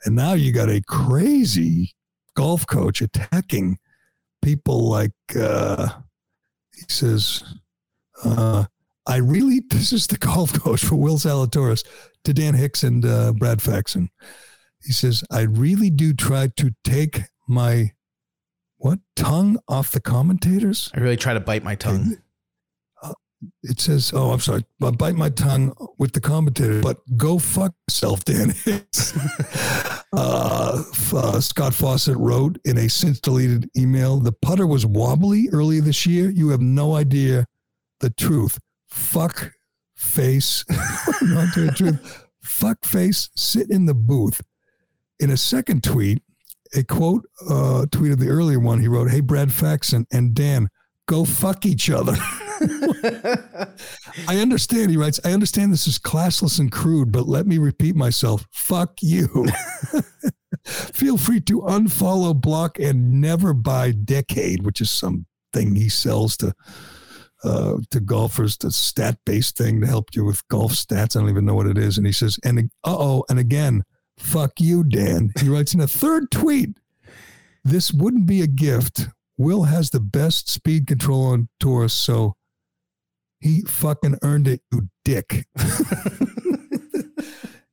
and 0.06 0.16
now 0.16 0.34
you 0.34 0.52
got 0.52 0.68
a 0.70 0.82
crazy 0.82 1.94
golf 2.36 2.66
coach 2.66 3.02
attacking 3.02 3.78
people 4.42 4.90
like. 4.90 5.14
uh 5.36 5.90
He 6.76 6.86
says. 6.88 7.44
Uh, 8.24 8.66
I 9.06 9.18
really, 9.18 9.62
this 9.70 9.94
is 9.94 10.08
the 10.08 10.18
golf 10.18 10.54
coach 10.54 10.84
for 10.84 10.96
Will 10.96 11.18
Zalatoris 11.18 11.86
to 12.24 12.34
Dan 12.34 12.56
Hicks 12.56 12.84
and 12.84 13.06
uh, 13.06 13.32
Brad 13.34 13.62
Faxon. 13.62 14.10
He 14.84 14.92
says, 14.92 15.24
I 15.30 15.42
really 15.42 15.90
do 15.90 16.14
try 16.14 16.48
to 16.58 16.72
take 16.84 17.22
my 17.48 17.92
what 18.80 19.00
tongue 19.16 19.60
off 19.68 19.92
the 19.92 20.00
commentators. 20.00 20.90
I 20.96 21.00
really 21.00 21.18
try 21.18 21.34
to 21.34 21.40
bite 21.40 21.64
my 21.64 21.76
tongue. 21.76 22.18
It 23.64 23.80
says, 23.80 24.12
"Oh, 24.14 24.32
I'm 24.32 24.40
sorry, 24.40 24.66
I 24.82 24.92
bite 24.92 25.16
my 25.16 25.30
tongue 25.30 25.74
with 25.98 26.12
the 26.12 26.20
commentator." 26.20 26.82
But 26.82 27.00
go 27.16 27.40
fuck 27.40 27.74
yourself, 27.88 28.26
Dan 28.26 28.54
uh, 30.14 30.84
uh, 31.14 31.40
Scott 31.40 31.74
Fawcett 31.74 32.18
wrote 32.18 32.58
in 32.66 32.78
a 32.78 32.90
since 32.90 33.20
deleted 33.22 33.70
email: 33.78 34.20
"The 34.20 34.34
putter 34.34 34.68
was 34.68 34.86
wobbly 34.86 35.48
earlier 35.54 35.80
this 35.80 36.06
year. 36.06 36.30
You 36.30 36.50
have 36.50 36.60
no 36.60 36.96
idea 36.96 37.46
the 38.02 38.10
truth. 38.10 38.60
Fuck 38.90 39.52
face, 39.96 40.66
not 41.22 41.54
to 41.54 41.68
the 41.68 41.74
truth. 41.74 42.26
Fuck 42.44 42.84
face. 42.84 43.30
Sit 43.36 43.70
in 43.70 43.86
the 43.86 43.94
booth." 43.94 44.42
In 45.22 45.30
a 45.30 45.38
second 45.38 45.84
tweet, 45.84 46.24
a 46.76 46.84
quote 46.84 47.26
uh, 47.50 47.86
tweet 47.92 48.12
of 48.12 48.20
the 48.20 48.30
earlier 48.30 48.60
one, 48.60 48.80
he 48.80 48.88
wrote, 48.88 49.10
"Hey 49.10 49.22
Brad 49.22 49.52
Faxon 49.52 50.06
and 50.12 50.34
Dan, 50.34 50.70
go 51.08 51.26
fuck 51.26 51.66
each 51.66 51.90
other." 51.90 52.16
I 54.28 54.40
understand, 54.40 54.92
he 54.92 54.98
writes, 54.98 55.20
I 55.24 55.32
understand 55.32 55.72
this 55.72 55.88
is 55.88 55.98
classless 55.98 56.60
and 56.60 56.72
crude, 56.72 57.12
but 57.12 57.28
let 57.28 57.48
me 57.48 57.58
repeat 57.58 57.96
myself. 57.96 58.46
Fuck 58.52 59.02
you. 59.02 59.48
Feel 60.66 61.18
free 61.18 61.40
to 61.42 61.62
unfollow, 61.62 62.40
block, 62.40 62.80
and 62.80 63.22
never 63.22 63.54
buy 63.54 63.92
Decade, 63.92 64.64
which 64.64 64.82
is 64.82 64.92
something 64.92 65.76
he 65.76 65.90
sells 65.90 66.36
to 66.38 66.54
uh, 67.44 67.78
to 67.90 68.02
golfers, 68.02 68.58
the 68.58 68.70
stat 68.70 69.18
based 69.26 69.58
thing 69.58 69.80
to 69.80 69.88
help 69.88 70.10
you 70.14 70.26
with 70.26 70.46
golf 70.50 70.74
stats. 70.74 71.16
I 71.16 71.22
don't 71.22 71.30
even 71.30 71.46
know 71.46 71.56
what 71.56 71.68
it 71.68 71.78
is. 71.78 71.98
And 71.98 72.06
he 72.06 72.12
says, 72.12 72.38
and 72.44 72.60
uh 72.84 72.98
oh, 72.98 73.24
and 73.30 73.40
again, 73.40 73.84
fuck 74.20 74.60
you, 74.60 74.84
Dan. 74.84 75.32
He 75.40 75.50
writes 75.50 75.74
in 75.74 75.80
a 75.82 75.88
third 75.88 76.30
tweet, 76.32 76.70
this 77.64 77.92
wouldn't 77.92 78.26
be 78.26 78.42
a 78.42 78.48
gift. 78.48 79.08
Will 79.38 79.64
has 79.64 79.90
the 79.90 80.00
best 80.00 80.50
speed 80.50 80.86
control 80.88 81.26
on 81.26 81.50
tour, 81.60 81.88
so 81.90 82.36
he 83.40 83.62
fucking 83.62 84.18
earned 84.22 84.48
it, 84.48 84.62
you 84.72 84.90
dick. 85.06 85.46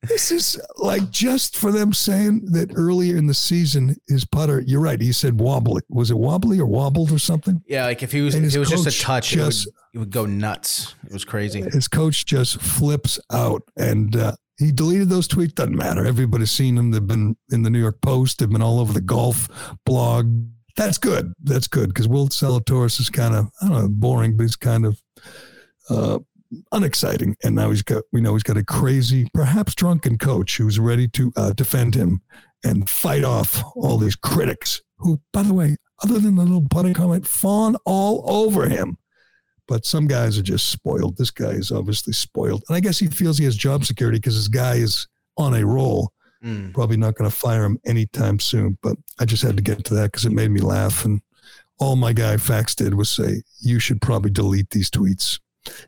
this 0.03 0.31
is 0.31 0.59
like 0.77 1.09
just 1.11 1.57
for 1.57 1.71
them 1.71 1.91
saying 1.93 2.45
that 2.51 2.71
earlier 2.75 3.17
in 3.17 3.27
the 3.27 3.33
season, 3.33 3.97
his 4.07 4.23
putter, 4.25 4.61
you're 4.61 4.79
right, 4.79 5.01
he 5.01 5.11
said 5.11 5.39
wobbly. 5.39 5.81
Was 5.89 6.09
it 6.11 6.17
wobbly 6.17 6.59
or 6.59 6.65
wobbled 6.65 7.11
or 7.11 7.19
something? 7.19 7.61
Yeah, 7.67 7.85
like 7.85 8.01
if 8.03 8.11
he 8.13 8.21
was, 8.21 8.35
if 8.35 8.55
it 8.55 8.59
was 8.59 8.69
just 8.69 8.87
a 8.87 8.91
touch, 9.01 9.33
it 9.33 9.39
would, 9.39 9.45
just- 9.47 9.67
it 9.93 9.97
would 9.97 10.11
go 10.11 10.25
nuts. 10.25 10.95
It 11.05 11.11
was 11.13 11.25
crazy. 11.25 11.61
His 11.61 11.87
coach 11.87 12.25
just 12.25 12.61
flips 12.61 13.19
out 13.31 13.63
and 13.75 14.15
uh, 14.15 14.35
he 14.57 14.71
deleted 14.71 15.09
those 15.09 15.27
tweets. 15.27 15.55
Doesn't 15.55 15.75
matter. 15.75 16.05
Everybody's 16.05 16.51
seen 16.51 16.75
them. 16.75 16.91
They've 16.91 17.05
been 17.05 17.37
in 17.51 17.63
the 17.63 17.69
New 17.69 17.79
York 17.79 18.01
Post, 18.01 18.39
they've 18.39 18.49
been 18.49 18.61
all 18.61 18.79
over 18.79 18.93
the 18.93 19.01
golf 19.01 19.49
blog. 19.85 20.31
That's 20.75 20.97
good. 20.99 21.33
That's 21.41 21.67
good 21.67 21.89
because 21.89 22.07
Will 22.07 22.27
Zalatoris 22.27 22.99
is 22.99 23.09
kind 23.09 23.35
of, 23.35 23.49
I 23.61 23.67
don't 23.67 23.81
know, 23.81 23.87
boring, 23.89 24.37
but 24.37 24.43
he's 24.43 24.55
kind 24.55 24.85
of 24.85 25.01
uh, 25.89 26.19
unexciting. 26.71 27.35
And 27.43 27.55
now 27.55 27.71
he's 27.71 27.81
got, 27.81 28.03
we 28.11 28.21
know 28.21 28.33
he's 28.33 28.43
got 28.43 28.57
a 28.57 28.63
crazy, 28.63 29.27
perhaps 29.33 29.73
drunken 29.73 30.19
coach 30.19 30.57
who's 30.57 30.77
ready 30.77 31.07
to 31.09 31.31
uh, 31.35 31.53
defend 31.53 31.95
him 31.95 32.21
and 32.63 32.87
fight 32.87 33.23
off 33.23 33.63
all 33.75 33.97
these 33.97 34.15
critics 34.15 34.81
who, 34.99 35.19
by 35.33 35.43
the 35.43 35.53
way, 35.53 35.77
other 36.03 36.19
than 36.19 36.35
the 36.35 36.43
little 36.43 36.67
putting 36.69 36.93
comment, 36.93 37.27
fawn 37.27 37.75
all 37.85 38.23
over 38.29 38.69
him. 38.69 38.97
But 39.67 39.85
some 39.85 40.07
guys 40.07 40.37
are 40.37 40.43
just 40.43 40.69
spoiled. 40.69 41.17
This 41.17 41.31
guy 41.31 41.51
is 41.51 41.71
obviously 41.71 42.13
spoiled. 42.13 42.63
And 42.69 42.75
I 42.75 42.79
guess 42.79 42.99
he 42.99 43.07
feels 43.07 43.37
he 43.37 43.45
has 43.45 43.55
job 43.55 43.85
security 43.85 44.17
because 44.17 44.35
his 44.35 44.47
guy 44.47 44.75
is 44.75 45.07
on 45.37 45.53
a 45.53 45.65
roll. 45.65 46.11
Mm. 46.43 46.73
Probably 46.73 46.97
not 46.97 47.15
going 47.15 47.29
to 47.29 47.35
fire 47.35 47.65
him 47.65 47.79
anytime 47.85 48.39
soon. 48.39 48.77
But 48.81 48.97
I 49.19 49.25
just 49.25 49.43
had 49.43 49.57
to 49.57 49.63
get 49.63 49.83
to 49.85 49.93
that 49.95 50.11
because 50.11 50.25
it 50.25 50.31
made 50.31 50.51
me 50.51 50.61
laugh. 50.61 51.03
And 51.03 51.21
all 51.79 51.95
my 51.95 52.13
guy 52.13 52.37
Fax 52.37 52.75
did 52.75 52.93
was 52.93 53.09
say, 53.09 53.41
you 53.59 53.79
should 53.79 54.01
probably 54.01 54.31
delete 54.31 54.69
these 54.69 54.89
tweets. 54.89 55.39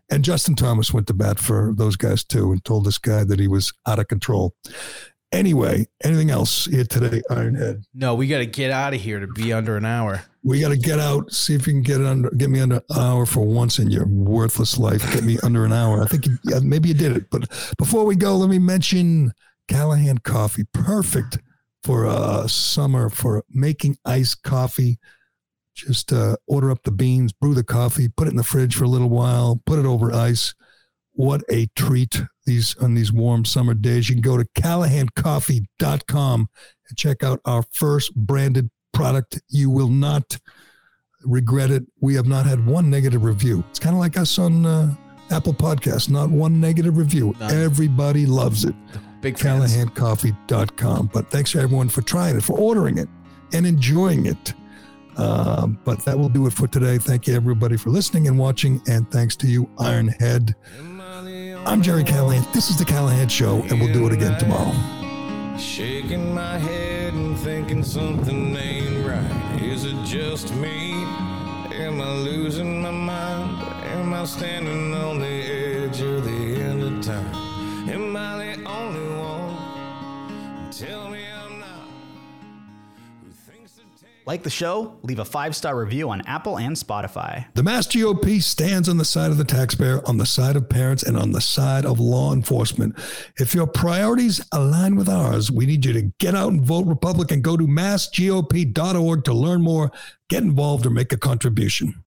And 0.09 0.25
Justin 0.25 0.55
Thomas 0.55 0.93
went 0.93 1.07
to 1.07 1.13
bat 1.13 1.39
for 1.39 1.73
those 1.75 1.95
guys 1.95 2.23
too 2.23 2.51
and 2.51 2.63
told 2.63 2.85
this 2.85 2.97
guy 2.97 3.23
that 3.23 3.39
he 3.39 3.47
was 3.47 3.71
out 3.87 3.99
of 3.99 4.07
control. 4.07 4.55
Anyway, 5.31 5.85
anything 6.03 6.31
else 6.31 6.65
here 6.65 6.83
today, 6.83 7.21
Ironhead? 7.29 7.83
No, 7.93 8.15
we 8.15 8.27
got 8.27 8.39
to 8.39 8.47
get 8.47 8.71
out 8.71 8.95
of 8.95 9.01
here 9.01 9.19
to 9.19 9.27
be 9.27 9.53
under 9.53 9.77
an 9.77 9.85
hour. 9.85 10.23
We 10.43 10.59
got 10.59 10.69
to 10.69 10.77
get 10.77 10.99
out, 10.99 11.31
see 11.31 11.53
if 11.53 11.67
you 11.67 11.73
can 11.73 11.83
get 11.83 12.01
under, 12.01 12.31
get 12.31 12.49
me 12.49 12.59
under 12.59 12.77
an 12.77 12.97
hour 12.97 13.25
for 13.27 13.41
once 13.41 13.77
in 13.77 13.91
your 13.91 14.07
worthless 14.07 14.79
life. 14.79 15.01
Get 15.13 15.23
me 15.23 15.37
under 15.43 15.65
an 15.65 15.73
hour. 15.73 16.01
I 16.01 16.07
think 16.07 16.25
you, 16.25 16.37
yeah, 16.43 16.59
maybe 16.63 16.87
you 16.87 16.95
did 16.95 17.15
it. 17.15 17.29
But 17.29 17.47
before 17.77 18.05
we 18.05 18.15
go, 18.15 18.37
let 18.37 18.49
me 18.49 18.57
mention 18.57 19.33
Callahan 19.67 20.17
Coffee. 20.19 20.63
Perfect 20.73 21.37
for 21.83 22.07
uh, 22.07 22.47
summer 22.47 23.09
for 23.09 23.43
making 23.51 23.97
iced 24.05 24.41
coffee. 24.41 24.97
Just 25.75 26.11
uh, 26.11 26.37
order 26.47 26.71
up 26.71 26.83
the 26.83 26.91
beans, 26.91 27.33
brew 27.33 27.53
the 27.53 27.63
coffee, 27.63 28.09
put 28.09 28.27
it 28.27 28.31
in 28.31 28.37
the 28.37 28.43
fridge 28.43 28.75
for 28.75 28.85
a 28.85 28.89
little 28.89 29.09
while, 29.09 29.61
put 29.65 29.79
it 29.79 29.85
over 29.85 30.11
ice. 30.11 30.55
What 31.11 31.43
a 31.49 31.67
treat 31.75 32.23
these 32.49 32.75
on 32.77 32.95
these 32.95 33.11
warm 33.11 33.45
summer 33.45 33.73
days. 33.73 34.09
You 34.09 34.15
can 34.15 34.21
go 34.21 34.37
to 34.37 34.45
callahancoffee.com 34.57 36.49
and 36.89 36.97
check 36.97 37.23
out 37.23 37.39
our 37.45 37.63
first 37.71 38.15
branded 38.15 38.69
product. 38.91 39.39
You 39.49 39.69
will 39.69 39.87
not 39.87 40.37
regret 41.23 41.71
it. 41.71 41.83
We 42.01 42.15
have 42.15 42.27
not 42.27 42.45
had 42.45 42.65
one 42.65 42.89
negative 42.89 43.23
review. 43.23 43.63
It's 43.69 43.79
kind 43.79 43.95
of 43.95 43.99
like 43.99 44.17
us 44.17 44.39
on 44.39 44.65
uh, 44.65 44.95
Apple 45.31 45.53
Podcasts, 45.53 46.09
not 46.09 46.29
one 46.29 46.59
negative 46.59 46.97
review. 46.97 47.35
None. 47.39 47.53
Everybody 47.53 48.25
loves 48.25 48.65
it. 48.65 48.75
Big 49.21 49.37
fans. 49.37 49.75
CallahanCoffee.com. 49.75 51.11
But 51.13 51.29
thanks 51.29 51.51
to 51.51 51.59
everyone 51.59 51.89
for 51.89 52.01
trying 52.01 52.35
it, 52.37 52.43
for 52.43 52.57
ordering 52.57 52.97
it, 52.97 53.09
and 53.53 53.67
enjoying 53.67 54.25
it. 54.25 54.53
Uh, 55.17 55.67
but 55.67 56.03
that 56.05 56.17
will 56.17 56.29
do 56.29 56.47
it 56.47 56.53
for 56.53 56.67
today. 56.67 56.97
Thank 56.97 57.27
you, 57.27 57.35
everybody, 57.35 57.75
for 57.75 57.89
listening 57.89 58.27
and 58.27 58.39
watching. 58.39 58.81
And 58.87 59.09
thanks 59.11 59.35
to 59.37 59.47
you, 59.47 59.65
Ironhead. 59.77 60.55
I'm 61.65 61.81
Gerry 61.81 62.03
Callahan. 62.03 62.45
This 62.53 62.69
is 62.69 62.77
The 62.77 62.85
Callahan 62.85 63.27
Show, 63.27 63.61
and 63.63 63.79
we'll 63.79 63.91
do 63.91 64.07
it 64.07 64.13
again 64.13 64.39
tomorrow. 64.39 64.73
Shaking 65.57 66.33
my 66.33 66.57
head 66.57 67.13
and 67.13 67.37
thinking 67.37 67.83
something 67.83 68.55
ain't 68.55 69.05
right. 69.05 69.61
Is 69.61 69.83
it 69.83 70.01
just 70.05 70.53
me? 70.55 70.93
Am 71.73 72.01
I 72.01 72.11
losing 72.15 72.81
my 72.81 72.91
mind? 72.91 73.61
Am 73.83 74.13
I 74.13 74.25
standing 74.25 74.93
on 74.93 75.19
the 75.19 75.38
Like 84.29 84.43
the 84.43 84.51
show? 84.51 84.99
Leave 85.01 85.17
a 85.17 85.25
five 85.25 85.55
star 85.55 85.75
review 85.75 86.11
on 86.11 86.21
Apple 86.27 86.59
and 86.59 86.75
Spotify. 86.75 87.47
The 87.55 87.63
Mass 87.63 87.87
GOP 87.87 88.43
stands 88.43 88.87
on 88.87 88.97
the 88.97 89.03
side 89.03 89.31
of 89.31 89.39
the 89.39 89.43
taxpayer, 89.43 90.07
on 90.07 90.17
the 90.17 90.25
side 90.27 90.55
of 90.55 90.69
parents, 90.69 91.01
and 91.01 91.17
on 91.17 91.31
the 91.31 91.41
side 91.41 91.83
of 91.83 91.99
law 91.99 92.31
enforcement. 92.31 92.93
If 93.37 93.55
your 93.55 93.65
priorities 93.65 94.39
align 94.51 94.97
with 94.97 95.09
ours, 95.09 95.49
we 95.49 95.65
need 95.65 95.83
you 95.83 95.93
to 95.93 96.11
get 96.19 96.35
out 96.35 96.51
and 96.51 96.61
vote 96.61 96.85
Republican. 96.85 97.41
Go 97.41 97.57
to 97.57 97.65
massgop.org 97.65 99.23
to 99.23 99.33
learn 99.33 99.63
more, 99.63 99.91
get 100.29 100.43
involved, 100.43 100.85
or 100.85 100.91
make 100.91 101.11
a 101.11 101.17
contribution. 101.17 102.03